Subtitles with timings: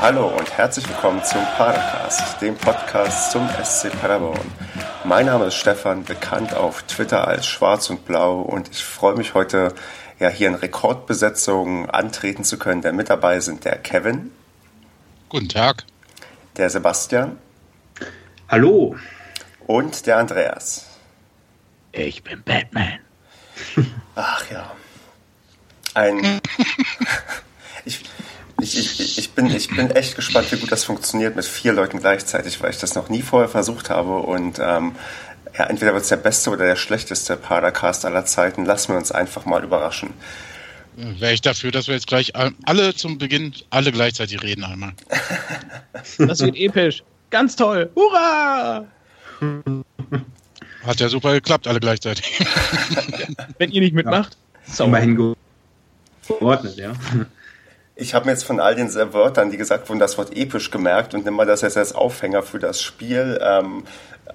[0.00, 4.48] Hallo und herzlich willkommen zum Padercast, dem Podcast zum SC Paderborn.
[5.02, 9.34] Mein Name ist Stefan, bekannt auf Twitter als Schwarz und Blau und ich freue mich
[9.34, 9.74] heute
[10.20, 12.80] ja hier in Rekordbesetzung antreten zu können.
[12.80, 14.30] Der mit dabei sind der Kevin.
[15.28, 15.84] Guten Tag.
[16.56, 17.36] Der Sebastian.
[18.48, 18.94] Hallo.
[19.66, 20.86] Und der Andreas.
[21.90, 23.00] Ich bin Batman.
[24.14, 24.70] Ach ja.
[25.94, 26.40] Ein.
[29.16, 32.70] ich, bin, ich bin echt gespannt, wie gut das funktioniert mit vier Leuten gleichzeitig, weil
[32.70, 34.18] ich das noch nie vorher versucht habe.
[34.18, 34.96] Und ähm,
[35.56, 38.64] ja, entweder wird es der beste oder der schlechteste Padercast aller Zeiten.
[38.64, 40.10] Lassen wir uns einfach mal überraschen.
[40.96, 44.92] Wäre ich dafür, dass wir jetzt gleich alle zum Beginn alle gleichzeitig reden einmal.
[46.18, 47.02] Das wird episch.
[47.30, 47.90] Ganz toll.
[47.94, 48.86] Hurra!
[50.84, 52.40] Hat ja super geklappt, alle gleichzeitig.
[53.58, 54.36] Wenn ihr nicht mitmacht.
[54.76, 54.84] Ja.
[54.84, 55.34] Immerhin
[56.28, 56.92] geordnet, ja.
[58.00, 61.14] Ich habe mir jetzt von all den Wörtern, die gesagt wurden, das Wort episch gemerkt
[61.14, 63.40] und nimm mal das jetzt als Aufhänger für das Spiel.
[63.42, 63.82] Ähm,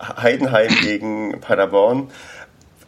[0.02, 2.11] Heidenheim gegen Paderborn.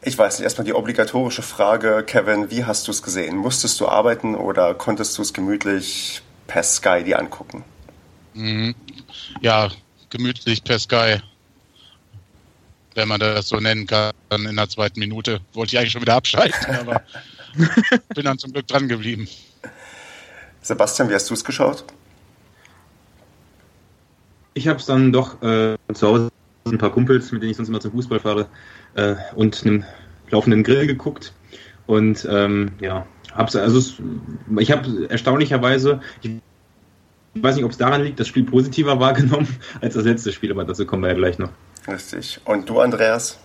[0.02, 3.38] Ich weiß nicht, erstmal die obligatorische Frage, Kevin, wie hast du es gesehen?
[3.38, 7.64] Musstest du arbeiten oder konntest du es gemütlich per Sky dir angucken?
[8.34, 8.76] Mhm.
[9.40, 9.70] Ja,
[10.10, 11.22] gemütlich per Sky.
[12.96, 15.40] Wenn man das so nennen kann, in der zweiten Minute.
[15.54, 17.02] Wollte ich eigentlich schon wieder abschalten, aber
[18.14, 19.30] bin dann zum Glück dran geblieben.
[20.66, 21.84] Sebastian, wie hast du es geschaut?
[24.56, 26.32] Ich habe es dann doch äh, zu Hause
[26.66, 28.48] ein paar Kumpels, mit denen ich sonst immer zum Fußball fahre,
[28.96, 29.84] äh, und einem
[30.32, 31.34] laufenden Grill geguckt.
[31.86, 33.06] Und ähm, ja,
[33.36, 33.80] hab's, also
[34.58, 36.32] ich habe erstaunlicherweise, ich
[37.36, 39.48] weiß nicht, ob es daran liegt, das Spiel positiver wahrgenommen
[39.82, 41.52] als das letzte Spiel, aber dazu kommen wir ja gleich noch.
[41.88, 42.42] Richtig.
[42.44, 43.38] Und du, Andreas?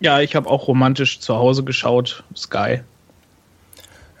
[0.00, 2.80] Ja, ich habe auch romantisch zu Hause geschaut, Sky.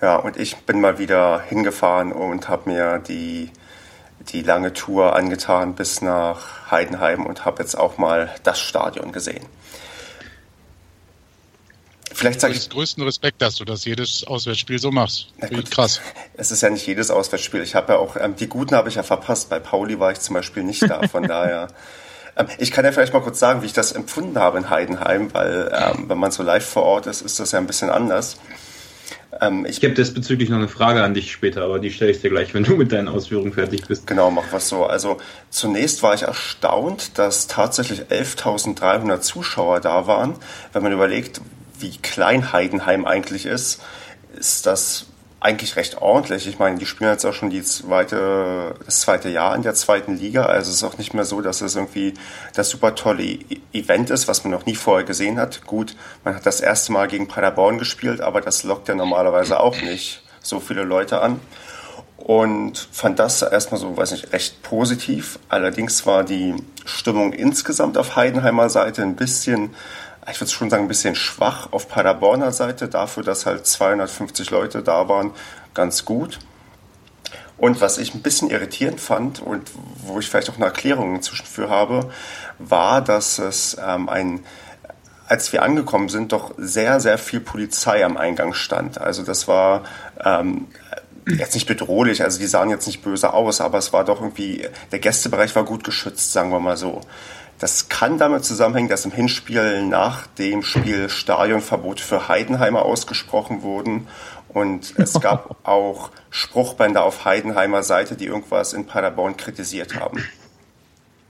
[0.00, 3.50] Ja, und ich bin mal wieder hingefahren und habe mir die,
[4.28, 9.46] die lange Tour angetan bis nach Heidenheim und habe jetzt auch mal das Stadion gesehen.
[12.14, 12.70] Vielleicht sage ich.
[12.70, 15.28] größten Respekt, dass du das jedes Auswärtsspiel so machst.
[15.50, 16.00] Gut, krass.
[16.34, 17.60] Es ist ja nicht jedes Auswärtsspiel.
[17.62, 19.50] Ich habe ja auch, ähm, die guten habe ich ja verpasst.
[19.50, 21.06] Bei Pauli war ich zum Beispiel nicht da.
[21.08, 21.68] Von daher.
[22.36, 25.34] Ähm, ich kann ja vielleicht mal kurz sagen, wie ich das empfunden habe in Heidenheim,
[25.34, 28.36] weil ähm, wenn man so live vor Ort ist, ist das ja ein bisschen anders.
[29.40, 32.20] Ähm, ich ich habe diesbezüglich noch eine Frage an dich später, aber die stelle ich
[32.20, 34.06] dir gleich, wenn du mit deinen Ausführungen fertig bist.
[34.06, 34.86] Genau, mach was so.
[34.86, 35.18] Also
[35.50, 40.34] zunächst war ich erstaunt, dass tatsächlich 11.300 Zuschauer da waren.
[40.72, 41.40] Wenn man überlegt,
[41.78, 43.82] wie klein Heidenheim eigentlich ist,
[44.38, 45.06] ist das
[45.44, 46.46] eigentlich recht ordentlich.
[46.46, 50.16] Ich meine, die spielen jetzt auch schon die zweite, das zweite Jahr in der zweiten
[50.16, 50.46] Liga.
[50.46, 52.14] Also es ist auch nicht mehr so, dass es irgendwie
[52.54, 55.66] das super tolle e-, Event ist, was man noch nie vorher gesehen hat.
[55.66, 59.78] Gut, man hat das erste Mal gegen Paderborn gespielt, aber das lockt ja normalerweise auch
[59.82, 61.40] nicht so viele Leute an.
[62.16, 65.38] Und fand das erstmal so, weiß nicht, recht positiv.
[65.50, 66.54] Allerdings war die
[66.86, 69.74] Stimmung insgesamt auf Heidenheimer Seite ein bisschen
[70.30, 74.82] ich würde schon sagen, ein bisschen schwach auf Paderborner Seite, dafür, dass halt 250 Leute
[74.82, 75.32] da waren,
[75.74, 76.38] ganz gut.
[77.56, 81.46] Und was ich ein bisschen irritierend fand und wo ich vielleicht auch eine Erklärung inzwischen
[81.46, 82.10] für habe,
[82.58, 84.44] war, dass es ähm, ein,
[85.28, 89.00] als wir angekommen sind, doch sehr, sehr viel Polizei am Eingang stand.
[89.00, 89.84] Also das war
[90.24, 90.66] ähm,
[91.26, 94.68] jetzt nicht bedrohlich, also die sahen jetzt nicht böse aus, aber es war doch irgendwie,
[94.90, 97.00] der Gästebereich war gut geschützt, sagen wir mal so.
[97.58, 104.06] Das kann damit zusammenhängen, dass im Hinspiel nach dem Spiel Stadionverbote für Heidenheimer ausgesprochen wurden.
[104.48, 110.24] Und es gab auch Spruchbänder auf Heidenheimer Seite, die irgendwas in Paderborn kritisiert haben.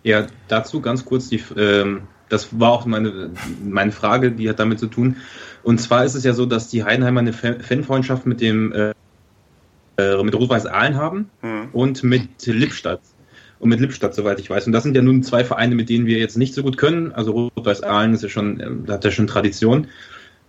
[0.03, 3.31] Ja, dazu ganz kurz die, ähm, das war auch meine,
[3.63, 5.17] meine Frage, die hat damit zu tun.
[5.63, 8.93] Und zwar ist es ja so, dass die Heidenheimer eine Fanfreundschaft mit dem äh,
[9.97, 11.69] äh mit Rot-Weiß Aalen haben hm.
[11.73, 13.01] und mit Lippstadt
[13.65, 14.67] und mit Lippstadt, soweit ich weiß.
[14.67, 17.13] Und das sind ja nun zwei Vereine, mit denen wir jetzt nicht so gut können.
[17.13, 19.87] Also Rot-Weiß Aalen ist ja schon, äh, hat ja schon Tradition.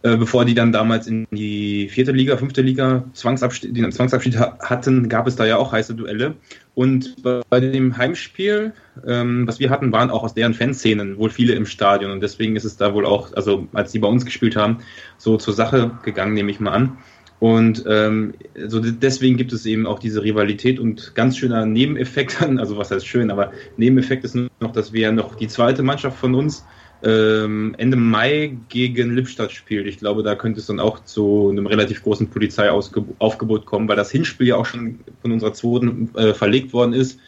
[0.03, 5.07] Äh, bevor die dann damals in die vierte Liga, fünfte Liga Zwangsabstieg, den Zwangsabschied hatten,
[5.07, 6.35] gab es da ja auch heiße Duelle.
[6.75, 8.73] Und bei dem Heimspiel,
[9.07, 12.11] ähm, was wir hatten, waren auch aus deren Fanszenen wohl viele im Stadion.
[12.11, 14.79] Und deswegen ist es da wohl auch, also als die bei uns gespielt haben,
[15.17, 16.97] so zur Sache gegangen, nehme ich mal an.
[17.39, 18.33] Und ähm,
[18.67, 23.05] so deswegen gibt es eben auch diese Rivalität und ganz schöner Nebeneffekt, also was heißt
[23.05, 26.65] schön, aber Nebeneffekt ist noch, dass wir noch die zweite Mannschaft von uns
[27.03, 29.85] ähm, Ende Mai gegen Lippstadt spielt.
[29.85, 34.11] Ich glaube, da könnte es dann auch zu einem relativ großen Polizeiaufgebot kommen, weil das
[34.11, 37.19] Hinspiel ja auch schon von unserer zweiten äh, verlegt worden ist,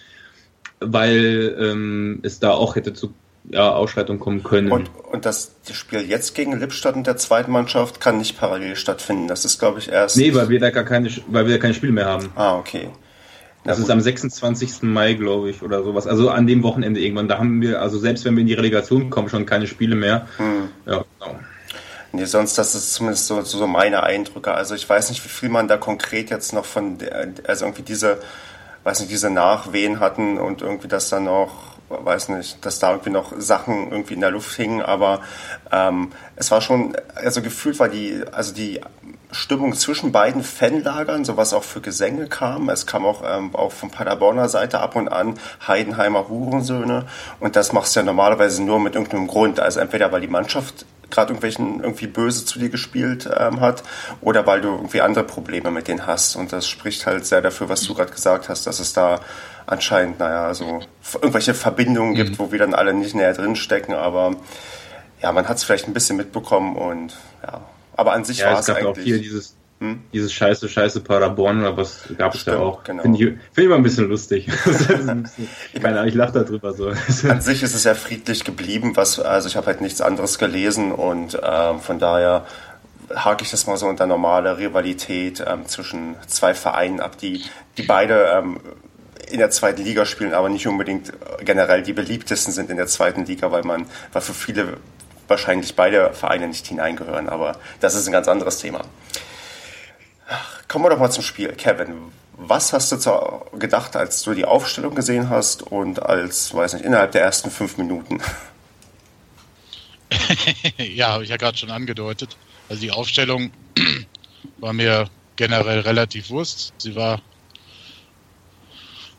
[0.79, 3.13] weil ähm, es da auch hätte zu
[3.49, 4.71] ja, Ausschreitung kommen können.
[4.71, 9.27] Und, und das, Spiel jetzt gegen Lippstadt in der zweiten Mannschaft kann nicht parallel stattfinden.
[9.27, 10.17] Das ist, glaube ich, erst.
[10.17, 12.29] Nee, weil wir da gar keine, weil wir da keine Spiele mehr haben.
[12.35, 12.89] Ah, okay.
[13.63, 14.83] Das ja, ist am 26.
[14.83, 16.07] Mai, glaube ich, oder sowas.
[16.07, 17.27] Also an dem Wochenende irgendwann.
[17.27, 20.27] Da haben wir, also selbst wenn wir in die Relegation kommen, schon keine Spiele mehr.
[20.37, 20.69] Hm.
[20.85, 21.39] Ja, genau.
[22.13, 24.53] Nee, sonst, das ist zumindest so, so meine Eindrücke.
[24.53, 27.83] Also ich weiß nicht, wie viel man da konkret jetzt noch von, der, also irgendwie
[27.83, 28.19] diese,
[28.83, 33.11] weiß nicht, diese Nachwehen hatten und irgendwie das dann noch, weiß nicht, dass da irgendwie
[33.11, 35.21] noch Sachen irgendwie in der Luft hingen, aber
[35.71, 38.81] ähm, es war schon, also gefühlt war die, also die
[39.31, 42.69] Stimmung zwischen beiden Fanlagern, so was auch für Gesänge kam.
[42.69, 45.33] Es kam auch, ähm, auch von Paderborner Seite ab und an
[45.67, 47.05] Heidenheimer Hurensöhne.
[47.39, 49.59] Und das machst du ja normalerweise nur mit irgendeinem Grund.
[49.59, 53.83] Also entweder weil die Mannschaft gerade irgendwelchen irgendwie böse zu dir gespielt ähm, hat
[54.21, 56.35] oder weil du irgendwie andere Probleme mit denen hast.
[56.35, 59.19] Und das spricht halt sehr dafür, was du gerade gesagt hast, dass es da
[59.67, 60.79] anscheinend, naja, so
[61.15, 62.39] irgendwelche Verbindungen gibt, mhm.
[62.39, 63.93] wo wir dann alle nicht näher drin stecken.
[63.93, 64.35] Aber
[65.21, 67.61] ja, man hat es vielleicht ein bisschen mitbekommen und ja,
[67.95, 68.89] aber an sich ja, war es, gab eigentlich.
[68.89, 70.01] Auch hier dieses, hm?
[70.13, 72.83] dieses Scheiße, Scheiße Paderborn oder was gab es ja auch.
[72.83, 73.03] Genau.
[73.03, 74.47] Finde ich, find ich immer ein bisschen lustig.
[75.73, 76.87] ich meine, ich lache darüber so.
[77.29, 80.91] an sich ist es ja friedlich geblieben, was, also ich habe halt nichts anderes gelesen
[80.91, 82.45] und ähm, von daher
[83.13, 87.43] hake ich das mal so unter normale Rivalität ähm, zwischen zwei Vereinen ab, die,
[87.77, 88.59] die beide ähm,
[89.29, 93.25] in der zweiten Liga spielen, aber nicht unbedingt generell die beliebtesten sind in der zweiten
[93.25, 94.77] Liga, weil man, weil für viele
[95.27, 98.85] wahrscheinlich beide Vereine nicht hineingehören, aber das ist ein ganz anderes Thema.
[100.67, 101.53] Kommen wir doch mal zum Spiel.
[101.53, 106.85] Kevin, was hast du gedacht, als du die Aufstellung gesehen hast und als, weiß nicht,
[106.85, 108.21] innerhalb der ersten fünf Minuten?
[110.77, 112.37] ja, habe ich ja gerade schon angedeutet.
[112.69, 113.51] Also die Aufstellung
[114.57, 116.73] war mir generell relativ wurscht.
[116.77, 117.21] Sie war,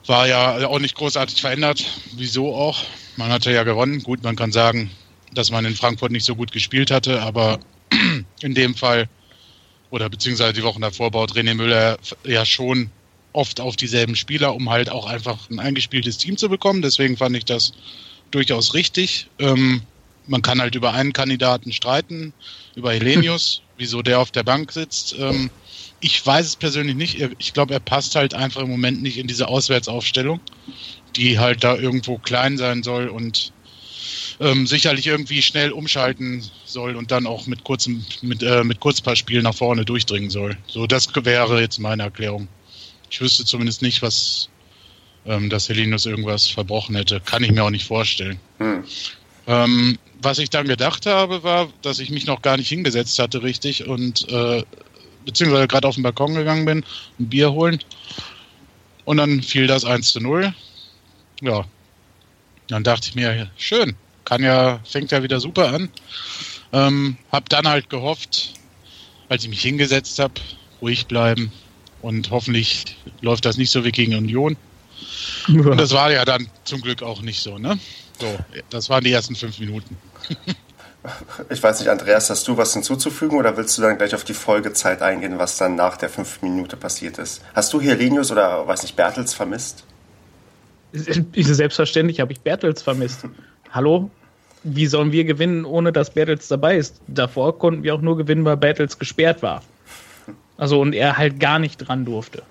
[0.09, 1.85] war ja auch nicht großartig verändert.
[2.13, 2.85] Wieso auch?
[3.17, 4.03] Man hatte ja gewonnen.
[4.03, 4.91] Gut, man kann sagen,
[5.33, 7.61] dass man in Frankfurt nicht so gut gespielt hatte, aber
[8.41, 9.09] in dem Fall
[9.91, 12.91] oder beziehungsweise die Wochen davor baut René Müller ja schon
[13.33, 16.83] oft auf dieselben Spieler, um halt auch einfach ein eingespieltes Team zu bekommen.
[16.83, 17.73] Deswegen fand ich das
[18.31, 19.29] durchaus richtig.
[19.39, 19.83] Ähm,
[20.27, 22.33] man kann halt über einen Kandidaten streiten,
[22.75, 25.15] über Helenius, wieso der auf der Bank sitzt.
[25.19, 25.51] Ähm,
[26.01, 27.21] ich weiß es persönlich nicht.
[27.39, 30.41] Ich glaube, er passt halt einfach im Moment nicht in diese Auswärtsaufstellung,
[31.17, 33.53] die halt da irgendwo klein sein soll und
[34.41, 39.43] ähm, sicherlich irgendwie schnell umschalten soll und dann auch mit kurzem, mit, äh, mit Kurzpassspiel
[39.43, 40.57] nach vorne durchdringen soll.
[40.67, 42.47] So, das wäre jetzt meine Erklärung.
[43.11, 44.49] Ich wüsste zumindest nicht, was
[45.27, 47.21] ähm, dass Helinus irgendwas verbrochen hätte.
[47.21, 48.41] Kann ich mir auch nicht vorstellen.
[48.59, 48.85] Hm.
[49.47, 53.43] Ähm, was ich dann gedacht habe, war, dass ich mich noch gar nicht hingesetzt hatte,
[53.43, 54.63] richtig, und äh,
[55.29, 56.85] beziehungsweise gerade auf den Balkon gegangen bin,
[57.21, 57.79] ein Bier holen.
[59.05, 60.55] Und dann fiel das 1 zu 0.
[61.43, 61.67] Ja.
[62.69, 63.95] Dann dachte ich mir, schön,
[64.25, 65.91] kann ja, fängt ja wieder super an.
[66.73, 68.55] Ähm, hab dann halt gehofft,
[69.29, 70.35] als ich mich hingesetzt habe,
[70.81, 71.53] ruhig bleiben
[72.01, 74.57] und hoffentlich läuft das nicht so wie gegen Union.
[75.49, 77.79] Und das war ja dann zum Glück auch nicht so, ne?
[78.19, 78.39] So,
[78.71, 79.97] das waren die ersten fünf Minuten.
[81.51, 84.35] Ich weiß nicht, Andreas, hast du was hinzuzufügen oder willst du dann gleich auf die
[84.35, 87.43] Folgezeit eingehen, was dann nach der fünf Minute passiert ist?
[87.55, 89.85] Hast du hier Lenius oder, weiß nicht, Bertels vermisst?
[90.93, 93.25] Selbstverständlich habe ich Bertels vermisst.
[93.71, 94.11] Hallo?
[94.63, 97.01] wie sollen wir gewinnen, ohne dass Battles dabei ist?
[97.07, 99.63] Davor konnten wir auch nur gewinnen, weil Battles gesperrt war.
[100.57, 102.43] Also und er halt gar nicht dran durfte.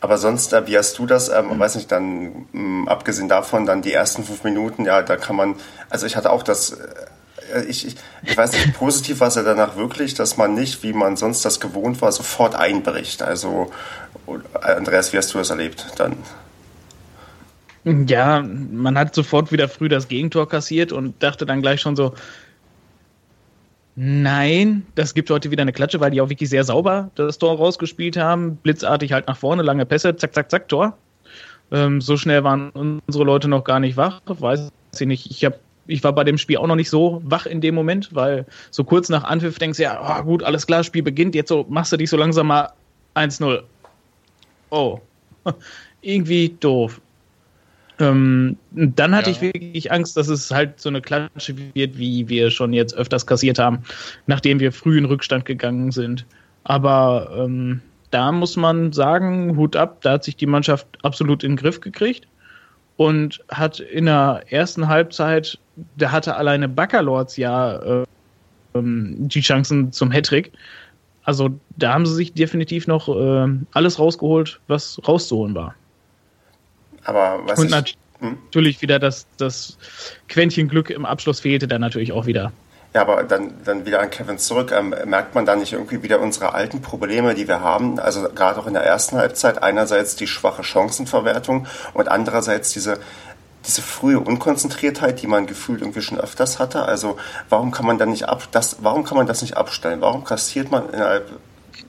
[0.00, 1.28] Aber sonst, äh, wie hast du das?
[1.28, 5.16] Ähm, weiß nicht, dann mh, mm, abgesehen davon, dann die ersten fünf Minuten, ja, da
[5.16, 5.56] kann man,
[5.90, 6.72] also ich hatte auch das,
[7.52, 10.82] äh, ich, ich, ich weiß nicht, positiv war es ja danach wirklich, dass man nicht,
[10.82, 13.22] wie man sonst das gewohnt war, sofort einbricht.
[13.22, 13.70] Also,
[14.54, 16.16] Andreas, wie hast du das erlebt dann?
[17.84, 22.14] Ja, man hat sofort wieder früh das Gegentor kassiert und dachte dann gleich schon so,
[23.96, 27.56] nein, das gibt heute wieder eine Klatsche, weil die auch wirklich sehr sauber das Tor
[27.56, 28.56] rausgespielt haben.
[28.56, 30.96] Blitzartig halt nach vorne, lange Pässe, zack, zack, zack, Tor.
[31.72, 34.20] Ähm, so schnell waren unsere Leute noch gar nicht wach.
[34.26, 35.30] Weiß ich nicht.
[35.30, 38.14] Ich habe ich war bei dem Spiel auch noch nicht so wach in dem Moment,
[38.14, 41.48] weil so kurz nach Anpfiff denkst du ja, oh, gut, alles klar, Spiel beginnt, jetzt
[41.48, 42.70] so machst du dich so langsam mal
[43.16, 43.62] 1-0.
[44.70, 45.00] Oh,
[46.00, 47.00] irgendwie doof.
[48.00, 49.36] Ähm, dann hatte ja.
[49.36, 53.26] ich wirklich Angst, dass es halt so eine Klatsche wird, wie wir schon jetzt öfters
[53.26, 53.82] kassiert haben,
[54.26, 56.26] nachdem wir früh in Rückstand gegangen sind.
[56.64, 61.52] Aber ähm, da muss man sagen, Hut ab, da hat sich die Mannschaft absolut in
[61.52, 62.26] den Griff gekriegt
[62.96, 65.58] und hat in der ersten Halbzeit,
[65.96, 68.04] da hatte alleine Baccalords ja äh,
[68.74, 70.52] ähm, die Chancen zum Hattrick.
[71.24, 75.74] Also da haben sie sich definitiv noch äh, alles rausgeholt, was rauszuholen war.
[77.04, 78.38] Aber was Und ich, hm?
[78.44, 79.78] natürlich wieder das, das
[80.28, 82.52] Quäntchen Glück im Abschluss fehlte dann natürlich auch wieder.
[82.92, 84.72] Ja, aber dann, dann wieder an Kevin zurück.
[84.72, 88.00] Ähm, merkt man da nicht irgendwie wieder unsere alten Probleme, die wir haben?
[88.00, 89.62] Also gerade auch in der ersten Halbzeit.
[89.62, 92.98] Einerseits die schwache Chancenverwertung und andererseits diese,
[93.64, 96.82] diese frühe Unkonzentriertheit, die man gefühlt irgendwie schon öfters hatte.
[96.82, 97.16] Also
[97.48, 100.00] warum kann man dann nicht ab, das, warum kann man das nicht abstellen?
[100.00, 101.30] Warum kassiert man innerhalb,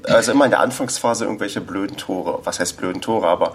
[0.04, 2.42] also immer in der Anfangsphase irgendwelche blöden Tore?
[2.44, 3.28] Was heißt blöden Tore?
[3.28, 3.54] Aber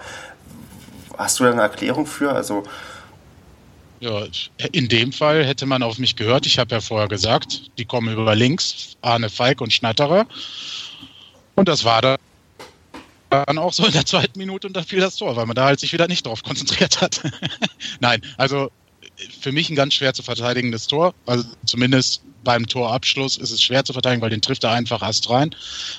[1.16, 2.32] hast du da eine Erklärung für?
[2.32, 2.62] Also
[4.00, 4.26] ja,
[4.72, 6.46] in dem Fall hätte man auf mich gehört.
[6.46, 10.26] Ich habe ja vorher gesagt, die kommen über links, Arne Feig und Schnatterer.
[11.54, 12.02] Und das war
[13.30, 15.64] dann auch so in der zweiten Minute und da fiel das Tor, weil man da
[15.64, 17.22] halt sich wieder nicht drauf konzentriert hat.
[18.00, 18.70] Nein, also
[19.40, 21.14] für mich ein ganz schwer zu verteidigendes Tor.
[21.24, 25.30] Also zumindest beim Torabschluss ist es schwer zu verteidigen, weil den trifft er einfach erst
[25.30, 25.54] rein.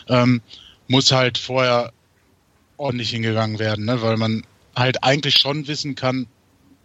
[0.07, 0.41] Ähm,
[0.87, 1.91] muss halt vorher
[2.77, 4.01] ordentlich hingegangen werden, ne?
[4.03, 4.43] weil man
[4.77, 6.27] halt eigentlich schon wissen kann,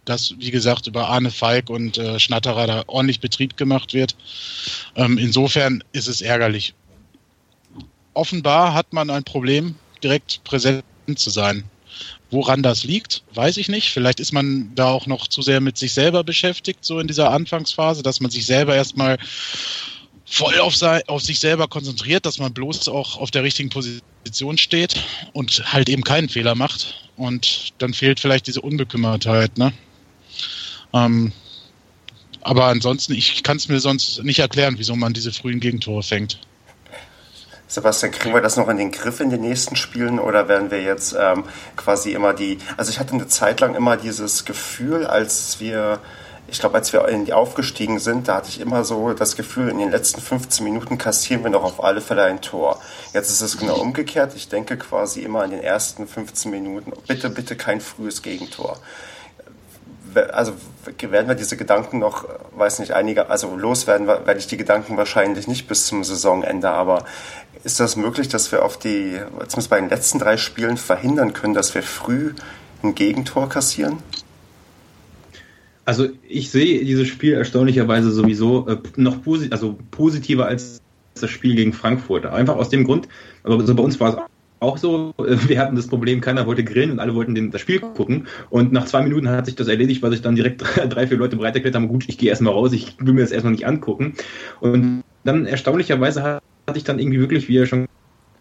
[0.05, 4.15] dass, wie gesagt, über Arne Falk und äh, Schnatterer da ordentlich Betrieb gemacht wird.
[4.95, 6.73] Ähm, insofern ist es ärgerlich.
[8.13, 10.83] Offenbar hat man ein Problem, direkt präsent
[11.15, 11.63] zu sein.
[12.31, 13.91] Woran das liegt, weiß ich nicht.
[13.91, 17.31] Vielleicht ist man da auch noch zu sehr mit sich selber beschäftigt, so in dieser
[17.31, 19.17] Anfangsphase, dass man sich selber erstmal
[20.33, 20.75] voll auf,
[21.07, 24.95] auf sich selber konzentriert, dass man bloß auch auf der richtigen Position steht
[25.33, 27.11] und halt eben keinen Fehler macht.
[27.15, 29.73] Und dann fehlt vielleicht diese Unbekümmertheit, ne?
[30.91, 31.31] Ähm,
[32.41, 36.39] aber ansonsten, ich kann es mir sonst nicht erklären, wieso man diese frühen Gegentore fängt.
[37.67, 40.81] Sebastian, kriegen wir das noch in den Griff in den nächsten Spielen oder werden wir
[40.81, 41.43] jetzt ähm,
[41.75, 42.57] quasi immer die.
[42.75, 45.99] Also ich hatte eine Zeit lang immer dieses Gefühl, als wir,
[46.47, 49.69] ich glaube, als wir in die aufgestiegen sind, da hatte ich immer so das Gefühl,
[49.69, 52.79] in den letzten 15 Minuten kassieren wir noch auf alle Fälle ein Tor.
[53.13, 54.33] Jetzt ist es genau umgekehrt.
[54.35, 58.77] Ich denke quasi immer in den ersten 15 Minuten, bitte, bitte kein frühes Gegentor
[60.15, 60.53] also
[60.99, 65.47] werden wir diese Gedanken noch, weiß nicht, einige, also loswerden werde ich die Gedanken wahrscheinlich
[65.47, 67.05] nicht bis zum Saisonende, aber
[67.63, 71.53] ist das möglich, dass wir auf die, zumindest bei den letzten drei Spielen verhindern können,
[71.53, 72.33] dass wir früh
[72.83, 74.03] ein Gegentor kassieren?
[75.85, 80.81] Also ich sehe dieses Spiel erstaunlicherweise sowieso äh, noch posi also positiver als
[81.19, 82.25] das Spiel gegen Frankfurt.
[82.25, 83.07] Einfach aus dem Grund,
[83.43, 84.17] also bei uns war es
[84.63, 85.13] auch so.
[85.17, 88.27] Wir hatten das Problem, keiner wollte grillen und alle wollten den, das Spiel gucken.
[88.49, 91.35] Und nach zwei Minuten hat sich das erledigt, weil sich dann direkt drei, vier Leute
[91.35, 94.13] bereit erklärt haben, gut, ich gehe erstmal raus, ich will mir das erstmal nicht angucken.
[94.61, 96.41] Und dann erstaunlicherweise hatte
[96.75, 97.87] ich dann irgendwie wirklich, wie er schon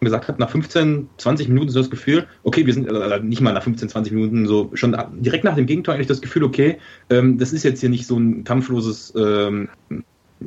[0.05, 3.53] gesagt hat, nach 15, 20 Minuten so das Gefühl, okay, wir sind also nicht mal
[3.53, 6.79] nach 15, 20 Minuten so schon direkt nach dem Gegentor eigentlich das Gefühl, okay,
[7.11, 9.69] ähm, das ist jetzt hier nicht so ein kampfloses ähm,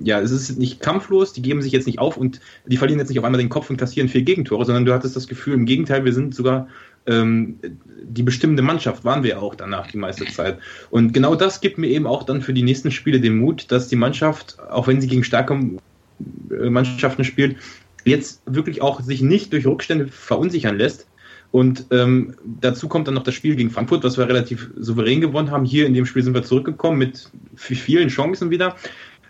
[0.03, 3.09] ja, es ist nicht kampflos, die geben sich jetzt nicht auf und die verlieren jetzt
[3.09, 5.65] nicht auf einmal den Kopf und kassieren vier Gegentore, sondern du hattest das Gefühl, im
[5.65, 6.67] Gegenteil, wir sind sogar
[7.07, 7.59] ähm,
[8.03, 10.59] die bestimmende Mannschaft, waren wir auch danach die meiste Zeit.
[10.89, 13.87] Und genau das gibt mir eben auch dann für die nächsten Spiele den Mut, dass
[13.87, 17.57] die Mannschaft, auch wenn sie gegen starke äh, Mannschaften spielt,
[18.05, 21.07] jetzt wirklich auch sich nicht durch Rückstände verunsichern lässt.
[21.51, 25.51] Und ähm, dazu kommt dann noch das Spiel gegen Frankfurt, was wir relativ souverän gewonnen
[25.51, 25.63] haben.
[25.63, 28.75] Hier in dem Spiel sind wir zurückgekommen mit vielen Chancen wieder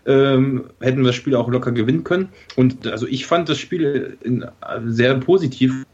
[0.06, 2.28] ähm, hätten wir das Spiel auch locker gewinnen können.
[2.54, 4.44] Und also ich fand das Spiel in,
[4.86, 5.84] sehr positiv.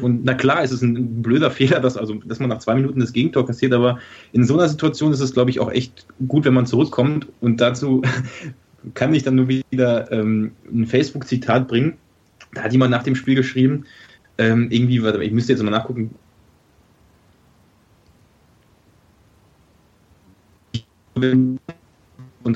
[0.00, 3.00] Und na klar, es ist ein blöder Fehler, dass, also, dass man nach zwei Minuten
[3.00, 3.98] das Gegentor kassiert, aber
[4.32, 7.28] in so einer Situation ist es, glaube ich, auch echt gut, wenn man zurückkommt.
[7.40, 8.02] Und dazu
[8.94, 11.94] kann ich dann nur wieder ähm, ein Facebook-Zitat bringen.
[12.54, 13.84] Da hat jemand nach dem Spiel geschrieben,
[14.38, 16.14] ähm, irgendwie, warte, ich müsste jetzt mal nachgucken,
[21.14, 21.60] und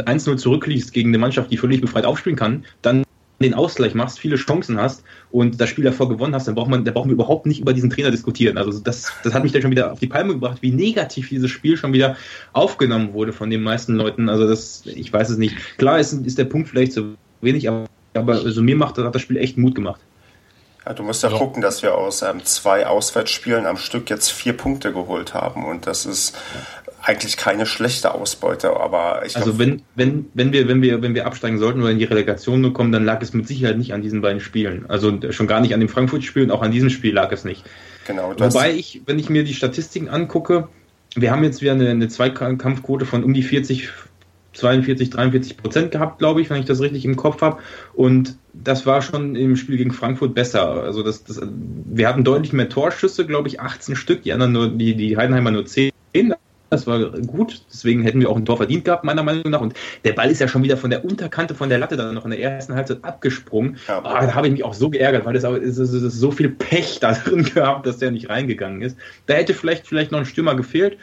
[0.08, 3.04] 1-0 zurückliegst gegen eine Mannschaft, die völlig befreit aufspielen kann, dann
[3.40, 6.84] den Ausgleich machst, viele Chancen hast und das Spiel davor gewonnen hast, dann braucht man,
[6.84, 8.58] da brauchen wir überhaupt nicht über diesen Trainer diskutieren.
[8.58, 11.50] Also das, das hat mich dann schon wieder auf die Palme gebracht, wie negativ dieses
[11.50, 12.16] Spiel schon wieder
[12.52, 14.28] aufgenommen wurde von den meisten Leuten.
[14.28, 15.56] Also das, ich weiß es nicht.
[15.78, 17.86] Klar ist, ist der Punkt vielleicht zu wenig, aber,
[18.18, 20.00] aber also mir macht hat das Spiel echt Mut gemacht.
[20.84, 21.36] Ja, du musst ja, ja.
[21.36, 25.86] gucken, dass wir aus ähm, zwei Auswärtsspielen am Stück jetzt vier Punkte geholt haben und
[25.86, 26.36] das ist
[27.02, 31.26] eigentlich keine schlechte Ausbeute, aber ich Also wenn, wenn, wenn wir, wenn wir, wenn wir
[31.26, 34.20] absteigen sollten oder in die Relegation kommen, dann lag es mit Sicherheit nicht an diesen
[34.20, 34.86] beiden Spielen.
[34.88, 37.64] Also schon gar nicht an dem Frankfurt-Spiel und auch an diesem Spiel lag es nicht.
[38.06, 38.34] Genau.
[38.36, 40.68] Wobei ich, wenn ich mir die Statistiken angucke,
[41.14, 43.88] wir haben jetzt wieder eine, eine Zweikampfquote von um die 40,
[44.58, 47.58] 42, 43 Prozent gehabt, glaube ich, wenn ich das richtig im Kopf habe.
[47.94, 50.82] Und das war schon im Spiel gegen Frankfurt besser.
[50.82, 54.68] Also das, das, wir hatten deutlich mehr Torschüsse, glaube ich, 18 Stück, die anderen nur,
[54.68, 55.92] die, die Heidenheimer nur 10.
[56.70, 59.60] Das war gut, deswegen hätten wir auch ein Tor verdient gehabt, meiner Meinung nach.
[59.62, 59.74] Und
[60.04, 62.30] der Ball ist ja schon wieder von der Unterkante von der Latte dann noch in
[62.30, 63.78] der ersten Halbzeit abgesprungen.
[63.86, 64.00] Ja.
[64.00, 67.12] Oh, da habe ich mich auch so geärgert, weil das, es so viel Pech da
[67.12, 68.98] drin gehabt, dass der nicht reingegangen ist.
[69.26, 70.98] Da hätte vielleicht, vielleicht noch ein Stürmer gefehlt.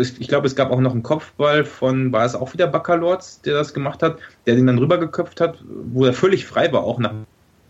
[0.00, 3.42] Ich, ich glaube, es gab auch noch einen Kopfball von, war es auch wieder Baccalords,
[3.42, 6.98] der das gemacht hat, der den dann rübergeköpft hat, wo er völlig frei war, auch
[6.98, 7.12] nach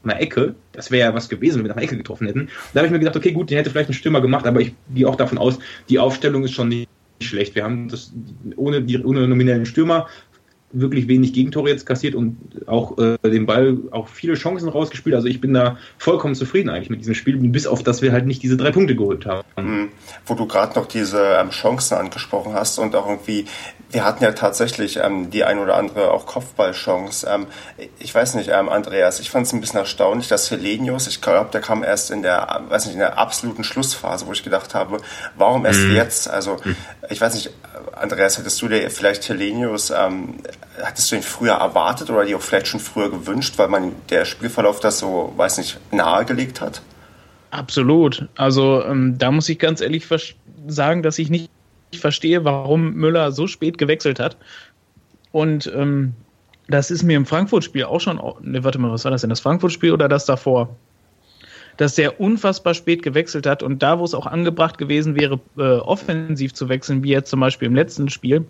[0.05, 0.55] einer Ecke.
[0.73, 2.49] Das wäre ja was gewesen, wenn wir nach einer Ecke getroffen hätten.
[2.75, 4.75] Da habe ich mir gedacht, okay, gut, den hätte vielleicht ein Stürmer gemacht, aber ich
[4.95, 6.89] gehe auch davon aus, die Aufstellung ist schon nicht
[7.21, 7.55] schlecht.
[7.55, 8.13] Wir haben das
[8.57, 10.09] ohne, die, ohne nominellen Stürmer
[10.73, 12.37] wirklich wenig Gegentore jetzt kassiert und
[12.67, 15.15] auch äh, den Ball auch viele Chancen rausgespielt.
[15.15, 18.27] Also ich bin da vollkommen zufrieden eigentlich mit diesem Spiel, bis auf dass wir halt
[18.27, 19.47] nicht diese drei Punkte geholt haben.
[19.57, 19.89] Mhm.
[20.27, 23.45] Wo du gerade noch diese ähm, Chancen angesprochen hast und auch irgendwie,
[23.93, 27.27] wir hatten ja tatsächlich ähm, die ein oder andere auch Kopfballchance.
[27.29, 27.47] Ähm,
[27.99, 31.51] ich weiß nicht, ähm, Andreas, ich fand es ein bisschen erstaunlich, dass Helenius, ich glaube,
[31.53, 34.99] der kam erst in der, weiß nicht, in der absoluten Schlussphase, wo ich gedacht habe,
[35.37, 35.95] warum erst mhm.
[35.95, 36.29] jetzt?
[36.29, 36.75] Also mhm.
[37.11, 37.51] ich weiß nicht,
[37.93, 40.39] Andreas, hättest du dir vielleicht Helenius, ähm,
[40.83, 44.25] hattest du ihn früher erwartet oder dir auch vielleicht schon früher gewünscht, weil man der
[44.25, 46.81] Spielverlauf das so, weiß nicht, nahegelegt hat?
[47.51, 48.29] Absolut.
[48.37, 50.07] Also ähm, da muss ich ganz ehrlich
[50.67, 51.51] sagen, dass ich nicht
[52.01, 54.37] verstehe, warum Müller so spät gewechselt hat.
[55.33, 56.15] Und ähm,
[56.69, 58.21] das ist mir im Frankfurt-Spiel auch schon.
[58.43, 59.31] Ne, warte mal, was war das denn?
[59.31, 60.77] Das Frankfurt-Spiel oder das davor?
[61.77, 65.79] dass der unfassbar spät gewechselt hat und da, wo es auch angebracht gewesen wäre, äh,
[65.79, 68.45] offensiv zu wechseln, wie jetzt zum Beispiel im letzten Spiel,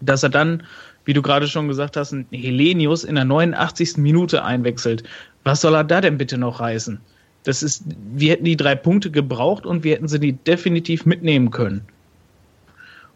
[0.00, 0.62] dass er dann,
[1.04, 3.96] wie du gerade schon gesagt hast, einen Helenius in der 89.
[3.96, 5.04] Minute einwechselt.
[5.44, 7.00] Was soll er da denn bitte noch reißen?
[7.44, 11.50] Das ist, wir hätten die drei Punkte gebraucht und wir hätten sie die definitiv mitnehmen
[11.50, 11.82] können.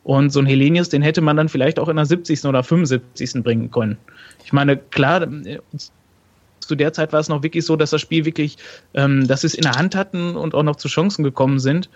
[0.05, 2.45] Und so ein Helenius, den hätte man dann vielleicht auch in der 70.
[2.45, 3.43] oder 75.
[3.43, 3.97] bringen können.
[4.45, 5.27] Ich meine, klar,
[6.61, 8.59] zu der Zeit war es noch wirklich so, dass das Spiel wirklich,
[8.93, 11.89] ähm, dass sie es in der Hand hatten und auch noch zu Chancen gekommen sind.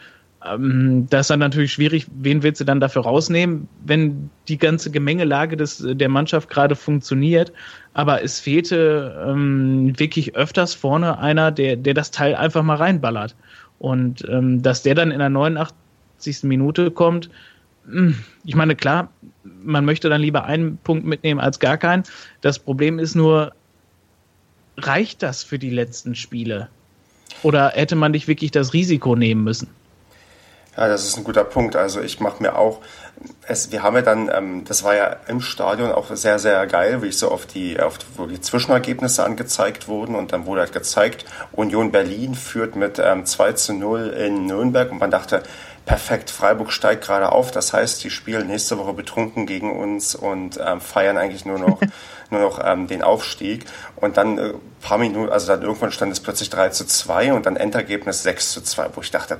[0.46, 4.90] Ähm, das ist dann natürlich schwierig, wen willst du dann dafür rausnehmen, wenn die ganze
[4.90, 7.52] Gemengelage des, der Mannschaft gerade funktioniert.
[7.92, 13.34] Aber es fehlte ähm, wirklich öfters vorne einer, der, der das Teil einfach mal reinballert.
[13.78, 15.72] Und ähm, dass der dann in der 89.
[16.44, 17.30] Minute kommt,
[18.44, 19.10] ich meine, klar,
[19.42, 22.04] man möchte dann lieber einen Punkt mitnehmen als gar keinen.
[22.40, 23.52] Das Problem ist nur,
[24.76, 26.68] reicht das für die letzten Spiele?
[27.42, 29.68] Oder hätte man nicht wirklich das Risiko nehmen müssen?
[30.76, 31.74] Ja, das ist ein guter Punkt.
[31.74, 32.80] Also ich mache mir auch,
[33.48, 37.02] es, wir haben ja dann, ähm, das war ja im Stadion auch sehr, sehr geil,
[37.02, 40.72] wie ich so auf die, auf wo die Zwischenergebnisse angezeigt wurden und dann wurde halt
[40.72, 45.42] gezeigt, Union Berlin führt mit ähm, 2 zu 0 in Nürnberg und man dachte,
[45.88, 50.60] perfekt, Freiburg steigt gerade auf, das heißt, die spielen nächste Woche betrunken gegen uns und
[50.64, 51.80] ähm, feiern eigentlich nur noch
[52.30, 53.64] nur noch ähm, den Aufstieg.
[53.96, 57.46] Und dann äh, paar Minuten, also dann irgendwann stand es plötzlich 3 zu 2 und
[57.46, 59.38] dann Endergebnis 6 zu 2, wo ich dachte,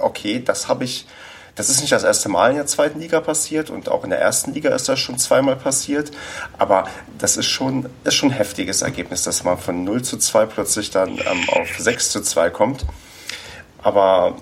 [0.00, 1.06] okay, das habe ich,
[1.54, 4.20] das ist nicht das erste Mal in der zweiten Liga passiert und auch in der
[4.20, 6.10] ersten Liga ist das schon zweimal passiert.
[6.58, 6.84] Aber
[7.18, 10.90] das ist schon, ist schon ein heftiges Ergebnis, dass man von 0 zu 2 plötzlich
[10.90, 12.86] dann ähm, auf 6 zu 2 kommt.
[13.82, 14.36] Aber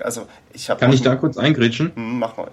[0.00, 0.80] also ich habe.
[0.80, 1.92] Kann ich da kurz eingrätschen?
[1.94, 2.50] Hm, mach mal.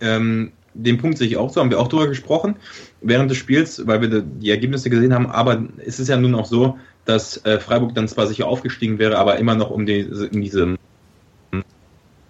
[0.00, 2.56] Ähm, den Punkt sehe ich auch so, haben wir auch drüber gesprochen
[3.00, 5.26] während des Spiels, weil wir die Ergebnisse gesehen haben.
[5.26, 9.18] Aber es ist ja nun auch so, dass äh, Freiburg dann zwar sicher aufgestiegen wäre,
[9.18, 10.76] aber immer noch um, die, um diese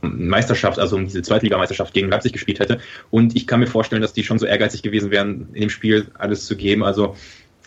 [0.00, 2.78] Meisterschaft, also um diese Zweitligameisterschaft gegen Leipzig gespielt hätte.
[3.10, 6.06] Und ich kann mir vorstellen, dass die schon so ehrgeizig gewesen wären, in dem Spiel
[6.14, 6.84] alles zu geben.
[6.84, 7.16] Also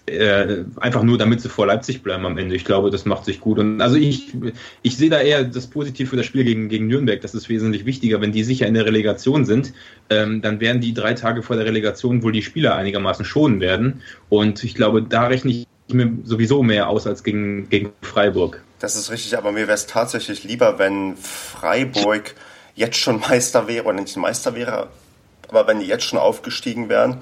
[0.08, 2.56] äh, einfach nur, damit sie vor Leipzig bleiben am Ende.
[2.56, 3.60] Ich glaube, das macht sich gut.
[3.60, 4.34] Und also ich,
[4.82, 7.22] ich sehe da eher das Positiv für das Spiel gegen, gegen Nürnberg.
[7.22, 8.22] Das ist wesentlich wichtiger.
[8.22, 9.74] Wenn die sicher in der Relegation sind,
[10.10, 14.02] ähm, dann werden die drei Tage vor der Relegation wohl die Spieler einigermaßen schonen werden.
[14.30, 18.62] Und ich glaube, da rechne ich mir sowieso mehr aus als gegen, gegen Freiburg.
[18.80, 22.34] Das ist richtig, aber mir wäre es tatsächlich lieber, wenn Freiburg
[22.76, 24.88] jetzt schon Meister wäre oder nicht Meister wäre,
[25.52, 27.18] aber wenn die jetzt schon aufgestiegen wären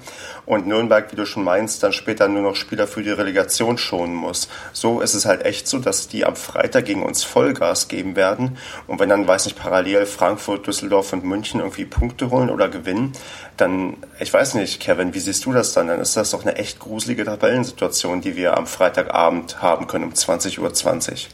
[0.46, 4.14] und Nürnberg, wie du schon meinst, dann später nur noch Spieler für die Relegation schonen
[4.14, 4.48] muss.
[4.72, 8.56] So ist es halt echt so, dass die am Freitag gegen uns Vollgas geben werden.
[8.86, 13.12] Und wenn dann, weiß nicht, parallel Frankfurt, Düsseldorf und München irgendwie Punkte holen oder gewinnen,
[13.56, 15.88] dann, ich weiß nicht, Kevin, wie siehst du das dann?
[15.88, 20.12] Dann ist das doch eine echt gruselige Tabellensituation, die wir am Freitagabend haben können um
[20.12, 20.72] 20.20 Uhr.
[20.72, 21.28] 20.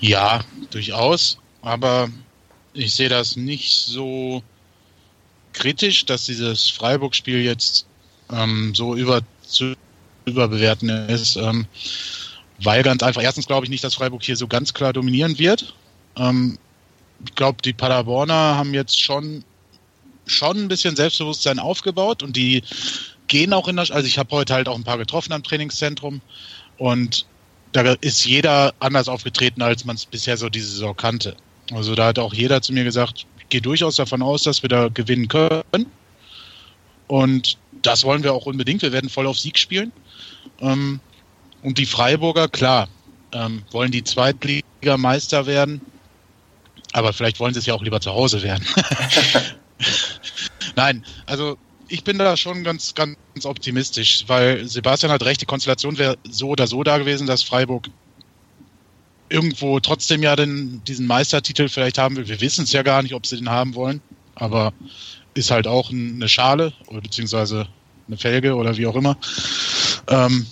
[0.00, 0.40] Ja,
[0.70, 1.38] durchaus.
[1.62, 2.08] Aber
[2.72, 4.42] ich sehe das nicht so
[5.58, 7.86] kritisch, dass dieses Freiburg-Spiel jetzt
[8.32, 9.74] ähm, so über zu
[10.24, 11.66] überbewerten ist, ähm,
[12.62, 15.74] weil ganz einfach, erstens glaube ich nicht, dass Freiburg hier so ganz klar dominieren wird.
[16.16, 16.58] Ähm,
[17.24, 19.44] ich glaube, die Paderborner haben jetzt schon,
[20.26, 22.62] schon ein bisschen Selbstbewusstsein aufgebaut und die
[23.26, 26.20] gehen auch in das, also ich habe heute halt auch ein paar getroffen am Trainingszentrum
[26.76, 27.26] und
[27.72, 31.36] da ist jeder anders aufgetreten, als man es bisher so diese Saison kannte.
[31.72, 34.88] Also da hat auch jeder zu mir gesagt, gehe durchaus davon aus, dass wir da
[34.88, 35.86] gewinnen können.
[37.06, 38.82] Und das wollen wir auch unbedingt.
[38.82, 39.92] Wir werden voll auf Sieg spielen.
[40.60, 41.00] Ähm,
[41.62, 42.88] und die Freiburger, klar,
[43.32, 45.80] ähm, wollen die Zweitligameister werden.
[46.92, 48.64] Aber vielleicht wollen sie es ja auch lieber zu Hause werden.
[50.76, 51.56] Nein, also
[51.88, 56.48] ich bin da schon ganz, ganz optimistisch, weil Sebastian hat recht, die Konstellation wäre so
[56.48, 57.88] oder so da gewesen, dass Freiburg
[59.28, 62.28] irgendwo trotzdem ja den, diesen Meistertitel vielleicht haben will.
[62.28, 64.00] Wir wissen es ja gar nicht, ob sie den haben wollen,
[64.34, 64.72] aber
[65.34, 67.68] ist halt auch eine Schale oder beziehungsweise
[68.06, 69.16] eine Felge oder wie auch immer.
[70.08, 70.46] Ähm,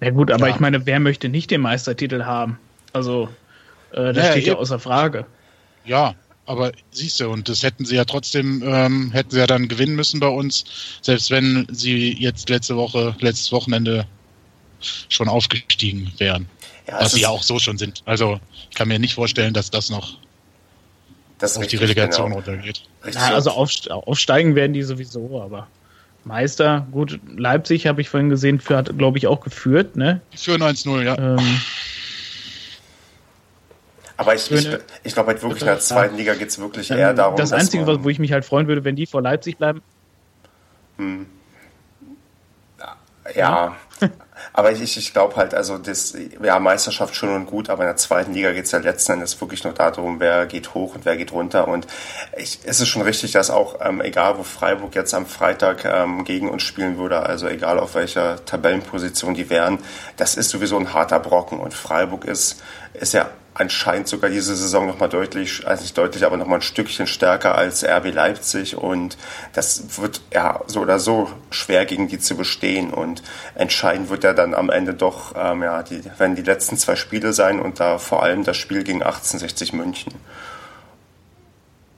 [0.00, 0.54] ja gut, aber ja.
[0.54, 2.58] ich meine, wer möchte nicht den Meistertitel haben?
[2.92, 3.28] Also
[3.92, 5.26] äh, das ja, steht ja außer Frage.
[5.84, 6.14] Ja,
[6.46, 9.96] aber siehst du, und das hätten sie ja trotzdem, ähm, hätten sie ja dann gewinnen
[9.96, 10.64] müssen bei uns,
[11.02, 14.06] selbst wenn sie jetzt letzte Woche, letztes Wochenende
[15.08, 16.48] schon aufgestiegen wären.
[16.86, 18.02] Ja, was sie ja auch so schon sind.
[18.04, 20.18] Also ich kann mir nicht vorstellen, dass das noch
[21.38, 22.36] das auf die Relegation genau.
[22.36, 22.82] runtergeht.
[23.12, 25.66] Na, also aufsteigen werden die sowieso, aber
[26.24, 30.20] Meister, gut, Leipzig habe ich vorhin gesehen, für, hat, glaube ich, auch geführt, ne?
[30.34, 31.16] Für 1-0, ja.
[31.16, 31.60] Ähm,
[34.16, 34.68] aber ich, ich,
[35.04, 37.36] ich glaube halt wirklich in der zweiten Liga geht es wirklich eher darum.
[37.36, 39.82] Das Einzige, man, wo ich mich halt freuen würde, wenn die vor Leipzig bleiben.
[40.96, 41.26] Hm.
[43.34, 43.76] Ja,
[44.56, 47.96] aber ich, ich glaube halt, also das, ja, Meisterschaft schon und gut, aber in der
[47.96, 51.18] zweiten Liga geht es ja letzten Endes wirklich nur darum, wer geht hoch und wer
[51.18, 51.68] geht runter.
[51.68, 51.86] Und
[52.38, 56.24] ich, es ist schon richtig, dass auch, ähm, egal wo Freiburg jetzt am Freitag ähm,
[56.24, 59.78] gegen uns spielen würde, also egal auf welcher Tabellenposition die wären,
[60.16, 61.60] das ist sowieso ein harter Brocken.
[61.60, 62.62] Und Freiburg ist,
[62.94, 67.06] ist ja anscheinend sogar diese Saison nochmal deutlich, also nicht deutlich, aber nochmal ein Stückchen
[67.06, 69.16] stärker als RB Leipzig und
[69.54, 73.22] das wird ja so oder so schwer gegen die zu bestehen und
[73.54, 77.32] entscheidend wird ja dann am Ende doch, ähm, ja, die, werden die letzten zwei Spiele
[77.32, 80.12] sein und da vor allem das Spiel gegen 1860 München.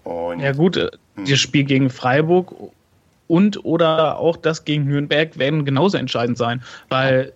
[0.04, 1.24] Und, ja gut, äh, hm.
[1.24, 2.54] das Spiel gegen Freiburg
[3.26, 7.32] und oder auch das gegen Nürnberg werden genauso entscheidend sein, weil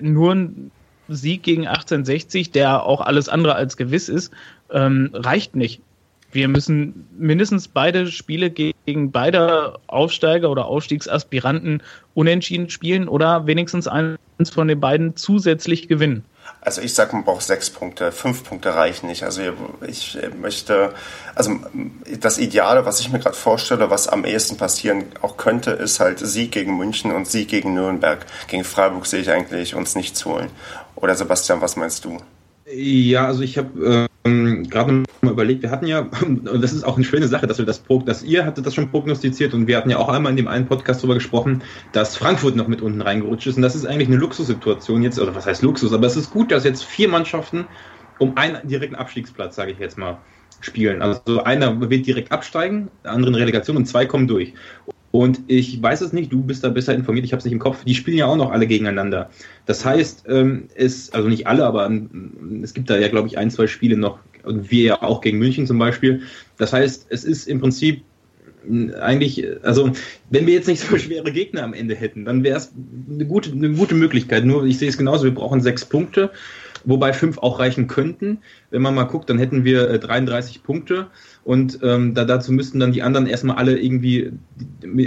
[0.00, 0.70] nur ein
[1.08, 4.32] Sieg gegen 1860, der auch alles andere als gewiss ist,
[4.70, 5.80] ähm, reicht nicht.
[6.32, 11.80] Wir müssen mindestens beide Spiele gegen beide Aufsteiger oder Aufstiegsaspiranten
[12.14, 14.18] unentschieden spielen oder wenigstens eins
[14.50, 16.24] von den beiden zusätzlich gewinnen.
[16.64, 19.22] Also ich sage, man braucht sechs Punkte, fünf Punkte reichen nicht.
[19.22, 19.42] Also
[19.86, 20.94] ich möchte,
[21.34, 21.60] also
[22.20, 26.20] das Ideale, was ich mir gerade vorstelle, was am ehesten passieren auch könnte, ist halt
[26.20, 28.24] Sieg gegen München und Sieg gegen Nürnberg.
[28.48, 30.50] Gegen Freiburg sehe ich eigentlich uns nichts holen.
[30.96, 32.18] Oder Sebastian, was meinst du?
[32.76, 36.96] Ja, also ich habe ähm, gerade mal überlegt, wir hatten ja, und das ist auch
[36.96, 39.90] eine schöne Sache, dass wir das dass ihr hattet das schon prognostiziert und wir hatten
[39.90, 43.46] ja auch einmal in dem einen Podcast darüber gesprochen, dass Frankfurt noch mit unten reingerutscht
[43.46, 46.30] ist und das ist eigentlich eine Luxussituation jetzt, oder was heißt Luxus, aber es ist
[46.30, 47.66] gut, dass jetzt vier Mannschaften
[48.18, 50.18] um einen direkten Abstiegsplatz, sage ich jetzt mal,
[50.60, 51.02] spielen.
[51.02, 54.54] Also einer wird direkt absteigen, der andere in Relegation und zwei kommen durch.
[55.14, 57.60] Und ich weiß es nicht, du bist da besser informiert, ich habe es nicht im
[57.60, 57.84] Kopf.
[57.84, 59.30] Die spielen ja auch noch alle gegeneinander.
[59.64, 63.38] Das heißt, ähm, es, also nicht alle, aber ähm, es gibt da ja, glaube ich,
[63.38, 66.22] ein, zwei Spiele noch, und wir ja auch gegen München zum Beispiel.
[66.56, 68.02] Das heißt, es ist im Prinzip
[68.68, 69.92] äh, eigentlich, also
[70.30, 72.72] wenn wir jetzt nicht so schwere Gegner am Ende hätten, dann wäre es
[73.08, 74.44] eine gute, eine gute Möglichkeit.
[74.44, 76.32] Nur ich sehe es genauso, wir brauchen sechs Punkte,
[76.84, 78.38] wobei fünf auch reichen könnten.
[78.70, 81.06] Wenn man mal guckt, dann hätten wir 33 äh, Punkte
[81.44, 84.32] und ähm, da, dazu müssten dann die anderen erstmal alle irgendwie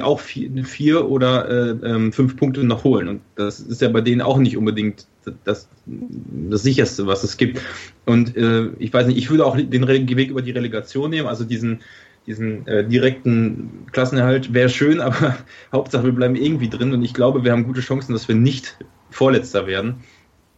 [0.02, 3.08] auch vier, vier oder äh, ähm, fünf Punkte noch holen.
[3.08, 5.08] Und das ist ja bei denen auch nicht unbedingt
[5.44, 7.60] das, das sicherste, was es gibt.
[8.06, 11.44] Und äh, ich weiß nicht, ich würde auch den Weg über die Relegation nehmen, also
[11.44, 11.80] diesen,
[12.28, 15.38] diesen äh, direkten Klassenerhalt wäre schön, aber
[15.72, 18.78] Hauptsache wir bleiben irgendwie drin und ich glaube, wir haben gute Chancen, dass wir nicht
[19.10, 20.04] Vorletzter werden.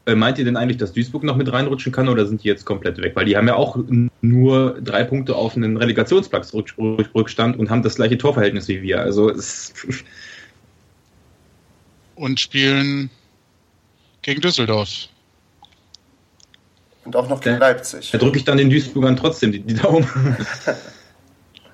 [0.10, 2.66] Äh, meint ihr denn eigentlich, dass Duisburg noch mit reinrutschen kann oder sind die jetzt
[2.66, 3.16] komplett weg?
[3.16, 3.78] Weil die haben ja auch
[4.22, 9.02] nur drei Punkte auf einen Relegationsplatz Rückstand und haben das gleiche Torverhältnis wie wir.
[9.02, 9.74] Also es
[12.16, 13.12] und spielen
[14.24, 14.90] gegen Düsseldorf.
[17.06, 18.10] Und auch noch gegen da, Leipzig.
[18.12, 20.08] Da drücke ich dann den Duisburgern trotzdem die, die Daumen.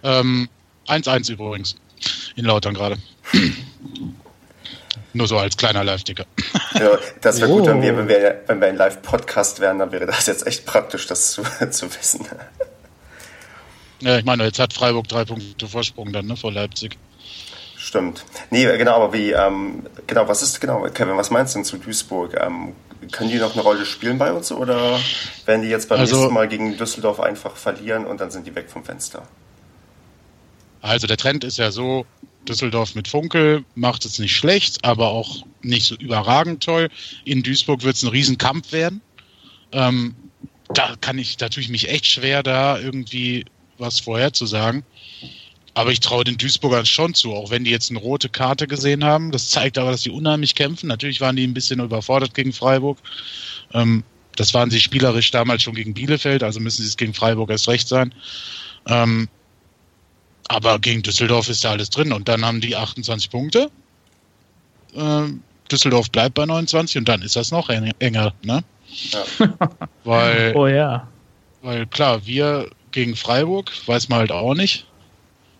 [0.03, 0.49] 1-1
[1.29, 1.75] ähm, übrigens.
[2.35, 2.97] In Lautern gerade.
[5.15, 6.25] Nur so als kleiner Live-Ticker.
[6.73, 7.59] Ja, das wäre oh.
[7.59, 10.65] gut, wenn wir, wenn wir, wenn wir ein Live-Podcast wären, dann wäre das jetzt echt
[10.65, 12.25] praktisch, das zu, zu wissen.
[14.01, 16.97] Ja, ich meine, jetzt hat Freiburg drei Punkte Vorsprung dann, ne, vor Leipzig.
[17.77, 18.25] Stimmt.
[18.49, 21.77] Nee, genau, aber wie, ähm, genau, was ist genau, Kevin, was meinst du denn zu
[21.77, 22.35] Duisburg?
[22.37, 22.73] Ähm,
[23.13, 24.99] können die noch eine Rolle spielen bei uns oder
[25.45, 28.53] werden die jetzt beim also, nächsten Mal gegen Düsseldorf einfach verlieren und dann sind die
[28.53, 29.23] weg vom Fenster?
[30.81, 32.05] Also der Trend ist ja so,
[32.45, 36.89] Düsseldorf mit Funkel macht es nicht schlecht, aber auch nicht so überragend toll.
[37.25, 39.01] In Duisburg wird es ein Riesenkampf werden.
[39.71, 40.15] Ähm,
[40.73, 43.45] da kann ich, da tue ich mich echt schwer, da irgendwie
[43.77, 44.83] was vorherzusagen.
[45.73, 49.03] Aber ich traue den Duisburgern schon zu, auch wenn die jetzt eine rote Karte gesehen
[49.03, 49.31] haben.
[49.31, 50.87] Das zeigt aber, dass sie unheimlich kämpfen.
[50.87, 52.97] Natürlich waren die ein bisschen überfordert gegen Freiburg.
[53.73, 54.03] Ähm,
[54.37, 57.67] das waren sie spielerisch damals schon gegen Bielefeld, also müssen sie es gegen Freiburg erst
[57.67, 58.13] recht sein.
[58.87, 59.27] Ähm,
[60.47, 63.71] aber gegen Düsseldorf ist da alles drin und dann haben die 28 Punkte.
[64.95, 68.63] Ähm, Düsseldorf bleibt bei 29 und dann ist das noch enger, ne?
[69.11, 69.23] Ja.
[70.03, 71.07] weil, oh ja.
[71.61, 74.85] Weil klar, wir gegen Freiburg weiß man halt auch nicht.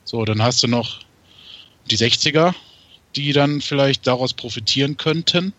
[0.03, 0.99] So, dann hast du noch
[1.89, 2.53] die 60er,
[3.15, 5.53] die dann vielleicht daraus profitieren könnten.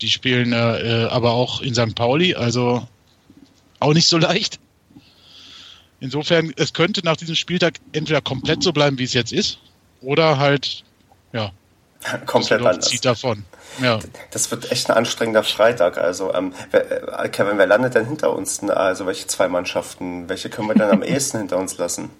[0.00, 1.94] Die spielen äh, äh aber auch in St.
[1.94, 2.86] Pauli, also
[3.78, 4.58] auch nicht so leicht.
[6.00, 9.58] Insofern, es könnte nach diesem Spieltag entweder komplett so bleiben, wie es jetzt ist,
[10.02, 10.84] oder halt,
[11.32, 11.52] ja,
[12.26, 12.88] komplett anders.
[12.88, 13.44] Zieht davon.
[13.80, 13.98] Ja.
[14.30, 15.98] Das wird echt ein anstrengender Freitag.
[15.98, 18.62] Also, ähm, äh, Kevin, wer landet denn hinter uns?
[18.62, 20.28] Also, welche zwei Mannschaften?
[20.28, 22.10] Welche können wir denn am ehesten hinter uns lassen?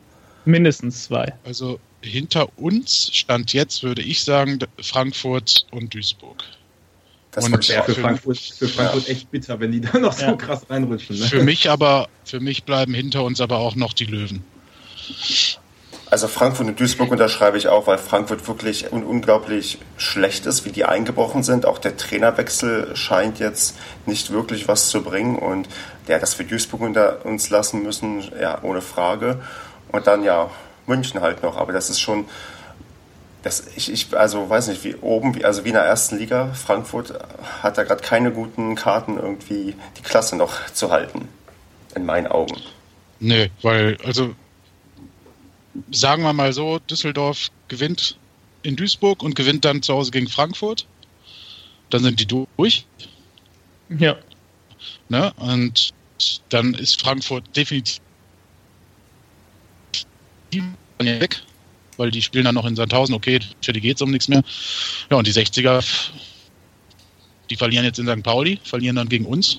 [0.45, 1.35] Mindestens zwei.
[1.45, 6.45] Also, hinter uns stand jetzt, würde ich sagen, Frankfurt und Duisburg.
[7.37, 9.13] Das und wäre für Frankfurt, für Frankfurt ja.
[9.13, 10.31] echt bitter, wenn die da noch ja.
[10.31, 11.19] so krass reinrutschen.
[11.19, 11.27] Ne?
[11.27, 14.43] Für mich aber, für mich bleiben hinter uns aber auch noch die Löwen.
[16.09, 20.73] Also Frankfurt und Duisburg unterschreibe ich auch, weil Frankfurt wirklich un unglaublich schlecht ist, wie
[20.73, 21.67] die eingebrochen sind.
[21.67, 25.69] Auch der Trainerwechsel scheint jetzt nicht wirklich was zu bringen und
[26.09, 29.43] ja, dass wir Duisburg unter uns lassen müssen, ja, ohne Frage.
[29.93, 30.51] Und dann ja,
[30.87, 32.25] München halt noch, aber das ist schon
[33.43, 36.53] das, ich, ich, also weiß nicht, wie oben, wie, also wie in der ersten Liga,
[36.53, 37.15] Frankfurt
[37.63, 41.29] hat da gerade keine guten Karten, irgendwie die Klasse noch zu halten.
[41.95, 42.61] In meinen Augen.
[43.21, 44.35] Nee, weil, also
[45.91, 48.19] sagen wir mal so, Düsseldorf gewinnt
[48.63, 50.87] in Duisburg und gewinnt dann zu Hause gegen Frankfurt.
[51.91, 52.85] Dann sind die durch.
[53.89, 54.17] Ja.
[55.09, 55.33] Ne?
[55.37, 55.95] Und
[56.49, 58.01] dann ist Frankfurt definitiv
[60.99, 61.43] weg
[61.97, 64.43] weil die spielen dann noch in Sandhausen, okay, für die geht es um nichts mehr.
[65.11, 65.85] Ja, und die 60er,
[67.51, 68.23] die verlieren jetzt in St.
[68.23, 69.59] Pauli, verlieren dann gegen uns.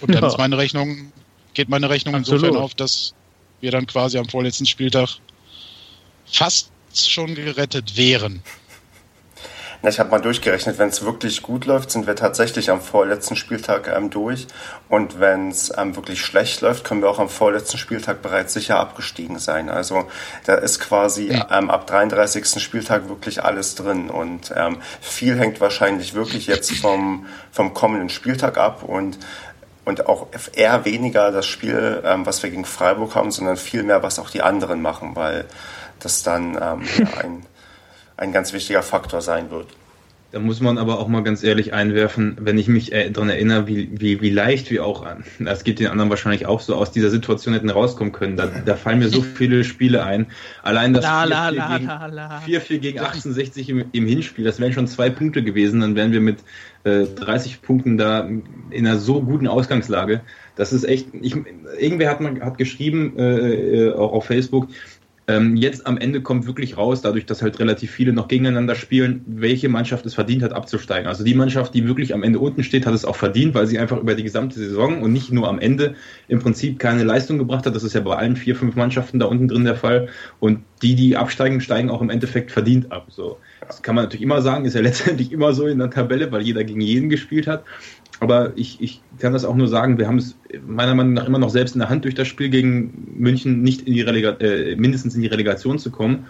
[0.00, 0.28] Und dann ja.
[0.28, 1.12] ist meine Rechnung,
[1.54, 2.42] geht meine Rechnung Absolut.
[2.42, 3.14] insofern auf, dass
[3.60, 5.16] wir dann quasi am vorletzten Spieltag
[6.26, 8.42] fast schon gerettet wären.
[9.82, 13.34] Na, ich habe mal durchgerechnet, wenn es wirklich gut läuft, sind wir tatsächlich am vorletzten
[13.34, 14.46] Spieltag ähm, durch.
[14.90, 18.78] Und wenn es ähm, wirklich schlecht läuft, können wir auch am vorletzten Spieltag bereits sicher
[18.78, 19.70] abgestiegen sein.
[19.70, 20.06] Also
[20.44, 21.46] da ist quasi ja.
[21.50, 22.62] ähm, ab 33.
[22.62, 24.10] Spieltag wirklich alles drin.
[24.10, 28.82] Und ähm, viel hängt wahrscheinlich wirklich jetzt vom, vom kommenden Spieltag ab.
[28.82, 29.18] Und
[29.86, 34.02] und auch eher weniger das Spiel, ähm, was wir gegen Freiburg haben, sondern viel mehr,
[34.02, 35.46] was auch die anderen machen, weil
[36.00, 37.46] das dann ähm, ja, ein,
[38.20, 39.66] ein ganz wichtiger Faktor sein wird.
[40.32, 43.90] Da muss man aber auch mal ganz ehrlich einwerfen, wenn ich mich daran erinnere, wie,
[44.00, 45.04] wie, wie leicht wir auch,
[45.40, 48.36] das geht den anderen wahrscheinlich auch so, aus dieser Situation hätten rauskommen können.
[48.36, 50.26] Da, da fallen mir so viele Spiele ein.
[50.62, 55.80] Allein das 4-4 gegen, gegen 68 im, im, Hinspiel, das wären schon zwei Punkte gewesen,
[55.80, 56.38] dann wären wir mit
[56.84, 58.28] äh, 30 Punkten da
[58.70, 60.20] in einer so guten Ausgangslage.
[60.54, 61.34] Das ist echt, ich,
[61.78, 64.68] irgendwer hat, hat geschrieben, äh, äh auch auf Facebook,
[65.30, 69.22] ähm, jetzt am Ende kommt wirklich raus, dadurch, dass halt relativ viele noch gegeneinander spielen,
[69.26, 71.06] welche Mannschaft es verdient hat, abzusteigen.
[71.06, 73.78] Also die Mannschaft, die wirklich am Ende unten steht, hat es auch verdient, weil sie
[73.78, 75.94] einfach über die gesamte Saison und nicht nur am Ende
[76.26, 77.76] im Prinzip keine Leistung gebracht hat.
[77.76, 80.08] Das ist ja bei allen vier, fünf Mannschaften da unten drin der Fall.
[80.40, 83.06] Und die, die absteigen, steigen auch im Endeffekt verdient ab.
[83.10, 83.38] So.
[83.64, 86.42] Das kann man natürlich immer sagen, ist ja letztendlich immer so in der Tabelle, weil
[86.42, 87.64] jeder gegen jeden gespielt hat.
[88.20, 91.38] Aber ich, ich kann das auch nur sagen, wir haben es meiner Meinung nach immer
[91.38, 94.76] noch selbst in der Hand durch das Spiel gegen München nicht in die Relega äh,
[94.76, 96.26] mindestens in die Relegation zu kommen.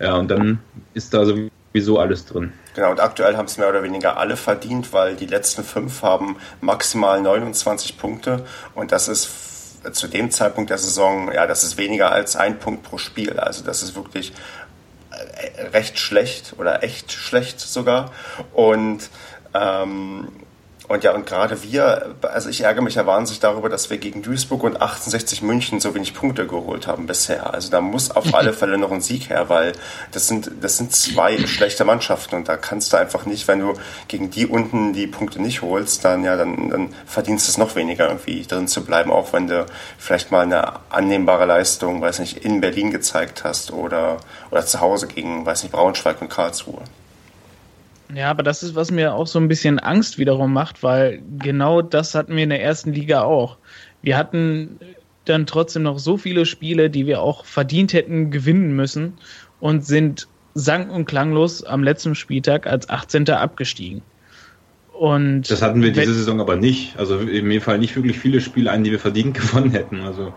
[0.00, 0.58] Ja, und dann
[0.94, 2.52] ist da sowieso alles drin.
[2.74, 6.36] Genau, und aktuell haben es mehr oder weniger alle verdient, weil die letzten fünf haben
[6.60, 9.28] maximal 29 Punkte und das ist
[9.92, 13.38] zu dem Zeitpunkt der Saison, ja, das ist weniger als ein Punkt pro Spiel.
[13.38, 14.32] Also das ist wirklich
[15.10, 18.10] äh, recht schlecht oder echt schlecht sogar.
[18.54, 19.10] Und
[19.52, 20.28] ähm,
[20.86, 24.20] und ja, und gerade wir, also ich ärgere mich ja wahnsinnig darüber, dass wir gegen
[24.20, 27.54] Duisburg und 68 München so wenig Punkte geholt haben bisher.
[27.54, 29.72] Also da muss auf alle Fälle noch ein Sieg her, weil
[30.12, 33.74] das sind, das sind zwei schlechte Mannschaften und da kannst du einfach nicht, wenn du
[34.08, 37.76] gegen die unten die Punkte nicht holst, dann ja, dann, dann verdienst du es noch
[37.76, 39.64] weniger irgendwie drin zu bleiben, auch wenn du
[39.96, 44.18] vielleicht mal eine annehmbare Leistung, weiß nicht, in Berlin gezeigt hast oder,
[44.50, 46.82] oder zu Hause gegen, weiß nicht, Braunschweig und Karlsruhe.
[48.14, 51.82] Ja, aber das ist, was mir auch so ein bisschen Angst wiederum macht, weil genau
[51.82, 53.58] das hatten wir in der ersten Liga auch.
[54.02, 54.78] Wir hatten
[55.24, 59.18] dann trotzdem noch so viele Spiele, die wir auch verdient hätten gewinnen müssen
[59.58, 63.28] und sind sang- und klanglos am letzten Spieltag als 18.
[63.30, 64.02] abgestiegen.
[64.92, 66.96] Und das hatten wir diese Saison aber nicht.
[66.98, 70.00] Also mir fallen nicht wirklich viele Spiele ein, die wir verdient gewonnen hätten.
[70.00, 70.32] Also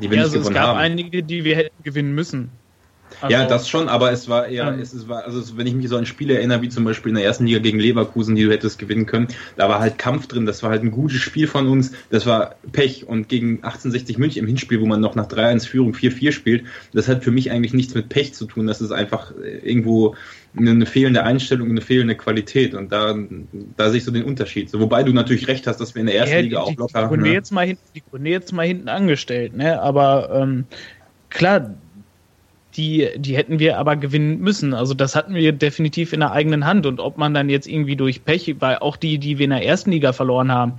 [0.00, 0.78] die wir ja, nicht also gewonnen es gab haben.
[0.78, 2.59] einige, die wir hätten gewinnen müssen.
[3.20, 5.88] Also, ja, das schon, aber es war eher, ähm, es war, also wenn ich mich
[5.88, 8.50] so an Spiele erinnere, wie zum Beispiel in der ersten Liga gegen Leverkusen, die du
[8.50, 11.68] hättest gewinnen können, da war halt Kampf drin, das war halt ein gutes Spiel von
[11.68, 15.66] uns, das war Pech und gegen 1860 München im Hinspiel, wo man noch nach 3-1
[15.66, 18.92] Führung 4-4 spielt, das hat für mich eigentlich nichts mit Pech zu tun, das ist
[18.92, 20.14] einfach irgendwo
[20.56, 23.14] eine fehlende Einstellung, eine fehlende Qualität und da,
[23.76, 24.68] da sehe ich so den Unterschied.
[24.68, 26.76] So, wobei du natürlich recht hast, dass wir in der ersten ja, Liga die, auch
[26.76, 27.02] locker...
[27.02, 27.32] Die Kunde, ne?
[27.32, 29.80] jetzt mal hinten, die Kunde jetzt mal hinten angestellt, ne?
[29.80, 30.64] aber ähm,
[31.28, 31.74] klar,
[32.76, 34.74] die, die hätten wir aber gewinnen müssen.
[34.74, 36.86] Also das hatten wir definitiv in der eigenen Hand.
[36.86, 39.64] Und ob man dann jetzt irgendwie durch Pech, weil auch die, die wir in der
[39.64, 40.74] ersten Liga verloren haben,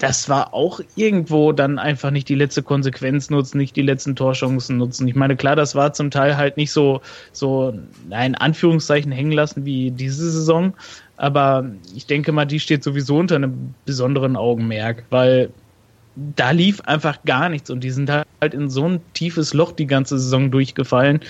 [0.00, 4.78] das war auch irgendwo dann einfach nicht die letzte Konsequenz nutzen, nicht die letzten Torchancen
[4.78, 5.06] nutzen.
[5.06, 7.74] Ich meine, klar, das war zum Teil halt nicht so, so,
[8.08, 10.72] in Anführungszeichen hängen lassen wie diese Saison.
[11.18, 15.50] Aber ich denke mal, die steht sowieso unter einem besonderen Augenmerk, weil
[16.36, 19.86] da lief einfach gar nichts und die sind halt in so ein tiefes Loch die
[19.86, 21.20] ganze Saison durchgefallen.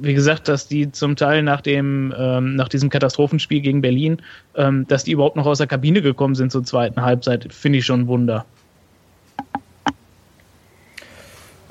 [0.00, 4.22] Wie gesagt, dass die zum Teil nach dem, ähm, nach diesem Katastrophenspiel gegen Berlin,
[4.54, 7.86] ähm, dass die überhaupt noch aus der Kabine gekommen sind zur zweiten Halbzeit, finde ich
[7.86, 8.46] schon ein Wunder.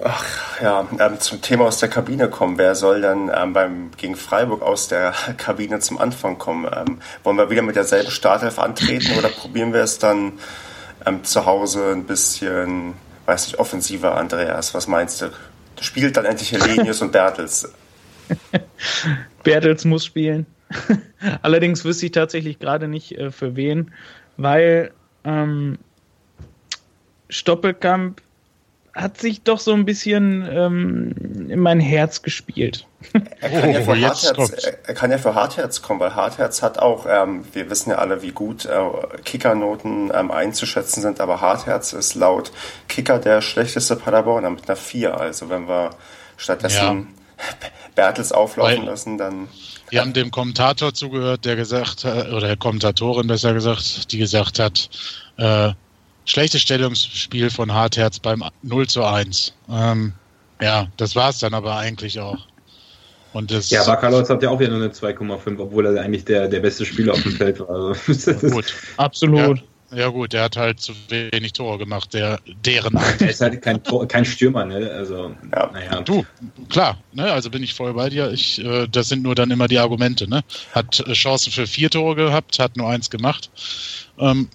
[0.04, 2.58] Ach ja, ähm, zum Thema aus der Kabine kommen.
[2.60, 6.66] Wer soll dann ähm, beim gegen Freiburg aus der Kabine zum Anfang kommen?
[6.66, 10.34] Ähm, wollen wir wieder mit derselben Startelf antreten oder probieren wir es dann
[11.08, 12.94] ähm, zu Hause ein bisschen,
[13.26, 14.74] weiß nicht, offensiver, Andreas.
[14.74, 15.32] Was meinst du?
[15.80, 17.72] Spielt dann endlich Helenius und Bertels.
[19.44, 20.46] Bertels muss spielen.
[21.42, 23.92] Allerdings wüsste ich tatsächlich gerade nicht äh, für wen,
[24.36, 24.92] weil
[25.24, 25.78] ähm,
[27.30, 28.22] Stoppelkamp
[28.98, 32.88] hat sich doch so ein bisschen ähm, in mein Herz gespielt.
[33.40, 36.80] Er kann, ja oh, für Hartherz, er kann ja für Hartherz kommen, weil Hartherz hat
[36.80, 38.80] auch, ähm, wir wissen ja alle, wie gut äh,
[39.24, 42.52] Kickernoten ähm, einzuschätzen sind, aber Hartherz ist laut
[42.90, 45.16] Kicker der schlechteste Paderborner mit einer 4.
[45.16, 45.92] Also wenn wir
[46.36, 47.08] stattdessen
[47.38, 47.44] ja.
[47.96, 49.48] Bertels auflaufen weil lassen, dann.
[49.90, 54.60] Wir haben dem Kommentator zugehört, der gesagt hat, oder der Kommentatorin besser gesagt, die gesagt
[54.60, 54.90] hat,
[55.38, 55.74] äh,
[56.28, 59.54] schlechtes Stellungsspiel von Hartherz beim 0 zu 1.
[59.72, 60.14] Ähm,
[60.62, 62.38] ja, das war es dann aber eigentlich auch.
[63.34, 66.48] Und das ja, Bakalotz hat ja auch wieder nur eine 2,5, obwohl er eigentlich der,
[66.48, 67.70] der beste Spieler auf dem Feld war.
[67.70, 68.74] Also, gut.
[68.98, 69.60] Absolut.
[69.60, 69.64] Ja,
[69.96, 72.96] ja, gut, der hat halt zu wenig Tore gemacht, der deren.
[73.20, 74.92] er ist halt kein, Tor, kein Stürmer, ne?
[74.92, 75.70] Also, ja.
[75.72, 76.02] naja.
[76.02, 76.26] Du,
[76.68, 77.32] klar, ne?
[77.32, 78.32] Also bin ich voll bei dir.
[78.32, 80.44] Ich, äh, das sind nur dann immer die Argumente, ne?
[80.74, 83.50] Hat äh, Chancen für vier Tore gehabt, hat nur eins gemacht.
[84.20, 84.50] Ähm,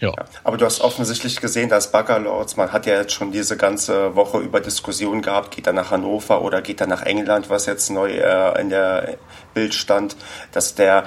[0.00, 0.08] ja.
[0.08, 0.24] ja.
[0.44, 4.38] Aber du hast offensichtlich gesehen, dass Baggerlords, man hat ja jetzt schon diese ganze Woche
[4.38, 8.10] über Diskussionen gehabt, geht er nach Hannover oder geht er nach England, was jetzt neu
[8.10, 9.16] äh, in der
[9.54, 10.16] Bild stand,
[10.52, 11.04] dass der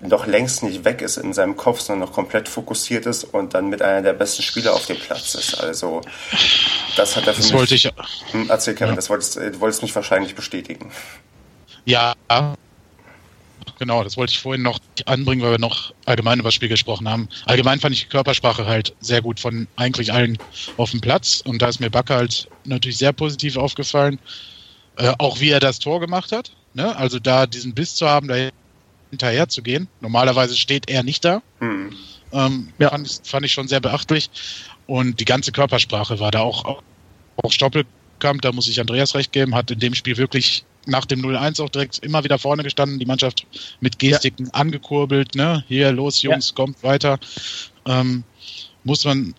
[0.00, 3.68] noch längst nicht weg ist in seinem Kopf, sondern noch komplett fokussiert ist und dann
[3.68, 5.54] mit einer der besten Spieler auf dem Platz ist.
[5.54, 6.02] Also
[6.96, 7.58] das hat er für das mich...
[7.58, 7.90] Wollte ich,
[8.30, 8.96] hm, erzähl Kevin, ja.
[8.96, 10.92] das wolltest, du wolltest mich wahrscheinlich bestätigen.
[11.84, 12.14] Ja,
[13.78, 17.08] genau, das wollte ich vorhin noch anbringen, weil wir noch allgemein über das Spiel gesprochen
[17.08, 17.28] haben.
[17.46, 20.38] Allgemein fand ich die Körpersprache halt sehr gut von eigentlich allen
[20.76, 24.18] auf dem Platz und da ist mir Bakker halt natürlich sehr positiv aufgefallen.
[24.96, 26.52] Äh, auch wie er das Tor gemacht hat.
[26.72, 26.94] Ne?
[26.96, 28.48] Also da diesen Biss zu haben, da
[29.10, 29.88] hinterher zu gehen.
[30.00, 31.42] Normalerweise steht er nicht da.
[31.60, 31.96] Mhm.
[32.32, 32.90] Ähm, ja.
[32.90, 34.30] fand, ich, fand ich schon sehr beachtlich.
[34.86, 36.82] Und die ganze Körpersprache war da auch,
[37.36, 41.20] auch Stoppelkamp, da muss ich Andreas recht geben, hat in dem Spiel wirklich nach dem
[41.20, 43.46] 0-1 auch direkt immer wieder vorne gestanden, die Mannschaft
[43.80, 44.52] mit Gestiken ja.
[44.54, 45.64] angekurbelt, ne?
[45.68, 46.54] Hier, los, Jungs, ja.
[46.54, 47.18] kommt weiter.
[47.86, 48.24] Ähm,
[48.84, 49.34] muss man,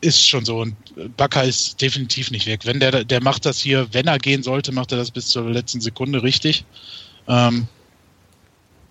[0.00, 0.60] ist schon so.
[0.60, 0.76] Und
[1.16, 2.60] Bakker ist definitiv nicht weg.
[2.64, 5.50] Wenn der, der macht das hier, wenn er gehen sollte, macht er das bis zur
[5.50, 6.64] letzten Sekunde richtig.
[7.28, 7.68] Ähm,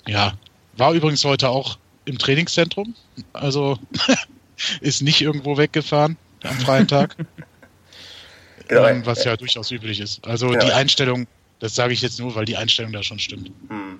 [0.07, 0.33] ja,
[0.77, 2.95] war übrigens heute auch im Trainingszentrum.
[3.31, 3.79] Also
[4.81, 7.15] ist nicht irgendwo weggefahren am freien Tag.
[8.69, 10.25] Ähm, was ja durchaus üblich ist.
[10.25, 10.59] Also ja.
[10.59, 11.27] die Einstellung
[11.63, 13.49] das sage ich jetzt nur, weil die Einstellung da schon stimmt.
[13.69, 13.97] Hm.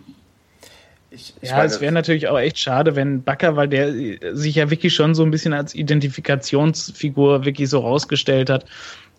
[1.12, 4.56] Ich, ich ja, meine, es wäre natürlich auch echt schade, wenn Bakker, weil der sich
[4.56, 8.66] ja wirklich schon so ein bisschen als Identifikationsfigur wirklich so rausgestellt hat,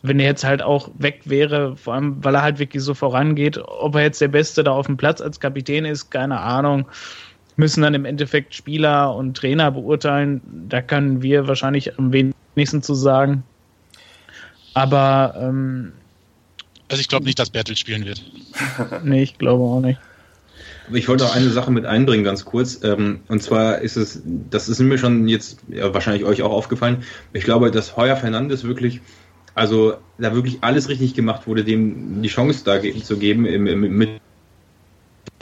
[0.03, 3.57] wenn er jetzt halt auch weg wäre, vor allem weil er halt wirklich so vorangeht,
[3.57, 6.87] ob er jetzt der Beste da auf dem Platz als Kapitän ist, keine Ahnung.
[7.57, 10.43] Müssen dann im Endeffekt Spieler und Trainer beurteilen.
[10.69, 13.43] Da können wir wahrscheinlich am wenigsten zu sagen.
[14.75, 15.95] Aber ähm,
[16.95, 18.23] also ich glaube nicht, dass Bertel spielen wird.
[19.03, 19.99] nee, ich glaube auch nicht.
[20.93, 22.85] Ich wollte auch eine Sache mit einbringen, ganz kurz.
[22.85, 27.03] Ähm, und zwar ist es, das ist mir schon jetzt ja, wahrscheinlich euch auch aufgefallen.
[27.33, 29.01] Ich glaube, dass Heuer Fernandes wirklich,
[29.57, 33.81] also da wirklich alles richtig gemacht wurde, dem die Chance da zu geben im, im,
[33.81, 34.21] mit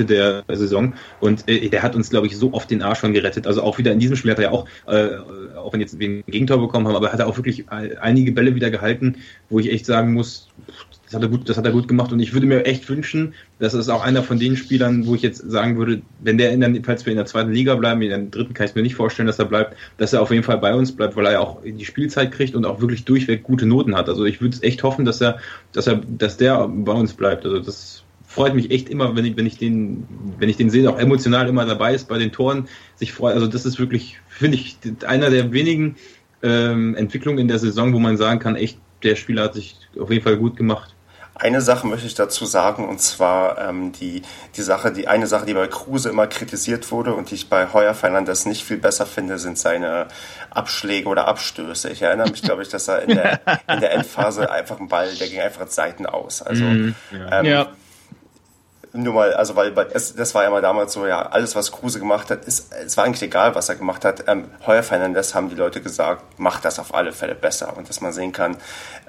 [0.00, 3.46] der Saison und äh, der hat uns, glaube ich, so oft den Arsch schon gerettet.
[3.46, 5.18] Also auch wieder in diesem Spiel hat er ja auch, äh,
[5.56, 8.54] auch wenn jetzt wir ein Gegentor bekommen haben, aber hat er auch wirklich einige Bälle
[8.54, 9.16] wieder gehalten,
[9.50, 10.48] wo ich echt sagen muss,
[11.12, 13.34] Das hat, er gut, das hat er gut gemacht und ich würde mir echt wünschen,
[13.58, 16.60] das ist auch einer von den Spielern, wo ich jetzt sagen würde, wenn der in
[16.60, 18.94] der, falls wir in der zweiten Liga bleiben, in der dritten kann ich mir nicht
[18.94, 21.60] vorstellen, dass er bleibt, dass er auf jeden Fall bei uns bleibt, weil er auch
[21.62, 24.08] die Spielzeit kriegt und auch wirklich durchweg gute Noten hat.
[24.08, 25.38] Also ich würde es echt hoffen, dass er,
[25.72, 27.44] dass er, dass der bei uns bleibt.
[27.44, 30.06] Also das freut mich echt immer, wenn ich, wenn ich den,
[30.38, 33.34] wenn ich den sehe, auch emotional immer dabei ist bei den Toren, sich freut.
[33.34, 35.96] Also das ist wirklich, finde ich, einer der wenigen
[36.42, 40.10] ähm, Entwicklungen in der Saison, wo man sagen kann, echt, der Spieler hat sich auf
[40.10, 40.91] jeden Fall gut gemacht.
[41.42, 44.22] Eine Sache möchte ich dazu sagen, und zwar ähm, die,
[44.54, 47.72] die Sache, die eine Sache, die bei Kruse immer kritisiert wurde und die ich bei
[47.72, 50.06] Heuer Fernandes nicht viel besser finde, sind seine
[50.50, 51.90] Abschläge oder Abstöße.
[51.90, 55.12] Ich erinnere mich, glaube ich, dass er in der, in der Endphase einfach ein Ball,
[55.16, 56.42] der ging einfach Seiten aus.
[56.42, 57.40] Also mm, ja.
[57.40, 57.72] Ähm, ja
[58.94, 61.72] nur mal, also weil, weil es, das war ja mal damals so, ja, alles, was
[61.72, 64.24] Kruse gemacht hat, ist, es war eigentlich egal, was er gemacht hat.
[64.28, 67.76] Ähm, Heuer Fernandes haben die Leute gesagt, macht das auf alle Fälle besser.
[67.76, 68.56] Und dass man sehen kann,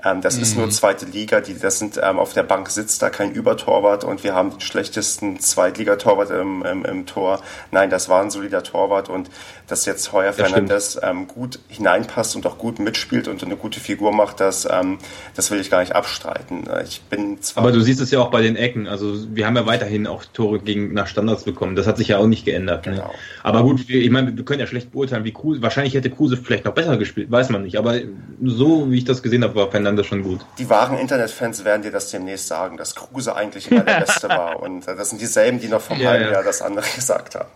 [0.06, 0.42] ähm, das mhm.
[0.42, 0.72] ist nur mhm.
[0.72, 4.34] zweite Liga, die, das sind, ähm, auf der Bank sitzt da kein Übertorwart und wir
[4.34, 7.42] haben den schlechtesten Zweitligatorwart im, im, im Tor.
[7.72, 9.30] Nein, das war ein solider Torwart und
[9.68, 14.12] dass jetzt Heuer Fernandes ähm, gut hineinpasst und auch gut mitspielt und eine gute Figur
[14.12, 15.00] macht, das, ähm,
[15.36, 16.70] das will ich gar nicht abstreiten.
[16.84, 18.88] Ich bin zwar Aber du siehst es ja auch bei den Ecken.
[18.88, 21.76] Also wir haben ja weiterhin auch Tore gegen nach Standards bekommen.
[21.76, 22.86] Das hat sich ja auch nicht geändert.
[22.86, 22.94] Ne?
[22.94, 23.08] Genau.
[23.08, 23.14] Ne?
[23.42, 26.66] Aber gut, ich meine, wir können ja schlecht beurteilen, wie Kruse, wahrscheinlich hätte Kruse vielleicht
[26.66, 27.78] noch besser gespielt, weiß man nicht.
[27.78, 27.96] Aber
[28.44, 30.42] so wie ich das gesehen habe, war Fernandes schon gut.
[30.60, 34.62] Die wahren Internetfans werden dir das demnächst sagen, dass Kruse eigentlich immer der Beste war.
[34.62, 36.32] Und das sind dieselben, die noch vom ja, halben ja.
[36.34, 37.50] Jahr das andere gesagt haben.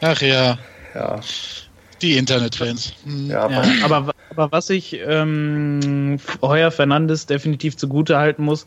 [0.00, 0.58] Ach ja.
[0.94, 1.20] Ja.
[2.02, 2.94] Die Internetfans.
[3.28, 8.66] Ja, ja, aber, aber was ich ähm, Heuer Fernandes definitiv zugute halten muss,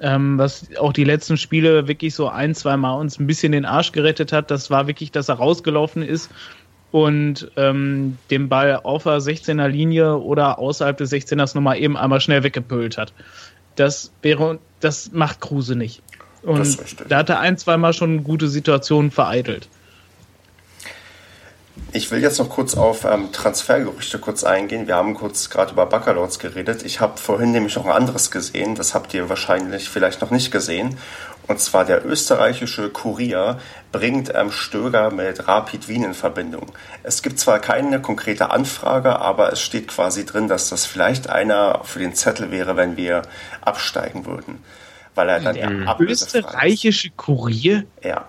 [0.00, 3.66] ähm, was auch die letzten Spiele wirklich so ein, zwei Mal uns ein bisschen den
[3.66, 6.30] Arsch gerettet hat, das war wirklich, dass er rausgelaufen ist
[6.90, 12.20] und ähm, den Ball auf der 16er Linie oder außerhalb des 16ers nochmal eben einmal
[12.20, 13.12] schnell weggepölt hat.
[13.76, 16.02] Das wäre, das macht Kruse nicht.
[16.42, 16.78] Und
[17.08, 19.68] da hat er ein, zweimal schon gute Situationen vereitelt.
[21.92, 24.86] Ich will jetzt noch kurz auf ähm, Transfergerüchte kurz eingehen.
[24.86, 26.84] Wir haben kurz gerade über Baccalords geredet.
[26.84, 28.76] Ich habe vorhin nämlich noch ein anderes gesehen.
[28.76, 30.98] Das habt ihr wahrscheinlich vielleicht noch nicht gesehen.
[31.48, 33.58] Und zwar der österreichische Kurier
[33.90, 36.70] bringt ähm, Stöger mit Rapid Wien in Verbindung.
[37.02, 41.80] Es gibt zwar keine konkrete Anfrage, aber es steht quasi drin, dass das vielleicht einer
[41.82, 43.22] für den Zettel wäre, wenn wir
[43.62, 44.62] absteigen würden.
[45.16, 47.84] Weil er dann der österreichische Kurier?
[48.04, 48.26] Ja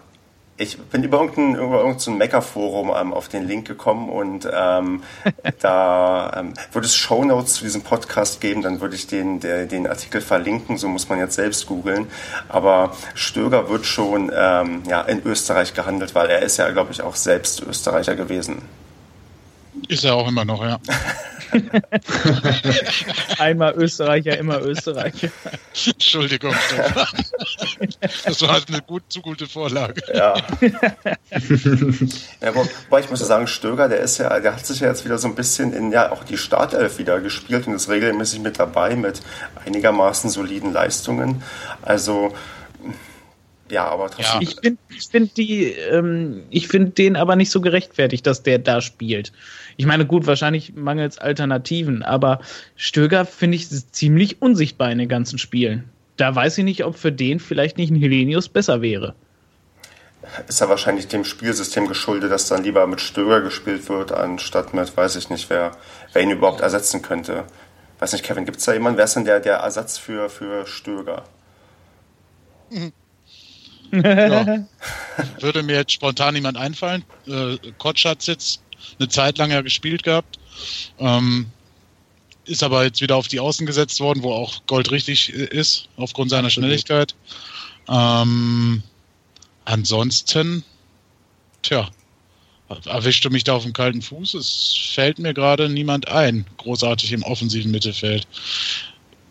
[0.62, 5.04] ich bin über irgendein, über irgendein Mecker-Forum ähm, auf den Link gekommen und ähm,
[5.60, 9.88] da ähm, würde es Shownotes zu diesem Podcast geben, dann würde ich den, der, den
[9.88, 12.08] Artikel verlinken, so muss man jetzt selbst googeln.
[12.48, 17.02] Aber Stöger wird schon ähm, ja, in Österreich gehandelt, weil er ist ja, glaube ich,
[17.02, 18.62] auch selbst Österreicher gewesen.
[19.88, 20.80] Ist er auch immer noch, ja.
[23.38, 25.30] Einmal Österreicher, immer Österreicher.
[25.86, 26.56] Entschuldigung,
[28.26, 30.02] Das war halt eine gut, zu gute Vorlage.
[30.14, 30.36] Ja.
[32.42, 35.18] ja wobei ich muss sagen, Stöger, der ist ja, der hat sich ja jetzt wieder
[35.18, 38.96] so ein bisschen in ja auch die Startelf wieder gespielt und ist regelmäßig mit dabei
[38.96, 39.22] mit
[39.66, 41.44] einigermaßen soliden Leistungen.
[41.82, 42.34] Also
[43.72, 44.42] ja, aber trotzdem.
[44.42, 48.60] Ich finde ich find die, ähm, ich finde den aber nicht so gerechtfertigt, dass der
[48.60, 49.32] da spielt.
[49.78, 52.42] Ich meine, gut, wahrscheinlich mangels Alternativen, aber
[52.76, 55.90] Stöger finde ich ziemlich unsichtbar in den ganzen Spielen.
[56.18, 59.16] Da weiß ich nicht, ob für den vielleicht nicht ein Helenius besser wäre.
[60.48, 64.96] Ist ja wahrscheinlich dem Spielsystem geschuldet, dass dann lieber mit Stöger gespielt wird, anstatt mit,
[64.96, 65.72] weiß ich nicht, wer,
[66.14, 67.46] wer ihn überhaupt ersetzen könnte.
[68.00, 68.98] Weiß nicht, Kevin, gibt es da jemanden?
[68.98, 71.24] Wer ist denn der, der Ersatz für, für Stöger?
[72.70, 72.94] Mhm.
[73.92, 74.66] Ja.
[75.40, 77.04] Würde mir jetzt spontan niemand einfallen.
[77.28, 78.62] Äh, Kotsch hat jetzt
[79.00, 80.40] eine Zeit lang ja gespielt gehabt.
[81.00, 81.48] Ähm,
[82.46, 86.32] ist aber jetzt wieder auf die Außen gesetzt worden, wo auch Gold richtig ist, aufgrund
[86.32, 87.16] seiner Schnelligkeit.
[87.88, 88.84] Ähm,
[89.66, 90.64] ansonsten,
[91.62, 91.90] tja,
[92.86, 94.34] erwischte mich da auf dem kalten Fuß.
[94.34, 98.28] Es fällt mir gerade niemand ein, großartig im offensiven Mittelfeld.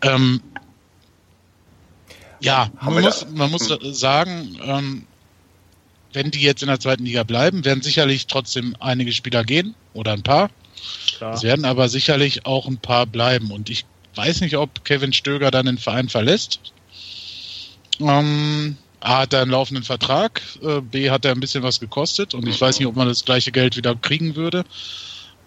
[0.01, 0.41] Ähm,
[2.41, 3.93] ja, man muss, man muss hm.
[3.93, 5.07] sagen, ähm,
[6.13, 10.13] wenn die jetzt in der zweiten Liga bleiben, werden sicherlich trotzdem einige Spieler gehen oder
[10.13, 10.49] ein paar.
[11.17, 11.33] Klar.
[11.33, 13.51] Es werden aber sicherlich auch ein paar bleiben.
[13.51, 13.85] Und ich
[14.15, 16.59] weiß nicht, ob Kevin Stöger dann den Verein verlässt.
[17.99, 22.33] Ähm, A hat er einen laufenden Vertrag, äh, B hat er ein bisschen was gekostet
[22.33, 24.63] und ich weiß nicht, ob man das gleiche Geld wieder kriegen würde.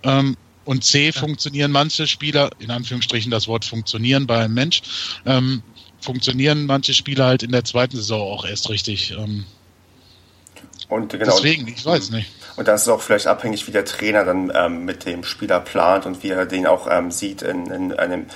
[0.02, 4.82] Ähm, und C funktionieren manche Spieler, in Anführungsstrichen das Wort funktionieren bei einem Mensch,
[5.26, 5.62] ähm,
[6.04, 9.12] funktionieren manche Spieler halt in der zweiten Saison auch erst richtig.
[9.12, 9.44] Ähm,
[10.88, 12.30] und genau, Deswegen, ich weiß nicht.
[12.56, 16.06] Und das ist auch vielleicht abhängig, wie der Trainer dann ähm, mit dem Spieler plant
[16.06, 18.26] und wie er den auch ähm, sieht in, in einem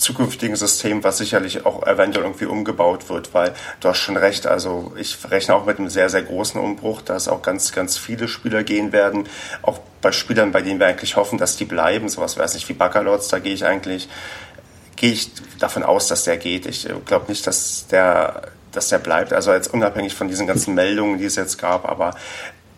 [0.00, 4.92] zukünftigen System, was sicherlich auch eventuell irgendwie umgebaut wird, weil du hast schon recht, also
[4.96, 8.64] ich rechne auch mit einem sehr, sehr großen Umbruch, dass auch ganz, ganz viele Spieler
[8.64, 9.28] gehen werden,
[9.62, 12.72] auch bei Spielern, bei denen wir eigentlich hoffen, dass die bleiben, sowas weiß nicht wie
[12.72, 14.08] Baccalords, da gehe ich eigentlich,
[15.00, 16.66] gehe ich davon aus, dass der geht.
[16.66, 18.42] Ich glaube nicht, dass der
[18.72, 19.32] dass der bleibt.
[19.32, 22.14] Also jetzt unabhängig von diesen ganzen Meldungen, die es jetzt gab, aber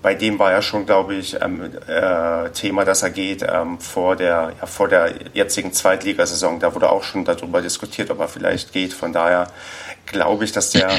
[0.00, 4.16] bei dem war ja schon, glaube ich, ähm, äh, Thema, dass er geht ähm, vor,
[4.16, 6.58] der, ja, vor der jetzigen Zweitligasaison.
[6.58, 8.94] Da wurde auch schon darüber diskutiert, ob er vielleicht geht.
[8.94, 9.48] Von daher
[10.06, 10.90] glaube ich, dass der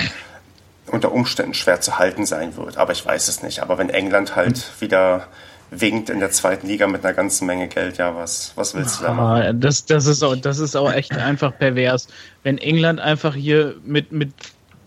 [0.88, 2.78] unter Umständen schwer zu halten sein wird.
[2.78, 3.62] Aber ich weiß es nicht.
[3.62, 5.28] Aber wenn England halt wieder
[5.72, 9.06] winkt in der zweiten Liga mit einer ganzen Menge Geld, ja, was, was willst du
[9.06, 9.60] da machen?
[9.60, 12.08] Das, das, ist auch, das ist auch echt einfach pervers.
[12.44, 14.34] Wenn England einfach hier mit, mit,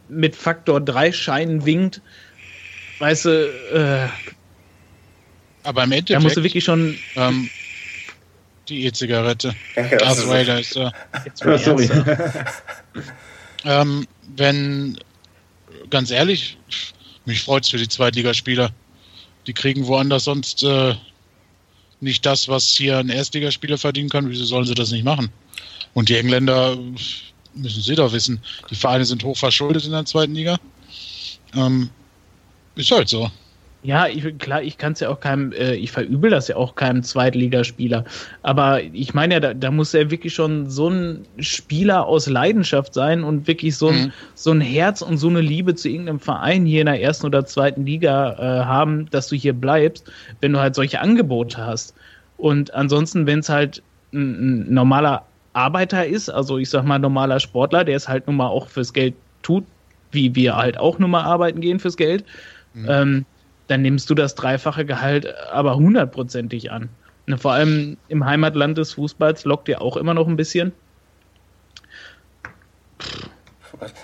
[0.09, 2.01] mit Faktor 3 Scheinen winkt,
[2.99, 3.31] weißt du,
[3.73, 4.09] äh,
[5.67, 6.11] aber im Endeffekt.
[6.11, 6.97] Da musst du wirklich schon.
[7.17, 7.51] Ähm,
[8.69, 9.55] die E-Zigarette.
[9.77, 10.93] Darth Vader ist da.
[11.45, 11.89] Oh, sorry.
[13.65, 14.99] ähm, wenn,
[15.89, 16.59] ganz ehrlich,
[17.27, 18.71] mich freut's für die Zweitligaspieler.
[19.47, 20.95] Die kriegen woanders sonst äh,
[22.01, 24.29] nicht das, was hier ein Erstligaspieler verdienen kann.
[24.29, 25.31] Wieso sollen sie das nicht machen?
[25.95, 26.77] Und die Engländer
[27.55, 28.41] müssen sie doch wissen.
[28.71, 30.59] Die Vereine sind hoch verschuldet in der zweiten Liga.
[31.55, 31.91] Ähm,
[32.75, 33.31] ist halt so.
[33.87, 36.75] Ja, ich, klar, ich kann es ja auch keinem, äh, ich verübel das ja auch
[36.75, 38.05] keinem Zweitligaspieler.
[38.43, 42.95] Aber ich meine ja, da, da muss er wirklich schon so ein Spieler aus Leidenschaft
[42.95, 44.13] sein und wirklich so ein, mhm.
[44.35, 47.47] so ein Herz und so eine Liebe zu irgendeinem Verein hier in der ersten oder
[47.47, 50.11] zweiten Liga äh, haben, dass du hier bleibst,
[50.41, 51.95] wenn du halt solche Angebote hast.
[52.39, 57.39] Und ansonsten, wenn es halt ein, ein normaler Arbeiter ist, also ich sag mal normaler
[57.39, 59.63] Sportler, der es halt nun mal auch fürs Geld tut,
[60.11, 62.25] wie wir halt auch nun mal arbeiten gehen fürs Geld,
[62.75, 62.87] mhm.
[62.89, 63.27] ähm,
[63.67, 66.89] dann nimmst du das dreifache Gehalt aber hundertprozentig an.
[67.27, 70.73] Und vor allem im Heimatland des Fußballs lockt dir auch immer noch ein bisschen.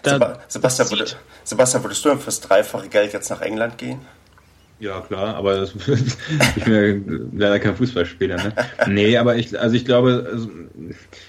[0.03, 1.07] Da, Sebastian, würde,
[1.45, 4.01] Sebastian, würdest du fürs dreifache Geld jetzt nach England gehen?
[4.81, 5.75] Ja, klar, aber das,
[6.57, 8.37] ich bin ja leider kein Fußballspieler.
[8.37, 8.53] Ne?
[8.89, 10.51] Nee, aber ich, also ich glaube, also,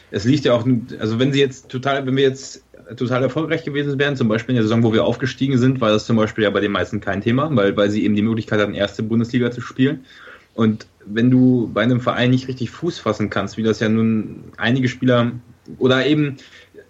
[0.09, 0.65] es liegt ja auch,
[0.99, 2.63] also wenn sie jetzt total, wenn wir jetzt
[2.95, 4.15] total erfolgreich gewesen wären.
[4.15, 6.59] Zum Beispiel in der Saison, wo wir aufgestiegen sind, war das zum Beispiel ja bei
[6.59, 10.05] den meisten kein Thema, weil, weil sie eben die Möglichkeit hatten, erste Bundesliga zu spielen.
[10.55, 14.45] Und wenn du bei einem Verein nicht richtig Fuß fassen kannst, wie das ja nun
[14.57, 15.31] einige Spieler
[15.79, 16.37] oder eben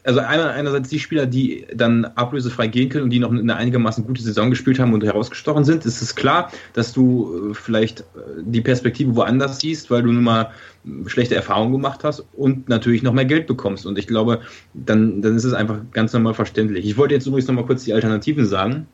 [0.03, 4.21] also einerseits die Spieler, die dann ablösefrei gehen können und die noch eine einigermaßen gute
[4.21, 8.03] Saison gespielt haben und herausgestochen sind, ist es klar, dass du äh, vielleicht äh,
[8.43, 10.51] die Perspektive woanders siehst, weil du nun mal
[11.05, 13.85] schlechte Erfahrungen gemacht hast und natürlich noch mehr Geld bekommst.
[13.85, 14.41] Und ich glaube,
[14.73, 16.85] dann, dann ist es einfach ganz normal verständlich.
[16.85, 18.87] Ich wollte jetzt übrigens noch mal kurz die Alternativen sagen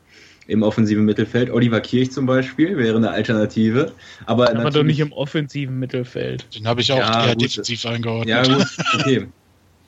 [0.45, 1.51] im offensiven Mittelfeld.
[1.51, 3.91] Oliver Kirch zum Beispiel wäre eine Alternative.
[4.25, 6.47] Aber, aber doch nicht im offensiven Mittelfeld.
[6.55, 7.43] Den habe ich auch ja, eher gut.
[7.43, 8.29] defensiv eingeordnet.
[8.29, 9.27] Ja, gut, okay.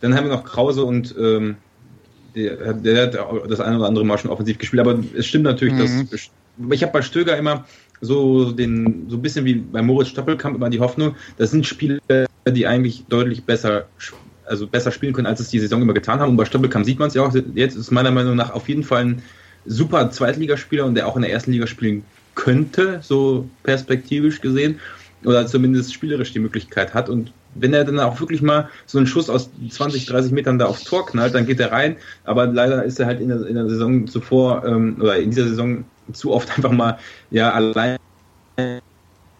[0.02, 1.56] Dann haben wir noch Krause und ähm,
[2.36, 4.82] der, der, hat das eine oder andere Mal schon offensiv gespielt.
[4.82, 6.10] Aber es stimmt natürlich, mhm.
[6.10, 6.30] dass
[6.72, 7.66] ich habe bei Stöger immer
[8.02, 11.99] so den so ein bisschen wie bei Moritz Stoppelkamp immer die Hoffnung, das sind Spieler,
[12.47, 13.86] die eigentlich deutlich besser
[14.52, 16.32] also besser spielen können, als es die Saison immer getan haben.
[16.32, 17.34] Und bei Stoppelkamp sieht man es ja auch.
[17.56, 19.22] Jetzt ist meiner Meinung nach auf jeden Fall ein
[19.66, 22.04] super Zweitligaspieler und der auch in der ersten Liga spielen
[22.36, 24.80] könnte, so perspektivisch gesehen,
[25.24, 27.08] oder zumindest spielerisch die Möglichkeit hat.
[27.08, 30.66] Und wenn er dann auch wirklich mal so einen Schuss aus 20, 30 Metern da
[30.66, 31.97] aufs Tor knallt, dann geht er rein.
[32.24, 35.47] Aber leider ist er halt in der, in der Saison zuvor ähm, oder in dieser
[35.47, 35.84] Saison
[36.14, 36.97] zu oft einfach mal
[37.30, 37.97] ja allein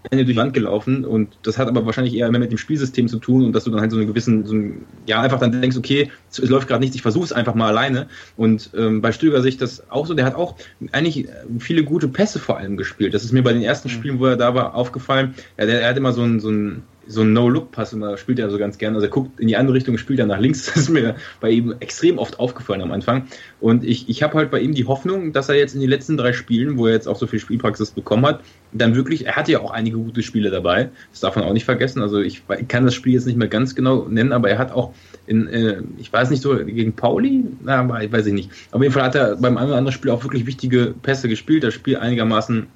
[0.10, 3.20] durch die Wand gelaufen und das hat aber wahrscheinlich eher mehr mit dem Spielsystem zu
[3.20, 5.78] tun und dass du dann halt so einen gewissen, so einen, ja, einfach dann denkst,
[5.78, 8.08] okay, es läuft gerade nichts, ich versuche es einfach mal alleine.
[8.36, 10.56] Und ähm, bei Stöger sich das auch so, der hat auch
[10.92, 11.28] eigentlich
[11.60, 13.14] viele gute Pässe vor allem gespielt.
[13.14, 13.94] Das ist mir bei den ersten mhm.
[13.94, 15.36] Spielen, wo er da war, aufgefallen.
[15.58, 18.50] Ja, der, er hat immer so ein, so ein so ein No-Look-Pass immer spielt er
[18.50, 18.96] so ganz gerne.
[18.96, 20.62] Also er guckt in die andere Richtung, spielt er nach links.
[20.72, 23.28] Das ist mir bei ihm extrem oft aufgefallen am Anfang.
[23.60, 26.18] Und ich, ich habe halt bei ihm die Hoffnung, dass er jetzt in den letzten
[26.18, 28.42] drei Spielen, wo er jetzt auch so viel Spielpraxis bekommen hat,
[28.72, 30.90] dann wirklich, er hatte ja auch einige gute Spiele dabei.
[31.12, 32.02] Das darf man auch nicht vergessen.
[32.02, 34.94] Also ich kann das Spiel jetzt nicht mehr ganz genau nennen, aber er hat auch
[35.28, 37.44] in, äh, ich weiß nicht so, gegen Pauli?
[37.64, 38.50] Na, weiß ich nicht.
[38.72, 41.64] Auf jeden Fall hat er beim einen oder anderen Spiel auch wirklich wichtige Pässe gespielt.
[41.64, 42.68] Das Spiel einigermaßen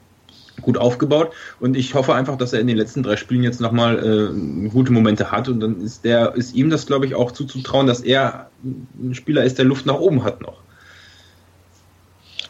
[0.65, 3.97] gut aufgebaut und ich hoffe einfach, dass er in den letzten drei Spielen jetzt nochmal
[3.99, 7.87] äh, gute Momente hat und dann ist der ist ihm das glaube ich auch zuzutrauen,
[7.87, 10.57] dass er ein Spieler ist, der Luft nach oben hat noch.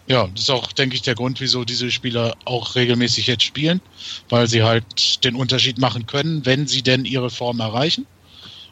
[0.08, 3.82] Ja, das ist auch, denke ich, der Grund, wieso diese Spieler auch regelmäßig jetzt spielen,
[4.30, 8.06] weil sie halt den Unterschied machen können, wenn sie denn ihre Form erreichen.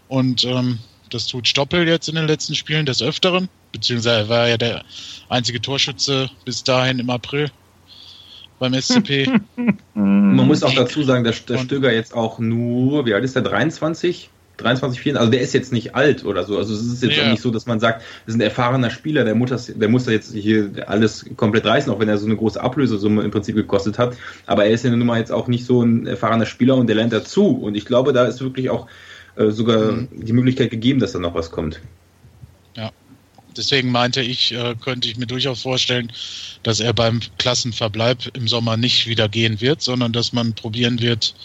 [0.07, 0.77] Und ähm,
[1.09, 4.85] das tut Stoppel jetzt in den letzten Spielen des Öfteren, beziehungsweise er war ja der
[5.27, 7.49] einzige Torschütze bis dahin im April
[8.59, 9.27] beim SCP.
[9.93, 13.43] Man muss auch dazu sagen, dass der Stöger jetzt auch nur, wie alt ist der,
[13.43, 14.29] 23?
[14.57, 16.57] 23, 24, also der ist jetzt nicht alt oder so.
[16.57, 17.23] Also es ist jetzt ja.
[17.23, 20.05] auch nicht so, dass man sagt, das ist ein erfahrener Spieler, der muss, der muss
[20.05, 23.55] da jetzt hier alles komplett reißen, auch wenn er so eine große Ablösesumme im Prinzip
[23.55, 24.15] gekostet hat.
[24.45, 26.95] Aber er ist ja nun mal jetzt auch nicht so ein erfahrener Spieler und der
[26.95, 27.47] lernt dazu.
[27.47, 28.87] Und ich glaube, da ist wirklich auch
[29.35, 30.07] äh, sogar mhm.
[30.11, 31.81] die Möglichkeit gegeben, dass da noch was kommt.
[32.75, 32.91] Ja.
[33.57, 36.11] Deswegen meinte ich, äh, könnte ich mir durchaus vorstellen,
[36.63, 41.35] dass er beim Klassenverbleib im Sommer nicht wieder gehen wird, sondern dass man probieren wird,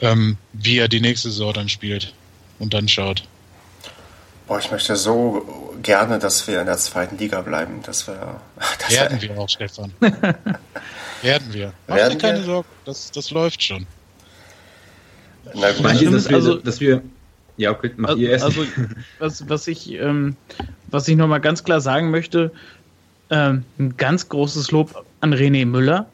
[0.00, 2.12] ähm, wie er die nächste Saison dann spielt
[2.58, 3.22] und dann schaut.
[4.46, 7.80] Boah, ich möchte so gerne, dass wir in der zweiten Liga bleiben.
[7.84, 8.40] Das wir,
[8.78, 9.92] das Werden wir auch, Stefan.
[11.22, 11.72] Werden wir.
[11.88, 12.44] Mach Werden dir keine wir?
[12.44, 13.86] Sorgen, das, das läuft schon.
[15.54, 15.82] Na gut.
[15.82, 17.02] Meint ihr, dass wir, also, dass wir
[17.56, 18.44] ja, okay, mach also, ihr erst.
[18.44, 18.64] Also,
[19.18, 20.36] was, was ich, ähm,
[20.88, 22.52] was ich nochmal ganz klar sagen möchte,
[23.30, 26.06] ähm, ein ganz großes Lob an René Müller,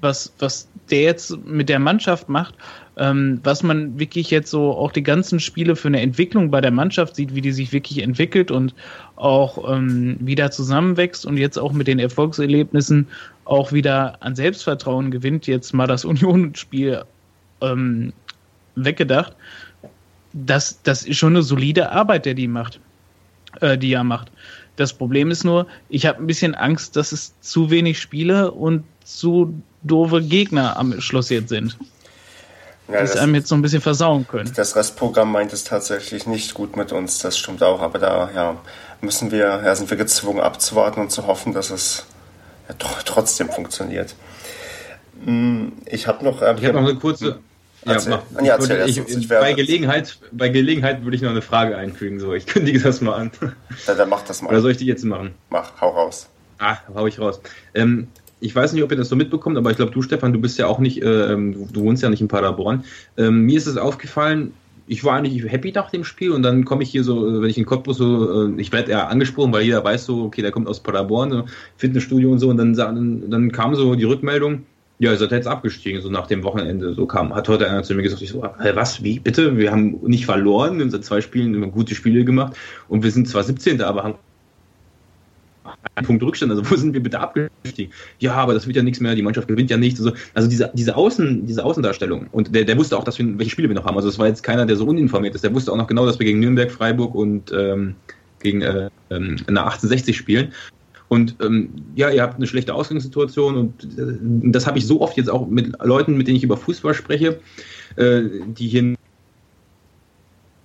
[0.00, 2.54] was, was der jetzt mit der Mannschaft macht,
[2.96, 6.70] ähm, was man wirklich jetzt so auch die ganzen Spiele für eine Entwicklung bei der
[6.70, 8.74] Mannschaft sieht, wie die sich wirklich entwickelt und
[9.16, 13.06] auch ähm, wieder zusammenwächst und jetzt auch mit den Erfolgserlebnissen
[13.44, 17.04] auch wieder an Selbstvertrauen gewinnt, jetzt mal das Union-Spiel
[17.60, 18.12] ähm,
[18.74, 19.34] weggedacht
[20.46, 22.80] das, das ist schon eine solide Arbeit, der die macht,
[23.60, 24.30] äh, die er macht.
[24.76, 28.84] Das Problem ist nur, ich habe ein bisschen Angst, dass es zu wenig Spiele und
[29.04, 31.76] zu doofe Gegner am Schluss jetzt sind.
[32.86, 34.50] Ja, die es einem jetzt so ein bisschen versauen können.
[34.54, 38.56] Das Restprogramm meint es tatsächlich nicht gut mit uns, das stimmt auch, aber da ja,
[39.00, 42.06] müssen wir, ja, sind wir gezwungen abzuwarten und zu hoffen, dass es
[42.68, 42.74] ja,
[43.04, 44.14] trotzdem funktioniert.
[45.24, 46.40] Hm, ich habe noch.
[46.40, 47.40] Ähm, ich habe noch eine kurze,
[47.84, 48.22] ja, mach.
[48.42, 52.20] Ja, erzähl ich, ich, bei, Gelegenheit, bei Gelegenheit würde ich noch eine Frage einfügen.
[52.20, 53.30] So, ich kündige das mal an.
[53.86, 54.50] Ja, dann mach das mal.
[54.50, 55.30] Oder soll ich die jetzt machen?
[55.50, 56.28] Mach, hau raus.
[56.58, 57.40] Ah, hau ich raus.
[57.74, 58.08] Ähm,
[58.40, 60.58] ich weiß nicht, ob ihr das so mitbekommt, aber ich glaube, du, Stefan, du bist
[60.58, 62.84] ja auch nicht, äh, du, du, wohnst ja nicht in Paderborn.
[63.16, 64.52] Ähm, mir ist es aufgefallen,
[64.86, 67.50] ich war eigentlich happy nach dem Spiel und dann komme ich hier so, äh, wenn
[67.50, 70.50] ich in Cottbus so, äh, ich werde eher angesprochen, weil jeder weiß so, okay, der
[70.50, 71.44] kommt aus Paderborn, so
[71.76, 74.66] Fitnessstudio und so und dann, dann, dann kam so die Rückmeldung,
[75.00, 76.92] ja, ihr seid jetzt abgestiegen, so nach dem Wochenende.
[76.94, 79.56] So kam, hat heute einer zu mir gesagt, ich so, hey, was, wie, bitte?
[79.56, 82.56] Wir haben nicht verloren, seit zwei Spielen immer gute Spiele gemacht
[82.88, 83.80] und wir sind zwar 17.
[83.80, 84.14] aber haben
[85.94, 87.92] einen Punkt Rückstand, also wo sind wir bitte abgestiegen?
[88.18, 90.00] Ja, aber das wird ja nichts mehr, die Mannschaft gewinnt ja nichts.
[90.00, 92.28] Also, also diese, diese, Außen, diese Außendarstellung.
[92.32, 93.96] Und der, der wusste auch, dass wir, welche Spiele wir noch haben.
[93.96, 95.44] Also es war jetzt keiner, der so uninformiert ist.
[95.44, 97.96] Der wusste auch noch genau, dass wir gegen Nürnberg, Freiburg und ähm,
[98.40, 100.52] gegen äh, ähm, eine 1860 spielen.
[101.08, 104.18] Und ähm, ja, ihr habt eine schlechte Ausgangssituation und äh,
[104.50, 107.40] das habe ich so oft jetzt auch mit Leuten, mit denen ich über Fußball spreche,
[107.96, 108.94] äh, die hier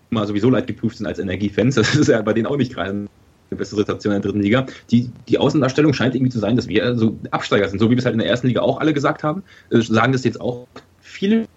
[0.10, 1.76] mal sowieso leid geprüft sind als Energiefans.
[1.84, 3.08] Das ist ja bei denen auch nicht gerade eine
[3.52, 4.66] beste Situation in der dritten Liga.
[4.92, 8.00] Die, die Außendarstellung scheint irgendwie zu sein, dass wir so Absteiger sind, so wie wir
[8.00, 9.44] es halt in der ersten Liga auch alle gesagt haben.
[9.70, 10.68] Äh, sagen das jetzt auch
[11.02, 11.48] viele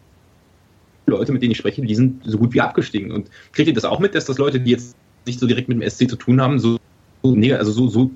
[1.06, 3.10] Leute, mit denen ich spreche, die sind so gut wie abgestiegen.
[3.10, 5.80] Und kriegt ihr das auch mit, dass das Leute, die jetzt nicht so direkt mit
[5.80, 6.78] dem SC zu tun haben, so,
[7.22, 8.10] also so, so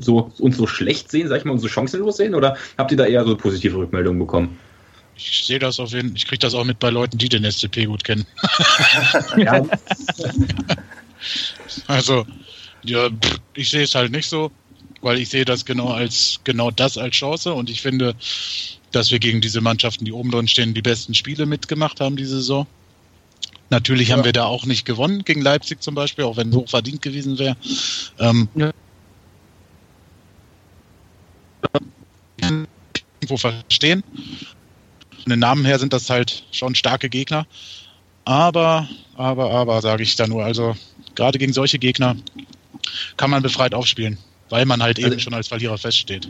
[0.00, 2.34] so, uns so schlecht sehen, sag ich mal, und so chancenlos sehen?
[2.34, 4.58] Oder habt ihr da eher so positive Rückmeldungen bekommen?
[5.16, 7.84] Ich sehe das auf jeden ich kriege das auch mit bei Leuten, die den SCP
[7.86, 8.26] gut kennen.
[9.36, 9.62] ja.
[11.86, 12.26] also,
[12.82, 13.10] ja,
[13.54, 14.50] ich sehe es halt nicht so,
[15.02, 18.14] weil ich sehe das genau als genau das als Chance und ich finde,
[18.92, 22.36] dass wir gegen diese Mannschaften, die oben drin stehen, die besten Spiele mitgemacht haben diese
[22.36, 22.66] Saison.
[23.70, 24.16] Natürlich ja.
[24.16, 27.02] haben wir da auch nicht gewonnen gegen Leipzig zum Beispiel, auch wenn es hoch verdient
[27.02, 27.56] gewesen wäre.
[28.18, 28.72] Ähm, ja.
[33.20, 34.02] irgendwo verstehen.
[35.22, 37.46] Von den Namen her sind das halt schon starke Gegner.
[38.24, 40.44] Aber, aber, aber, sage ich da nur.
[40.44, 40.76] Also,
[41.14, 42.16] gerade gegen solche Gegner
[43.16, 44.18] kann man befreit aufspielen,
[44.48, 46.28] weil man halt also, eben schon als Verlierer feststeht.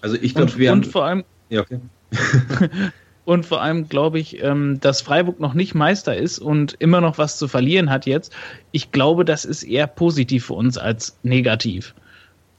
[0.00, 1.24] Also, ich glaube, wir und vor allem.
[1.50, 1.80] Ja, okay.
[3.28, 7.18] und vor allem glaube ich, ähm, dass Freiburg noch nicht Meister ist und immer noch
[7.18, 8.32] was zu verlieren hat jetzt.
[8.72, 11.94] Ich glaube, das ist eher positiv für uns als negativ.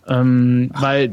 [0.08, 1.12] Ähm, weil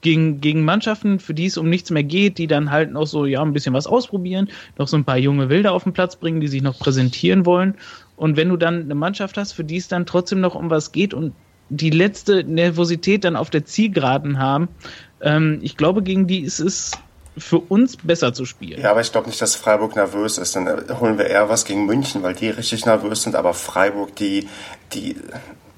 [0.00, 3.26] gegen, gegen Mannschaften, für die es um nichts mehr geht, die dann halt noch so,
[3.26, 6.40] ja, ein bisschen was ausprobieren, noch so ein paar junge Wilder auf den Platz bringen,
[6.40, 7.76] die sich noch präsentieren wollen.
[8.16, 10.90] Und wenn du dann eine Mannschaft hast, für die es dann trotzdem noch um was
[10.90, 11.32] geht und
[11.68, 14.66] die letzte Nervosität dann auf der Zielgeraden haben,
[15.20, 16.90] ähm, ich glaube, gegen die ist es
[17.38, 18.80] für uns besser zu spielen.
[18.80, 20.56] Ja, aber ich glaube nicht, dass Freiburg nervös ist.
[20.56, 20.68] Dann
[21.00, 23.36] holen wir eher was gegen München, weil die richtig nervös sind.
[23.36, 24.48] Aber Freiburg, die,
[24.92, 25.16] die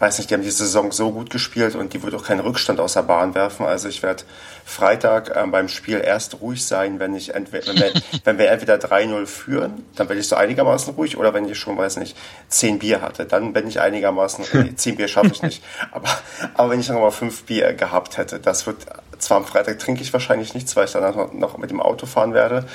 [0.00, 2.80] weiß nicht, die haben die Saison so gut gespielt und die wird auch keinen Rückstand
[2.80, 3.66] aus der Bahn werfen.
[3.66, 4.24] Also ich werde
[4.64, 7.92] Freitag ähm, beim Spiel erst ruhig sein, wenn ich entweder, wenn wir,
[8.24, 11.76] wenn wir entweder 3-0 führen, dann bin ich so einigermaßen ruhig, oder wenn ich schon,
[11.76, 12.16] weiß nicht,
[12.48, 15.62] 10 Bier hatte, dann bin ich einigermaßen, nee, 10 Bier schaffe ich nicht.
[15.92, 16.08] Aber,
[16.54, 18.86] aber wenn ich noch mal 5 Bier gehabt hätte, das wird,
[19.20, 22.34] zwar am Freitag trinke ich wahrscheinlich nichts, weil ich dann noch mit dem Auto fahren
[22.34, 22.66] werde,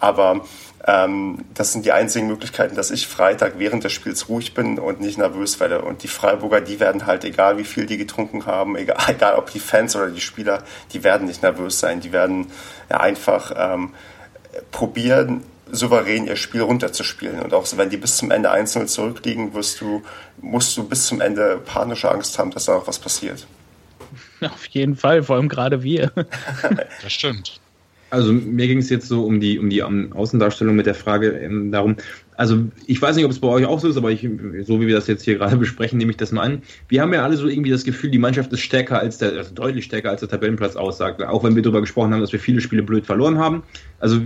[0.00, 0.42] Aber
[0.86, 5.00] ähm, das sind die einzigen Möglichkeiten, dass ich Freitag während des Spiels ruhig bin und
[5.00, 5.80] nicht nervös werde.
[5.80, 9.50] Und die Freiburger, die werden halt, egal wie viel die getrunken haben, egal, egal ob
[9.50, 12.00] die Fans oder die Spieler, die werden nicht nervös sein.
[12.00, 12.50] Die werden
[12.90, 13.94] ja, einfach ähm,
[14.72, 17.40] probieren, souverän ihr Spiel runterzuspielen.
[17.40, 20.02] Und auch wenn die bis zum Ende 1-0 zurückliegen, wirst du,
[20.42, 23.46] musst du bis zum Ende panische Angst haben, dass da noch was passiert.
[24.52, 26.12] Auf jeden Fall, vor allem gerade wir.
[27.02, 27.60] das stimmt.
[28.10, 31.72] Also mir ging es jetzt so um die, um die Außendarstellung mit der Frage ähm,
[31.72, 31.96] darum,
[32.36, 34.28] also ich weiß nicht, ob es bei euch auch so ist, aber ich,
[34.64, 36.62] so wie wir das jetzt hier gerade besprechen, nehme ich das mal an.
[36.88, 39.52] Wir haben ja alle so irgendwie das Gefühl, die Mannschaft ist stärker als der, also
[39.54, 41.22] deutlich stärker als der Tabellenplatz aussagt.
[41.22, 43.62] Auch wenn wir darüber gesprochen haben, dass wir viele Spiele blöd verloren haben.
[43.98, 44.20] Also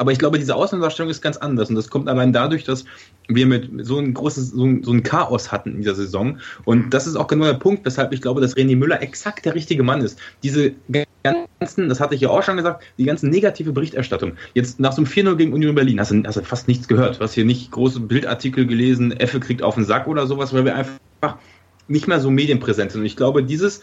[0.00, 1.68] aber ich glaube, diese Außendarstellung ist ganz anders.
[1.68, 2.86] Und das kommt allein dadurch, dass
[3.28, 6.38] wir mit so ein großes, so ein, so ein Chaos hatten in dieser Saison.
[6.64, 9.54] Und das ist auch genau der Punkt, weshalb ich glaube, dass René Müller exakt der
[9.54, 10.18] richtige Mann ist.
[10.42, 10.72] Diese
[11.22, 14.32] ganzen, das hatte ich ja auch schon gesagt, die ganze negative Berichterstattung.
[14.54, 17.18] Jetzt nach so einem 4-0 gegen Union Berlin hast du, hast du fast nichts gehört.
[17.18, 20.64] Du hast hier nicht große Bildartikel gelesen, Effe kriegt auf den Sack oder sowas, weil
[20.64, 21.36] wir einfach
[21.88, 23.02] nicht mehr so medienpräsent sind.
[23.02, 23.82] Und ich glaube, dieses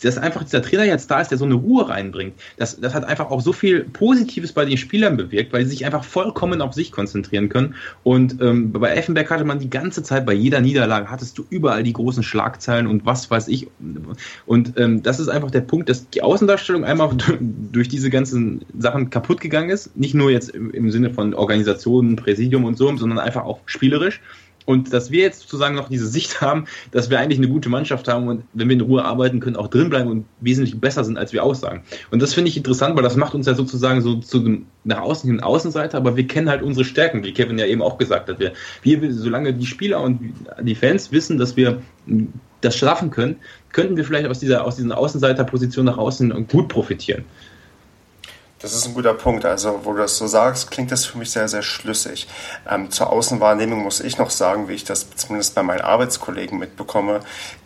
[0.00, 2.34] dass einfach dieser Trainer jetzt da ist, der so eine Ruhe reinbringt.
[2.56, 5.84] Das, das hat einfach auch so viel Positives bei den Spielern bewirkt, weil sie sich
[5.84, 7.74] einfach vollkommen auf sich konzentrieren können.
[8.02, 11.82] Und ähm, bei Effenberg hatte man die ganze Zeit, bei jeder Niederlage hattest du überall
[11.82, 13.68] die großen Schlagzeilen und was weiß ich.
[14.46, 17.10] Und ähm, das ist einfach der Punkt, dass die Außendarstellung einmal
[17.72, 19.96] durch diese ganzen Sachen kaputt gegangen ist.
[19.96, 24.20] Nicht nur jetzt im Sinne von Organisationen, Präsidium und so, sondern einfach auch spielerisch.
[24.66, 28.08] Und dass wir jetzt sozusagen noch diese Sicht haben, dass wir eigentlich eine gute Mannschaft
[28.08, 31.32] haben und wenn wir in Ruhe arbeiten können, auch drinbleiben und wesentlich besser sind, als
[31.32, 31.82] wir aussagen.
[32.10, 35.00] Und das finde ich interessant, weil das macht uns ja sozusagen so zu dem nach
[35.00, 38.28] außen hin Außenseiter, aber wir kennen halt unsere Stärken, wie Kevin ja eben auch gesagt
[38.28, 38.38] hat.
[38.38, 38.52] Wir,
[38.82, 41.82] wir solange die Spieler und die Fans wissen, dass wir
[42.60, 43.36] das schaffen können,
[43.72, 47.24] könnten wir vielleicht aus dieser, aus dieser Außenseiterposition nach außen gut profitieren.
[48.62, 49.46] Das ist ein guter Punkt.
[49.46, 52.28] Also, wo du das so sagst, klingt das für mich sehr, sehr schlüssig.
[52.68, 57.20] Ähm, zur Außenwahrnehmung muss ich noch sagen, wie ich das zumindest bei meinen Arbeitskollegen mitbekomme.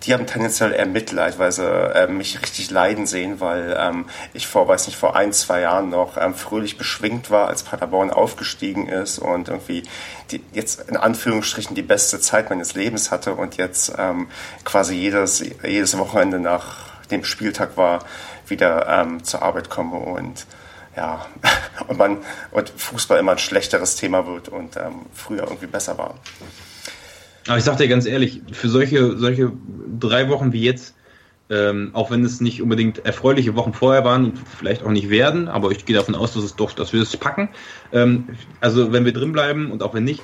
[0.04, 4.46] Die haben tendenziell eher Mitleid, weil sie äh, mich richtig leiden sehen, weil ähm, ich
[4.46, 8.86] vor, weiß nicht, vor ein, zwei Jahren noch ähm, fröhlich beschwingt war, als Paderborn aufgestiegen
[8.86, 9.82] ist und irgendwie
[10.30, 14.28] die, jetzt in Anführungsstrichen die beste Zeit meines Lebens hatte und jetzt ähm,
[14.62, 16.76] quasi jedes, jedes Wochenende nach
[17.10, 18.04] dem Spieltag war,
[18.46, 20.46] wieder ähm, zur Arbeit komme und
[20.96, 21.26] ja,
[21.88, 22.18] und man
[22.50, 26.14] und Fußball immer ein schlechteres Thema wird und ähm, früher irgendwie besser war.
[27.46, 29.52] Aber ich sag dir ganz ehrlich, für solche, solche
[30.00, 30.94] drei Wochen wie jetzt,
[31.50, 35.48] ähm, auch wenn es nicht unbedingt erfreuliche Wochen vorher waren und vielleicht auch nicht werden,
[35.48, 37.50] aber ich gehe davon aus, dass es doch, dass wir es packen.
[37.92, 38.28] Ähm,
[38.60, 40.22] also wenn wir drin bleiben und auch wenn nicht,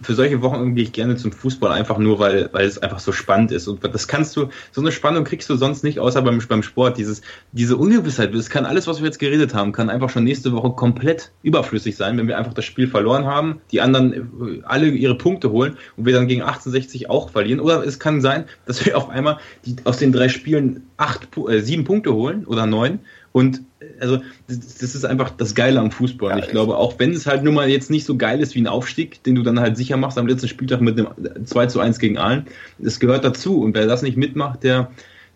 [0.00, 3.12] für solche Wochen gehe ich gerne zum Fußball, einfach nur, weil, weil es einfach so
[3.12, 3.66] spannend ist.
[3.66, 6.98] Und das kannst du, so eine Spannung kriegst du sonst nicht, außer beim, beim Sport.
[6.98, 7.22] Dieses,
[7.52, 10.70] diese Ungewissheit, es kann alles, was wir jetzt geredet haben, kann einfach schon nächste Woche
[10.70, 15.16] komplett überflüssig sein, wenn wir einfach das Spiel verloren haben, die anderen äh, alle ihre
[15.16, 17.60] Punkte holen und wir dann gegen 1860 auch verlieren.
[17.60, 21.60] Oder es kann sein, dass wir auf einmal die, aus den drei Spielen acht, äh,
[21.60, 23.00] sieben Punkte holen oder neun
[23.32, 23.62] und
[24.00, 26.30] also das, ist einfach das Geile am Fußball.
[26.30, 28.60] Ja, ich glaube, auch wenn es halt nun mal jetzt nicht so geil ist wie
[28.60, 31.08] ein Aufstieg, den du dann halt sicher machst am letzten Spieltag mit einem
[31.44, 32.46] 2 zu 1 gegen Aalen,
[32.78, 33.60] das gehört dazu.
[33.60, 34.90] Und wer das nicht mitmacht, der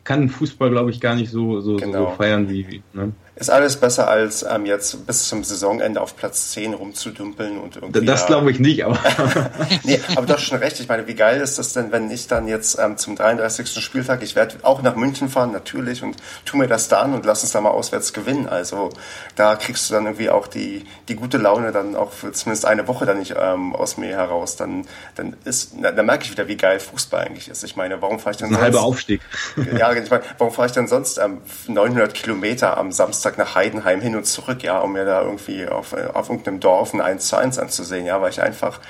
[0.04, 2.10] kann Fußball, glaube ich, gar nicht so, so, genau.
[2.10, 2.66] so feiern wie.
[2.68, 3.12] wie ne?
[3.42, 8.06] Ist alles besser, als ähm, jetzt bis zum Saisonende auf Platz 10 rumzudümpeln und irgendwie.
[8.06, 8.96] Das glaube ich nicht, aber.
[9.82, 10.78] nee, aber du hast schon recht.
[10.78, 13.82] Ich meine, wie geil ist das denn, wenn ich dann jetzt ähm, zum 33.
[13.82, 16.14] Spieltag, ich werde auch nach München fahren, natürlich, und
[16.44, 18.48] tu mir das da an und lass uns da mal auswärts gewinnen.
[18.48, 18.90] Also
[19.34, 22.86] da kriegst du dann irgendwie auch die, die gute Laune dann auch für zumindest eine
[22.86, 24.54] Woche dann nicht ähm, aus mir heraus.
[24.54, 24.86] Dann,
[25.16, 27.64] dann ist, dann, dann merke ich wieder, wie geil Fußball eigentlich ist.
[27.64, 29.20] Ich meine, warum fahre ich dann Ein sonst, halber Aufstieg.
[29.76, 33.54] ja, ich meine, warum fahre ich dann sonst ähm, 900 Kilometer am Samstag Samstag nach
[33.54, 37.28] Heidenheim hin und zurück, ja, um mir da irgendwie auf, auf irgendeinem Dorf ein 1
[37.28, 38.80] zu 1 anzusehen, ja, weil ich einfach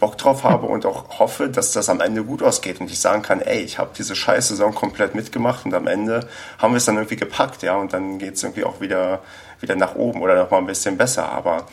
[0.00, 3.22] Bock drauf habe und auch hoffe, dass das am Ende gut ausgeht und ich sagen
[3.22, 6.28] kann, ey, ich habe diese scheiß Saison komplett mitgemacht und am Ende
[6.58, 9.20] haben wir es dann irgendwie gepackt, ja, und dann geht es irgendwie auch wieder,
[9.60, 11.66] wieder nach oben oder noch mal ein bisschen besser, aber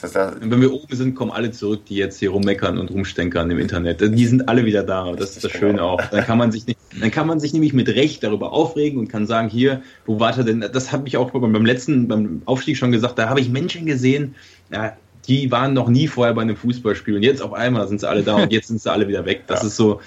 [0.00, 3.50] das, das wenn wir oben sind, kommen alle zurück, die jetzt hier rummeckern und rumstenkern
[3.50, 4.00] im Internet.
[4.00, 5.12] Die sind alle wieder da.
[5.12, 5.94] Das ist das Schöne genau.
[5.94, 6.02] auch.
[6.02, 9.08] Dann kann man sich nicht, dann kann man sich nämlich mit Recht darüber aufregen und
[9.08, 10.60] kann sagen, hier, wo warte denn?
[10.60, 13.18] Das habe ich auch beim letzten, beim Aufstieg schon gesagt.
[13.18, 14.34] Da habe ich Menschen gesehen,
[14.72, 14.96] ja,
[15.28, 18.22] die waren noch nie vorher bei einem Fußballspiel und jetzt auf einmal sind sie alle
[18.22, 19.44] da und jetzt sind sie alle wieder weg.
[19.46, 19.68] Das ja.
[19.68, 20.00] ist so,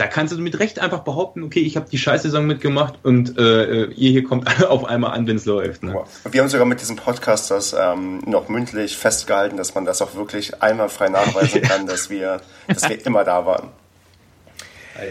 [0.00, 3.84] da kannst du mit Recht einfach behaupten, okay, ich habe die Scheißsaison mitgemacht und äh,
[3.84, 5.82] ihr hier kommt auf einmal an, wenn es läuft.
[5.82, 6.02] Ne?
[6.30, 10.14] Wir haben sogar mit diesem Podcast das ähm, noch mündlich festgehalten, dass man das auch
[10.14, 13.68] wirklich einmal frei nachweisen kann, dass wir, dass wir immer da waren.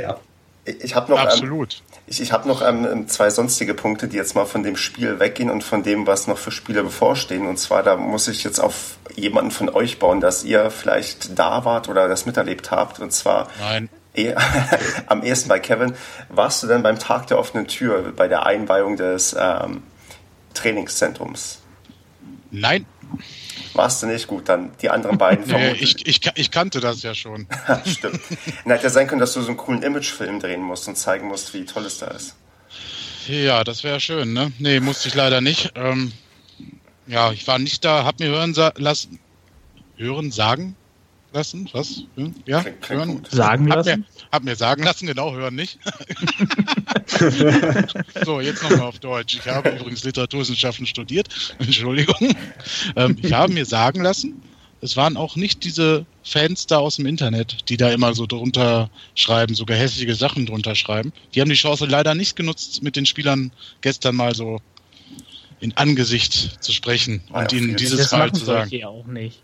[0.01, 0.17] Ja.
[0.65, 1.75] Ich, ich habe noch, ähm, Absolut.
[1.75, 5.19] Ähm, Ich, ich habe noch ähm, zwei sonstige Punkte, die jetzt mal von dem Spiel
[5.19, 7.45] weggehen und von dem, was noch für Spiele bevorstehen.
[7.45, 11.63] Und zwar, da muss ich jetzt auf jemanden von euch bauen, dass ihr vielleicht da
[11.63, 12.99] wart oder das miterlebt habt.
[12.99, 13.89] Und zwar Nein.
[14.27, 14.35] Eh-
[15.07, 15.93] am ersten bei Kevin.
[16.29, 19.83] Warst du denn beim Tag der offenen Tür bei der Einweihung des ähm,
[20.53, 21.61] Trainingszentrums?
[22.51, 22.85] Nein,
[23.73, 25.95] Warst du nicht gut, dann die anderen beiden nee, vermutlich.
[26.05, 27.47] ich, ich, ich kannte das ja schon.
[27.85, 28.19] Stimmt.
[28.63, 31.27] Dann hätte ja sein können, dass du so einen coolen Imagefilm drehen musst und zeigen
[31.27, 32.35] musst, wie toll es da ist.
[33.27, 34.51] Ja, das wäre schön, ne?
[34.59, 35.73] Nee, musste ich leider nicht.
[35.75, 36.11] Ähm,
[37.05, 39.19] ja, ich war nicht da, hab mir hören lassen.
[39.97, 40.75] Hören, sagen
[41.33, 41.69] lassen?
[41.73, 42.03] Was?
[42.45, 43.09] Ja, Klingt- klingt hören.
[43.09, 43.31] gut.
[43.31, 43.99] Sagen Hab lassen?
[43.99, 45.79] mir, hab mir sagen lassen, genau, hören nicht.
[48.25, 49.35] so, jetzt nochmal auf Deutsch.
[49.35, 51.27] Ich habe übrigens Literaturwissenschaften studiert.
[51.59, 52.35] Entschuldigung.
[52.95, 54.41] Ähm, ich habe mir sagen lassen,
[54.81, 58.89] es waren auch nicht diese Fans da aus dem Internet, die da immer so drunter
[59.15, 61.11] schreiben, so gehässige Sachen drunter schreiben.
[61.35, 63.51] Die haben die Chance leider nicht genutzt, mit den Spielern
[63.81, 64.59] gestern mal so
[65.59, 68.69] in Angesicht zu sprechen Ah, und ja, ihnen dieses das Mal zu sagen.
[68.69, 69.41] solche auch nicht.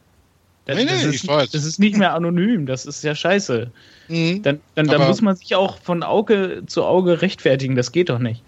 [0.65, 1.51] Das, Nee, das, nee, ist, ich weiß.
[1.51, 3.71] das ist nicht mehr anonym, das ist ja scheiße.
[4.07, 4.41] Mhm.
[4.41, 8.19] Dann, dann, dann muss man sich auch von Auge zu Auge rechtfertigen, das geht doch
[8.19, 8.41] nicht.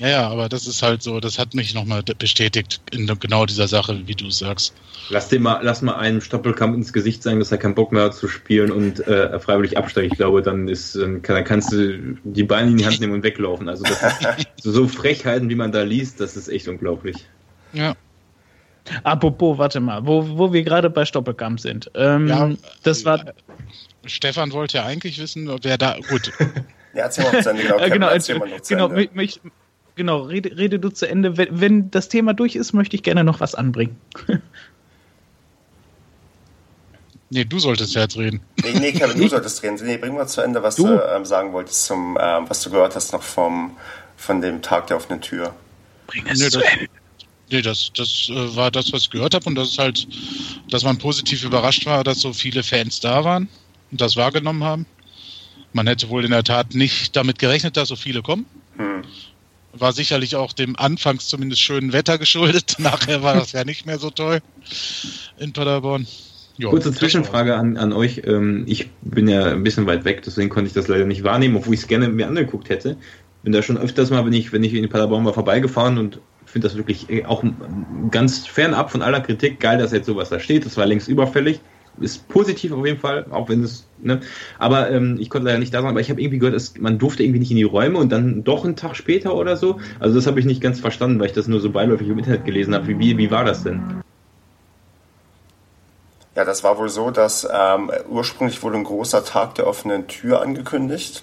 [0.00, 3.68] Ja, ja, aber das ist halt so, das hat mich nochmal bestätigt in genau dieser
[3.68, 4.72] Sache, wie du sagst.
[5.10, 8.04] Lass, dem mal, lass mal einem Stoppelkamp ins Gesicht sagen, dass er keinen Bock mehr
[8.04, 10.12] hat zu spielen und äh, freiwillig absteigt.
[10.12, 13.12] Ich glaube, dann, ist, dann, kann, dann kannst du die Beine in die Hand nehmen
[13.12, 13.68] und weglaufen.
[13.68, 14.00] Also das
[14.62, 17.16] so Frechheiten, wie man da liest, das ist echt unglaublich.
[17.74, 17.94] Ja,
[19.04, 21.90] Apropos, warte mal, wo, wo wir gerade bei Stoppelkamp sind.
[21.94, 22.50] Ähm, Ja,
[22.82, 23.24] das war,
[24.04, 26.32] Stefan wollte ja eigentlich wissen, wer da, gut,
[26.92, 27.62] Ja, erzähl mal noch zu Ende.
[27.62, 29.10] Genau, äh, genau, erzähl mal noch zu genau, Ende.
[29.12, 29.40] mich,
[29.94, 31.36] genau rede, rede du zu Ende.
[31.36, 33.96] Wenn, wenn das Thema durch ist, möchte ich gerne noch was anbringen.
[37.30, 38.40] nee, du solltest ja jetzt reden.
[38.62, 39.78] Nee, nee, Kevin, du solltest reden.
[39.84, 40.86] Nee, bring mal zu Ende, was Du?
[40.86, 43.76] du, ähm, sagen wolltest, zum, ähm, was du gehört hast noch vom,
[44.16, 45.54] von dem Tag der offenen Tür.
[46.08, 46.58] Bring Nee, das,
[47.50, 50.06] nee, das, das äh, war das, was ich gehört habe und das ist halt,
[50.70, 53.48] dass man positiv überrascht war, dass so viele Fans da waren
[53.90, 54.86] und das wahrgenommen haben.
[55.72, 58.46] Man hätte wohl in der Tat nicht damit gerechnet, dass so viele kommen.
[58.76, 59.02] Hm.
[59.72, 62.76] War sicherlich auch dem anfangs zumindest schönen Wetter geschuldet.
[62.78, 64.40] Nachher war das ja nicht mehr so toll
[65.38, 66.06] in Paderborn.
[66.60, 68.22] Jo, Kurze Zwischenfrage an, an euch.
[68.26, 71.56] Ähm, ich bin ja ein bisschen weit weg, deswegen konnte ich das leider nicht wahrnehmen,
[71.56, 72.98] obwohl ich es gerne mir angeguckt hätte.
[73.42, 76.20] Bin da schon öfters mal, wenn ich, wenn ich in Paderborn war, vorbeigefahren und
[76.50, 77.44] finde das wirklich äh, auch
[78.10, 80.66] ganz fernab von aller Kritik geil, dass jetzt sowas da steht.
[80.66, 81.60] Das war längst überfällig.
[81.98, 84.20] Ist positiv auf jeden Fall, auch wenn es, ne?
[84.58, 86.98] Aber ähm, ich konnte leider nicht da sein, aber ich habe irgendwie gehört, dass man
[86.98, 89.80] durfte irgendwie nicht in die Räume und dann doch einen Tag später oder so.
[89.98, 92.44] Also das habe ich nicht ganz verstanden, weil ich das nur so beiläufig im Internet
[92.44, 92.86] gelesen habe.
[92.88, 93.82] Wie, wie, war das denn?
[96.36, 100.40] Ja, das war wohl so, dass ähm, ursprünglich wurde ein großer Tag der offenen Tür
[100.40, 101.22] angekündigt.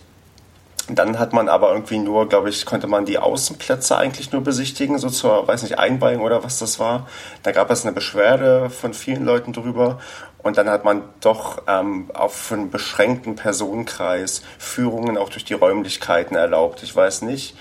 [0.90, 4.98] Dann hat man aber irgendwie nur, glaube ich, konnte man die Außenplätze eigentlich nur besichtigen,
[5.00, 7.08] so zur, weiß nicht, Einweihung oder was das war.
[7.44, 10.00] Da gab es eine Beschwerde von vielen Leuten drüber.
[10.44, 15.56] Und dann hat man doch ähm, auch für einen beschränkten Personenkreis Führungen auch durch die
[15.56, 16.84] Räumlichkeiten erlaubt.
[16.84, 17.58] Ich weiß nicht.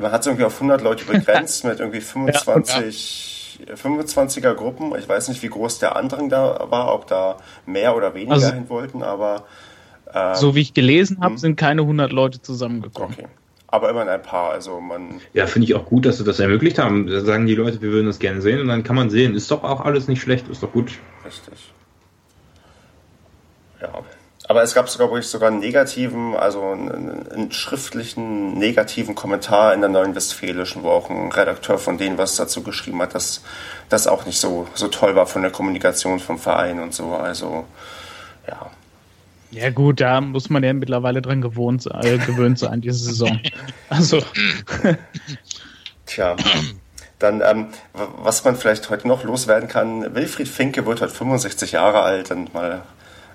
[0.00, 4.94] Man hat es irgendwie auf 100 Leute begrenzt mit irgendwie 25, 25er Gruppen.
[4.98, 7.36] Ich weiß nicht, wie groß der Andrang da war, ob da
[7.66, 9.44] mehr oder weniger Also- hin wollten, aber
[10.14, 11.38] ähm, So wie ich gelesen habe, hm.
[11.38, 13.14] sind keine 100 Leute zusammengekommen.
[13.18, 13.28] okay.
[13.66, 14.52] Aber immerhin ein paar.
[14.52, 17.08] Also man, Ja, finde ich auch gut, dass sie das ermöglicht haben.
[17.08, 19.34] Da sagen die Leute, wir würden das gerne sehen und dann kann man sehen.
[19.34, 20.92] Ist doch auch alles nicht schlecht, ist doch gut.
[21.24, 21.72] richtig.
[23.80, 23.90] Ja.
[24.46, 29.72] Aber es gab sogar, glaube ich, sogar einen negativen, also einen, einen schriftlichen negativen Kommentar
[29.72, 33.42] in der Neuen Westfälischen, wo auch ein Redakteur von denen was dazu geschrieben hat, dass
[33.88, 37.14] das auch nicht so, so toll war von der Kommunikation vom Verein und so.
[37.14, 37.64] Also,
[38.46, 38.70] ja.
[39.54, 43.40] Ja gut, da muss man ja mittlerweile dran gewohnt, sein- äh, gewöhnt sein, diese Saison.
[43.88, 44.22] Also,
[46.06, 46.36] Tja.
[47.18, 52.00] Dann, ähm, was man vielleicht heute noch loswerden kann, Wilfried Finke wird heute 65 Jahre
[52.02, 52.82] alt und mal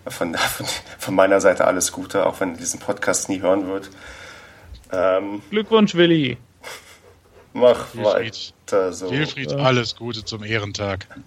[0.08, 0.66] von, von,
[0.98, 3.90] von meiner Seite alles Gute, auch wenn er diesen Podcast nie hören wird.
[4.92, 6.38] Ähm, Glückwunsch, Willi.
[7.54, 8.54] mach Wilfried.
[8.72, 9.12] Weiter so.
[9.12, 11.08] Wilfried, alles Gute zum Ehrentag.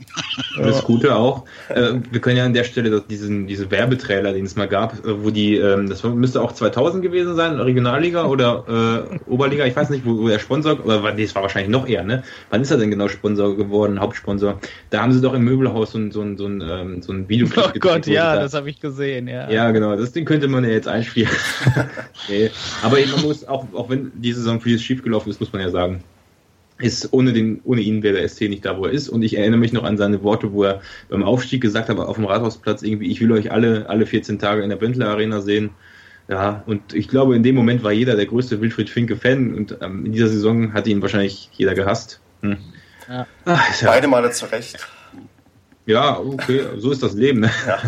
[0.59, 1.45] Das Gute auch.
[1.71, 5.25] Äh, wir können ja an der Stelle diesen, diese Werbetrailer, den es mal gab, äh,
[5.25, 9.75] wo die, ähm, das war- müsste auch 2000 gewesen sein, Regionalliga oder äh, Oberliga, ich
[9.75, 12.23] weiß nicht, wo, wo der Sponsor, oder war- nee, es war wahrscheinlich noch eher, ne?
[12.51, 14.61] Wann ist er denn genau Sponsor geworden, Hauptsponsor?
[14.91, 17.29] Da haben sie doch im Möbelhaus so ein, so ein, so ein, ähm, so ein
[17.31, 19.51] Videoclip Oh Gott, ja, da- das habe ich gesehen, ja.
[19.51, 21.31] Ja, genau, das Ding könnte man ja jetzt einspielen.
[22.29, 22.51] nee.
[22.83, 26.03] Aber man muss, auch, auch wenn die Saison vieles schiefgelaufen ist, muss man ja sagen,
[26.83, 29.09] ist ohne, den, ohne ihn wäre der ST nicht da, wo er ist.
[29.09, 32.17] Und ich erinnere mich noch an seine Worte, wo er beim Aufstieg gesagt hat, auf
[32.17, 35.71] dem Rathausplatz irgendwie, ich will euch alle, alle 14 Tage in der Bentler Arena sehen.
[36.29, 40.07] Ja, und ich glaube, in dem Moment war jeder der größte Wilfried Finke-Fan und ähm,
[40.07, 42.21] in dieser Saison hatte ihn wahrscheinlich jeder gehasst.
[42.43, 42.59] Hm.
[43.09, 43.27] Ja.
[43.45, 43.89] Ach, ja.
[43.89, 44.87] Beide Male zurecht.
[45.87, 47.41] Ja, okay, so ist das Leben.
[47.41, 47.51] Ne?
[47.67, 47.81] Ja.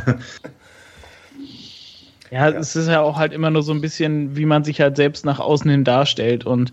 [2.31, 4.81] Ja, ja, es ist ja auch halt immer nur so ein bisschen, wie man sich
[4.81, 6.45] halt selbst nach außen hin darstellt.
[6.45, 6.73] Und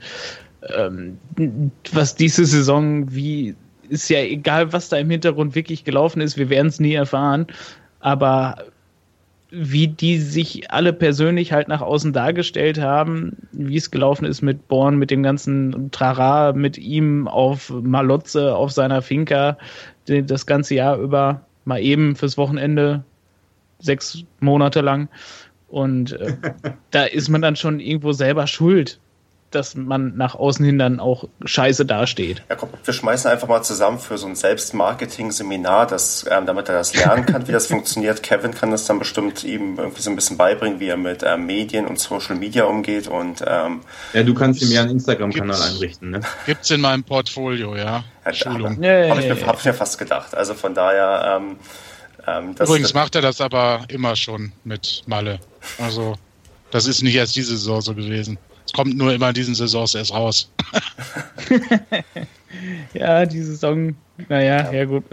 [0.70, 1.18] ähm,
[1.91, 3.55] was diese Saison, wie,
[3.89, 7.47] ist ja egal, was da im Hintergrund wirklich gelaufen ist, wir werden es nie erfahren.
[7.99, 8.57] Aber
[9.51, 14.70] wie die sich alle persönlich halt nach außen dargestellt haben, wie es gelaufen ist mit
[14.70, 19.57] Born, mit dem ganzen Trara, mit ihm auf Malotze, auf seiner Finca,
[20.05, 23.03] das ganze Jahr über, mal eben fürs Wochenende,
[23.80, 25.09] sechs Monate lang.
[25.68, 26.34] Und äh,
[26.91, 29.01] da ist man dann schon irgendwo selber schuld,
[29.51, 32.43] dass man nach außen hin dann auch scheiße dasteht.
[32.49, 35.87] Ja, komm, wir schmeißen einfach mal zusammen für so ein Selbstmarketing-Seminar,
[36.29, 38.23] ähm, damit er das lernen kann, wie das funktioniert.
[38.23, 41.45] Kevin kann das dann bestimmt ihm irgendwie so ein bisschen beibringen, wie er mit ähm,
[41.45, 43.07] Medien und Social Media umgeht.
[43.07, 43.81] Und, ähm,
[44.13, 46.11] ja, du kannst ihm ja einen Instagram-Kanal einrichten.
[46.11, 46.21] Ne?
[46.45, 48.03] Gibt's in meinem Portfolio, ja.
[48.25, 48.79] ja Schulung.
[48.79, 49.09] Nee.
[49.09, 50.35] Habe ich, mir, hab ich mir fast gedacht.
[50.35, 51.39] Also von daher.
[51.41, 51.57] Ähm,
[52.27, 55.39] ähm, Übrigens macht er das aber immer schon mit Malle.
[55.79, 56.15] Also,
[56.69, 58.37] das ist nicht erst diese Saison so gewesen.
[58.72, 60.49] Es kommt nur immer in diesen Saisons erst raus.
[62.93, 63.97] ja, die Saison,
[64.30, 65.03] naja, ja, ja gut.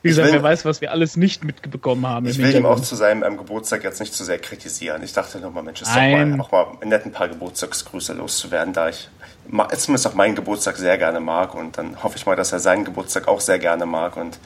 [0.00, 2.24] Wie gesagt, will, wer weiß, was wir alles nicht mitbekommen haben.
[2.24, 5.02] Ich will ihm auch zu seinem ähm, Geburtstag jetzt nicht zu sehr kritisieren.
[5.02, 8.72] Ich dachte nochmal, Mensch, es ist doch mal, auch mal nett, ein paar Geburtstagsgrüße loszuwerden,
[8.72, 9.10] da ich
[9.76, 12.86] zumindest auch meinen Geburtstag sehr gerne mag und dann hoffe ich mal, dass er seinen
[12.86, 14.38] Geburtstag auch sehr gerne mag und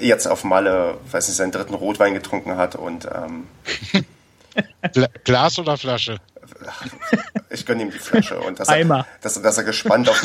[0.00, 3.46] jetzt auf Malle, weiß nicht, seinen dritten Rotwein getrunken hat und ähm,
[5.24, 6.18] Glas oder Flasche?
[7.50, 8.98] Ich gönne ihm die Flasche und dass, Eimer.
[8.98, 10.20] Er, dass, dass er gespannt auf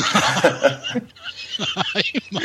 [1.94, 2.40] Eimer.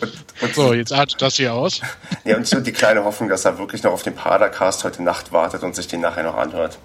[0.00, 1.80] Und, und, so, jetzt artet das hier aus.
[2.24, 5.32] Ja, und so die kleine Hoffnung, dass er wirklich noch auf den Padercast heute Nacht
[5.32, 6.78] wartet und sich den nachher noch anhört.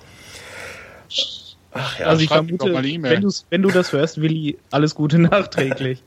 [1.74, 6.04] Ach ja, also ich vermute, wenn, wenn du das hörst, Willi, alles Gute nachträglich.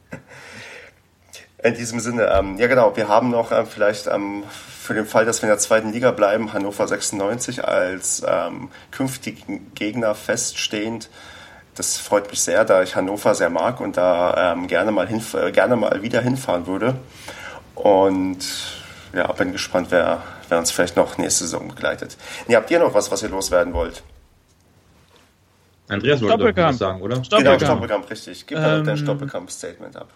[1.62, 4.44] In diesem Sinne, ähm, ja genau, wir haben noch ähm, vielleicht ähm,
[4.90, 9.72] für den Fall, dass wir in der zweiten Liga bleiben, Hannover 96 als ähm, künftigen
[9.76, 11.10] Gegner feststehend.
[11.76, 15.34] Das freut mich sehr, da ich Hannover sehr mag und da ähm, gerne, mal hinf
[15.34, 16.96] äh, gerne mal wieder hinfahren würde.
[17.76, 18.38] Und
[19.12, 22.16] ja, bin gespannt, wer, wer uns vielleicht noch nächste Saison begleitet.
[22.48, 24.02] Nee, habt ihr noch was, was ihr loswerden wollt?
[25.86, 27.22] Andreas wollte doch was sagen, oder?
[27.22, 27.60] Stoppelkamp.
[27.60, 28.44] Genau, Stoppelkamp, richtig.
[28.44, 30.08] Gib ähm, dein Stoppelkamp-Statement ab.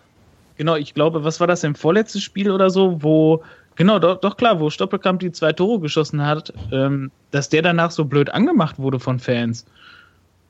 [0.57, 3.43] Genau, ich glaube, was war das im vorletzten Spiel oder so, wo,
[3.77, 7.91] genau, doch, doch klar, wo Stoppelkamp die zwei Tore geschossen hat, ähm, dass der danach
[7.91, 9.65] so blöd angemacht wurde von Fans.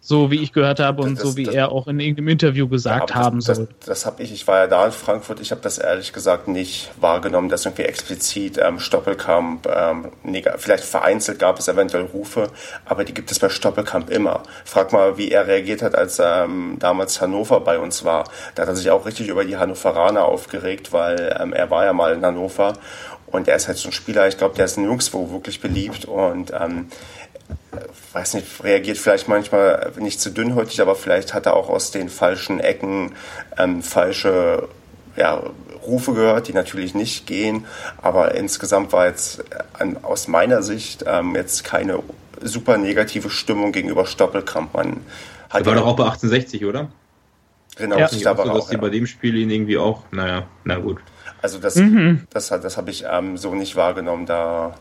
[0.06, 2.68] So wie ich gehört habe und das, so wie das, er auch in irgendeinem Interview
[2.68, 3.68] gesagt ja, haben soll.
[3.78, 6.46] Das, das habe ich, ich war ja da in Frankfurt, ich habe das ehrlich gesagt
[6.46, 10.12] nicht wahrgenommen, dass irgendwie explizit ähm, Stoppelkamp, ähm,
[10.58, 12.50] vielleicht vereinzelt gab es eventuell Rufe,
[12.84, 14.42] aber die gibt es bei Stoppelkamp immer.
[14.66, 18.24] Frag mal, wie er reagiert hat, als ähm, damals Hannover bei uns war.
[18.56, 21.94] Da hat er sich auch richtig über die Hannoveraner aufgeregt, weil ähm, er war ja
[21.94, 22.74] mal in Hannover
[23.34, 26.52] und er ist halt so ein Spieler, ich glaube, der ist nirgendwo wirklich beliebt und
[26.52, 26.86] ähm,
[28.12, 32.08] weiß nicht, reagiert vielleicht manchmal nicht zu dünnhäutig, aber vielleicht hat er auch aus den
[32.08, 33.12] falschen Ecken
[33.58, 34.68] ähm, falsche
[35.16, 35.42] ja,
[35.84, 37.66] Rufe gehört, die natürlich nicht gehen.
[38.00, 42.04] Aber insgesamt war jetzt an, aus meiner Sicht ähm, jetzt keine
[42.40, 44.74] super negative Stimmung gegenüber Stoppelkamp.
[44.74, 45.00] Man
[45.50, 46.88] hat war doch auch bei 1860, oder?
[47.76, 48.08] Genau, ja.
[48.10, 48.78] ich glaube auch, so, dass ja.
[48.78, 51.00] bei dem Spiel ihn irgendwie auch, naja, na gut.
[51.44, 52.22] Also das, mhm.
[52.30, 54.24] das, das habe ich ähm, so nicht wahrgenommen.
[54.24, 54.72] Da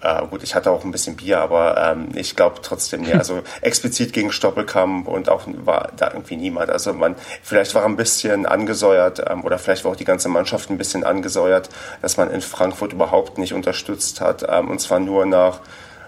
[0.00, 3.42] äh, gut, ich hatte auch ein bisschen Bier, aber ähm, ich glaube trotzdem, ja, also
[3.60, 6.70] explizit gegen Stoppelkamp und auch war da irgendwie niemand.
[6.70, 7.14] Also man,
[7.44, 11.04] vielleicht war ein bisschen angesäuert ähm, oder vielleicht war auch die ganze Mannschaft ein bisschen
[11.04, 11.68] angesäuert,
[12.02, 15.60] dass man in Frankfurt überhaupt nicht unterstützt hat ähm, und zwar nur nach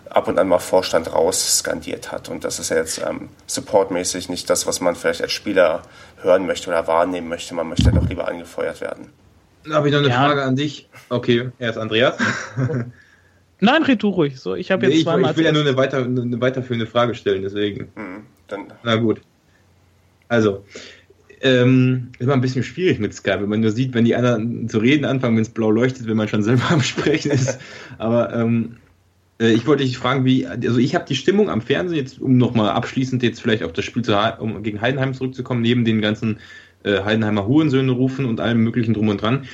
[0.08, 2.28] ab und an mal Vorstand raus skandiert hat.
[2.28, 5.82] Und das ist ja jetzt ähm, supportmäßig nicht das, was man vielleicht als Spieler
[6.22, 7.54] hören möchte oder wahrnehmen möchte.
[7.54, 9.12] Man möchte doch lieber angefeuert werden.
[9.64, 10.16] Da habe ich noch eine ja.
[10.16, 10.88] Frage an dich.
[11.08, 12.16] Okay, erst Andreas.
[13.60, 14.40] Nein, red du ruhig.
[14.40, 15.32] So, ich habe jetzt nee, zweimal.
[15.32, 17.88] Ich, will ja nur eine, weiter, eine weiterführende Frage stellen, deswegen.
[17.94, 18.72] Mhm, dann.
[18.82, 19.20] Na gut.
[20.28, 20.64] Also,
[21.42, 24.68] ähm, ist mal ein bisschen schwierig mit Skype, wenn man nur sieht, wenn die anderen
[24.68, 27.58] zu reden anfangen, wenn es blau leuchtet, wenn man schon selber am Sprechen ist.
[27.98, 28.76] Aber ähm,
[29.40, 32.36] äh, ich wollte dich fragen, wie, also ich habe die Stimmung am Fernsehen, jetzt um
[32.36, 36.38] nochmal abschließend jetzt vielleicht auf das Spiel zu, um gegen Heidenheim zurückzukommen, neben den ganzen
[36.84, 39.46] äh, Heidenheimer Hurensöhne rufen und allem möglichen drum und dran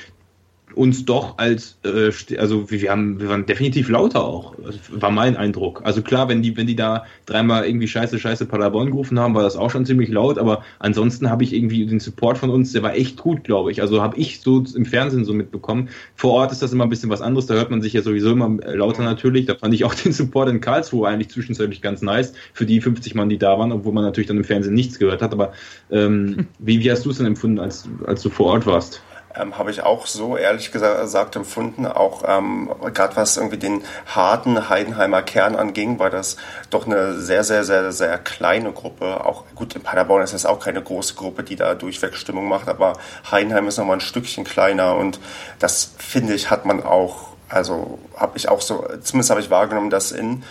[0.75, 4.55] uns doch als, äh, also wir, haben, wir waren definitiv lauter auch,
[4.91, 5.81] war mein Eindruck.
[5.83, 9.43] Also klar, wenn die, wenn die da dreimal irgendwie Scheiße, Scheiße Paderborn gerufen haben, war
[9.43, 12.83] das auch schon ziemlich laut, aber ansonsten habe ich irgendwie den Support von uns, der
[12.83, 13.81] war echt gut, glaube ich.
[13.81, 15.89] Also habe ich so im Fernsehen so mitbekommen.
[16.15, 18.31] Vor Ort ist das immer ein bisschen was anderes, da hört man sich ja sowieso
[18.31, 19.45] immer lauter natürlich.
[19.45, 23.15] Da fand ich auch den Support in Karlsruhe eigentlich zwischenzeitlich ganz nice für die 50
[23.15, 25.31] Mann, die da waren, obwohl man natürlich dann im Fernsehen nichts gehört hat.
[25.31, 25.53] Aber
[25.91, 29.01] ähm, wie, wie hast du es denn empfunden, als, als du vor Ort warst?
[29.39, 31.85] Ähm, habe ich auch so ehrlich gesagt empfunden.
[31.85, 36.37] Auch ähm, gerade was irgendwie den harten Heidenheimer Kern anging, war das
[36.69, 39.25] doch eine sehr, sehr, sehr, sehr kleine Gruppe.
[39.25, 42.67] Auch gut, in Paderborn ist das auch keine große Gruppe, die da durchweg Stimmung macht,
[42.67, 42.93] aber
[43.29, 45.19] Heidenheim ist nochmal ein Stückchen kleiner und
[45.59, 49.89] das finde ich, hat man auch, also habe ich auch so, zumindest habe ich wahrgenommen,
[49.89, 50.43] dass in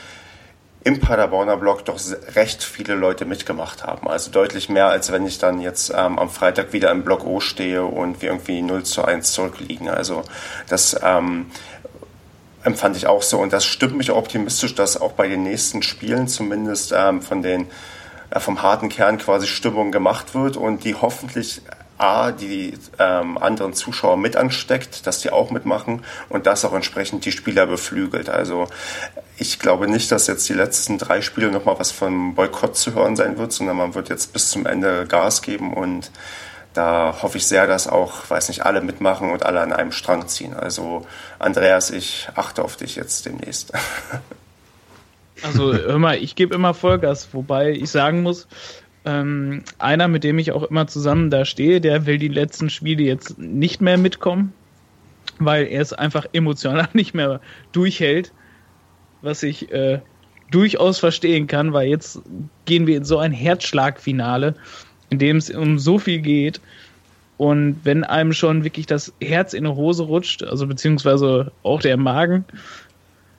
[0.87, 1.99] im Paderborner Block doch
[2.37, 4.07] recht viele Leute mitgemacht haben.
[4.07, 7.41] Also deutlich mehr, als wenn ich dann jetzt ähm, am Freitag wieder im Block O
[7.41, 9.89] stehe und wir irgendwie 0 zu 1 zurückliegen.
[9.89, 10.23] Also
[10.69, 11.47] das ähm,
[12.63, 16.29] empfand ich auch so und das stimmt mich optimistisch, dass auch bei den nächsten Spielen
[16.29, 17.67] zumindest ähm, von den
[18.31, 21.63] äh, vom harten Kern quasi Stimmung gemacht wird und die hoffentlich
[21.99, 27.25] A, die ähm, anderen Zuschauer mit ansteckt, dass die auch mitmachen und das auch entsprechend
[27.25, 28.29] die Spieler beflügelt.
[28.29, 28.69] Also
[29.39, 33.17] ich glaube nicht, dass jetzt die letzten drei Spiele nochmal was vom Boykott zu hören
[33.17, 36.11] sein wird, sondern man wird jetzt bis zum Ende Gas geben und
[36.73, 40.29] da hoffe ich sehr, dass auch, weiß nicht, alle mitmachen und alle an einem Strang
[40.29, 40.53] ziehen.
[40.55, 41.07] Also
[41.39, 43.73] Andreas, ich achte auf dich jetzt demnächst.
[45.43, 48.49] Also hör mal, ich gebe immer Vollgas, wobei ich sagen muss,
[49.05, 53.03] ähm, einer, mit dem ich auch immer zusammen da stehe, der will die letzten Spiele
[53.03, 54.55] jetzt nicht mehr mitkommen,
[55.39, 58.33] weil er es einfach emotional nicht mehr durchhält,
[59.23, 60.01] was ich äh,
[60.51, 62.21] durchaus verstehen kann, weil jetzt
[62.65, 64.55] gehen wir in so ein Herzschlagfinale,
[65.11, 66.61] in dem es um so viel geht.
[67.37, 71.97] Und wenn einem schon wirklich das Herz in die Hose rutscht, also beziehungsweise auch der
[71.97, 72.45] Magen,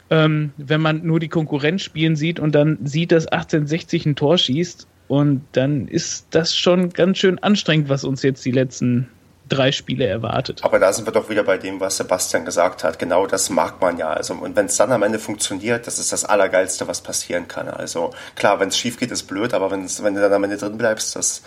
[0.10, 4.38] ähm, wenn man nur die Konkurrenz spielen sieht und dann sieht, dass 1860 ein Tor
[4.38, 9.08] schießt und dann ist das schon ganz schön anstrengend, was uns jetzt die letzten
[9.48, 10.64] drei Spiele erwartet.
[10.64, 13.00] Aber da sind wir doch wieder bei dem, was Sebastian gesagt hat.
[13.00, 14.10] Genau das mag man ja.
[14.10, 17.68] Also, und wenn es dann am Ende funktioniert, das ist das Allergeilste, was passieren kann.
[17.68, 20.58] Also klar, wenn es schief geht, ist blöd, aber wenn's, wenn du dann am Ende
[20.58, 21.44] drin bleibst, das,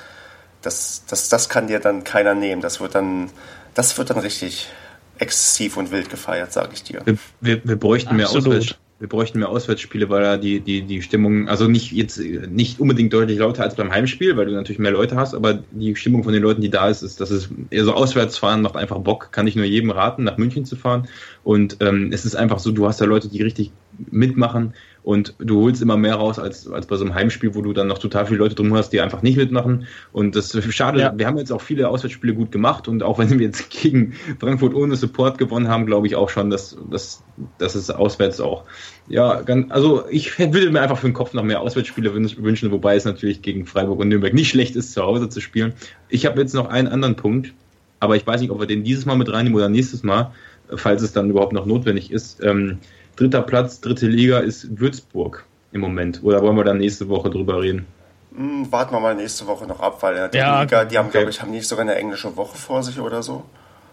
[0.62, 2.62] das, das, das kann dir dann keiner nehmen.
[2.62, 3.30] Das wird dann,
[3.74, 4.68] das wird dann richtig
[5.18, 7.02] exzessiv und wild gefeiert, sage ich dir.
[7.04, 8.46] Wir, wir, wir bräuchten Absolut.
[8.46, 12.20] mehr Auswärts, wir bräuchten mehr Auswärtsspiele, weil da die, die, die Stimmung, also nicht jetzt
[12.20, 15.96] nicht unbedingt deutlich lauter als beim Heimspiel, weil du natürlich mehr Leute hast, aber die
[15.96, 18.98] Stimmung von den Leuten, die da ist, ist, dass es eher so Auswärtsfahren macht einfach
[18.98, 21.08] Bock, kann ich nur jedem raten, nach München zu fahren.
[21.44, 23.72] Und ähm, es ist einfach so, du hast da Leute, die richtig
[24.10, 27.72] mitmachen und du holst immer mehr raus als, als bei so einem Heimspiel, wo du
[27.72, 29.86] dann noch total viele Leute drum hast, die einfach nicht mitmachen.
[30.12, 31.00] Und das ist schade.
[31.00, 31.12] Ja.
[31.16, 34.74] Wir haben jetzt auch viele Auswärtsspiele gut gemacht und auch wenn wir jetzt gegen Frankfurt
[34.74, 37.22] ohne Support gewonnen haben, glaube ich auch schon, dass, dass,
[37.58, 38.64] dass es auswärts auch.
[39.08, 42.96] Ja, ganz, also ich würde mir einfach für den Kopf noch mehr Auswärtsspiele wünschen, wobei
[42.96, 45.72] es natürlich gegen Freiburg und Nürnberg nicht schlecht ist, zu Hause zu spielen.
[46.08, 47.54] Ich habe jetzt noch einen anderen Punkt,
[48.00, 50.32] aber ich weiß nicht, ob wir den dieses Mal mit reinnehmen oder nächstes Mal,
[50.76, 52.42] falls es dann überhaupt noch notwendig ist.
[52.44, 52.78] Ähm,
[53.20, 56.22] dritter Platz, dritte Liga ist Würzburg im Moment.
[56.22, 57.86] Oder wollen wir dann nächste Woche drüber reden?
[58.34, 61.18] Hm, warten wir mal nächste Woche noch ab, weil die ja, Liga, die haben, okay.
[61.18, 63.44] glaube ich, haben nicht sogar eine englische Woche vor sich oder so.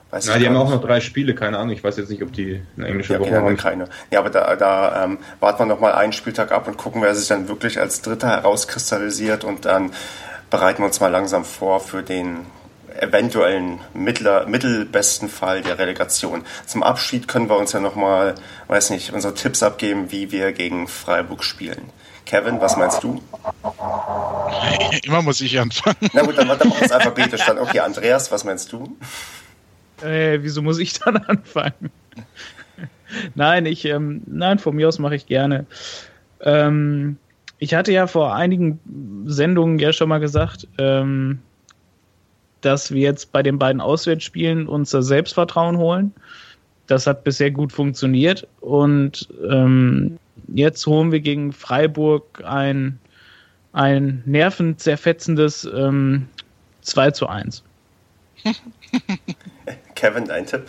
[0.10, 1.74] Weiß Na, die haben auch noch drei Spiele, keine Ahnung.
[1.74, 3.58] Ich weiß jetzt nicht, ob die eine englische ja, Woche haben.
[3.58, 3.90] keine.
[4.10, 7.14] Ja, aber da, da ähm, warten wir noch mal einen Spieltag ab und gucken, wer
[7.14, 9.92] sich dann wirklich als Dritter herauskristallisiert und dann
[10.50, 12.46] bereiten wir uns mal langsam vor für den
[13.02, 16.44] eventuellen mittler, mittelbesten Fall der Relegation.
[16.66, 18.36] Zum Abschied können wir uns ja nochmal,
[18.68, 21.90] weiß nicht, unsere Tipps abgeben, wie wir gegen Freiburg spielen.
[22.26, 23.22] Kevin, was meinst du?
[25.04, 26.10] Immer muss ich anfangen.
[26.14, 27.58] Na gut, dann machen wir es alphabetisch dann.
[27.58, 28.98] Okay, Andreas, was meinst du?
[30.02, 31.90] Äh, wieso muss ich dann anfangen?
[33.36, 35.66] nein, ich, ähm, nein, von mir aus mache ich gerne.
[36.42, 37.18] Ähm,
[37.60, 38.80] ich hatte ja vor einigen
[39.26, 41.40] Sendungen ja schon mal gesagt, ähm,
[42.68, 46.14] dass wir jetzt bei den beiden Auswärtsspielen unser Selbstvertrauen holen.
[46.86, 50.20] Das hat bisher gut funktioniert und ähm,
[50.54, 53.00] jetzt holen wir gegen Freiburg ein,
[53.72, 56.28] ein nervenzerfetzendes ähm,
[56.82, 57.64] 2 zu 1.
[59.96, 60.66] Kevin, dein Tipp?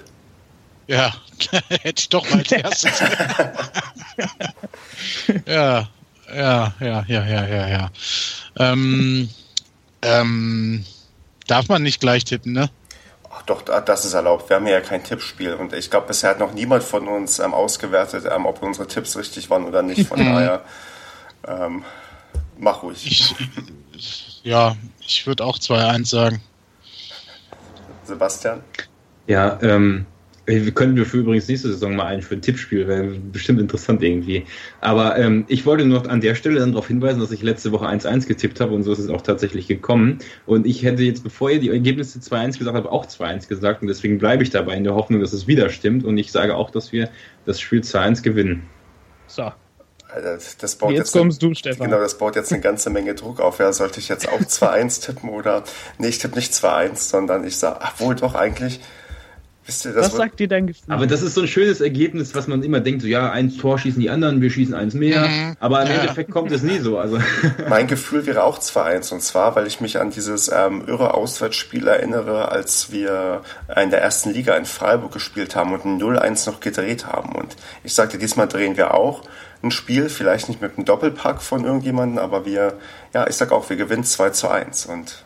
[0.86, 1.12] Ja,
[1.68, 3.00] hätte ich doch mal als erstes.
[5.46, 5.88] ja,
[6.32, 7.90] ja, ja, ja, ja, ja, ja.
[8.56, 9.28] Ähm,
[10.02, 10.84] ähm,
[11.48, 12.70] Darf man nicht gleich tippen, ne?
[13.30, 14.48] Ach doch, das ist erlaubt.
[14.48, 17.54] Wir haben ja kein Tippspiel und ich glaube, bisher hat noch niemand von uns ähm,
[17.54, 20.06] ausgewertet, ähm, ob unsere Tipps richtig waren oder nicht.
[20.06, 20.62] Von daher,
[21.46, 21.84] ähm,
[22.58, 23.06] mach ruhig.
[23.06, 26.42] Ich, ja, ich würde auch 2-1 sagen.
[28.04, 28.62] Sebastian?
[29.26, 30.06] Ja, ähm,
[30.48, 34.02] Wir können wir für übrigens nächste Saison mal ein für ein Tippspiel, wäre bestimmt interessant
[34.02, 34.46] irgendwie.
[34.80, 37.86] Aber ähm, ich wollte nur an der Stelle dann darauf hinweisen, dass ich letzte Woche
[37.86, 40.20] 1-1 getippt habe und so ist es auch tatsächlich gekommen.
[40.46, 43.88] Und ich hätte jetzt, bevor ihr die Ergebnisse 2-1 gesagt habt, auch 2-1 gesagt und
[43.88, 46.70] deswegen bleibe ich dabei in der Hoffnung, dass es wieder stimmt und ich sage auch,
[46.70, 47.10] dass wir
[47.44, 48.62] das Spiel 2-1 gewinnen.
[49.26, 49.52] So.
[50.58, 51.90] Das baut jetzt, jetzt kommst eine, du, Stefan.
[51.90, 53.58] Genau, das baut jetzt eine ganze Menge Druck auf.
[53.58, 55.64] Ja, sollte ich jetzt auch 2-1 tippen oder.
[55.98, 58.80] Nee, ich tippe nicht 2-1, sondern ich sage, ach wohl doch eigentlich.
[59.68, 60.94] Wisst ihr, das was sagt dir dein Gefühl?
[60.94, 63.78] Aber das ist so ein schönes Ergebnis, was man immer denkt, so ja, ein Tor
[63.78, 65.28] schießen die anderen, wir schießen eins mehr.
[65.28, 65.56] Mhm.
[65.60, 65.96] Aber im ja.
[65.96, 66.96] Endeffekt kommt es nie so.
[66.96, 67.18] Also.
[67.68, 71.86] Mein Gefühl wäre auch 2-1 und zwar, weil ich mich an dieses ähm, irre Auswärtsspiel
[71.86, 73.42] erinnere, als wir
[73.76, 77.34] in der ersten Liga in Freiburg gespielt haben und ein 0-1 noch gedreht haben.
[77.34, 77.54] Und
[77.84, 79.20] ich sagte, diesmal drehen wir auch
[79.62, 82.78] ein Spiel, vielleicht nicht mit einem Doppelpack von irgendjemandem, aber wir,
[83.12, 85.24] ja, ich sag auch, wir gewinnen 2 zu 1 und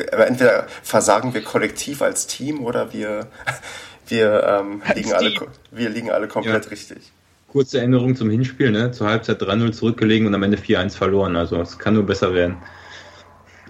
[0.00, 3.26] entweder versagen wir kollektiv als Team oder wir,
[4.08, 5.32] wir, ähm, liegen, alle,
[5.70, 6.70] wir liegen alle komplett ja.
[6.70, 7.12] richtig.
[7.48, 8.92] Kurze Erinnerung zum Hinspiel, ne?
[8.92, 11.36] zur Halbzeit 3-0 zurückgelegen und am Ende 4-1 verloren.
[11.36, 12.56] Also es kann nur besser werden.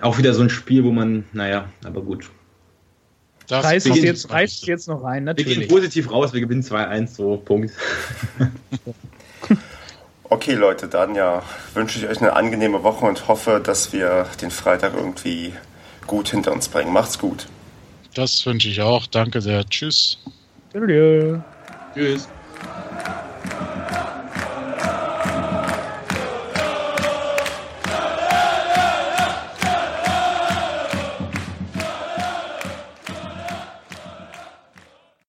[0.03, 2.31] Auch wieder so ein Spiel, wo man, naja, aber gut.
[3.49, 5.59] Das reißt es jetzt, reißt jetzt noch rein, natürlich.
[5.59, 7.73] Wir gehen positiv raus, wir gewinnen 2-1, so, Punkt.
[10.33, 11.43] Okay, Leute, dann ja
[11.75, 15.55] wünsche ich euch eine angenehme Woche und hoffe, dass wir den Freitag irgendwie
[16.07, 16.93] gut hinter uns bringen.
[16.93, 17.47] Macht's gut.
[18.15, 19.07] Das wünsche ich auch.
[19.07, 19.65] Danke sehr.
[19.69, 20.19] Tschüss.
[20.73, 21.41] Tschüss.
[21.95, 22.29] Tschüss.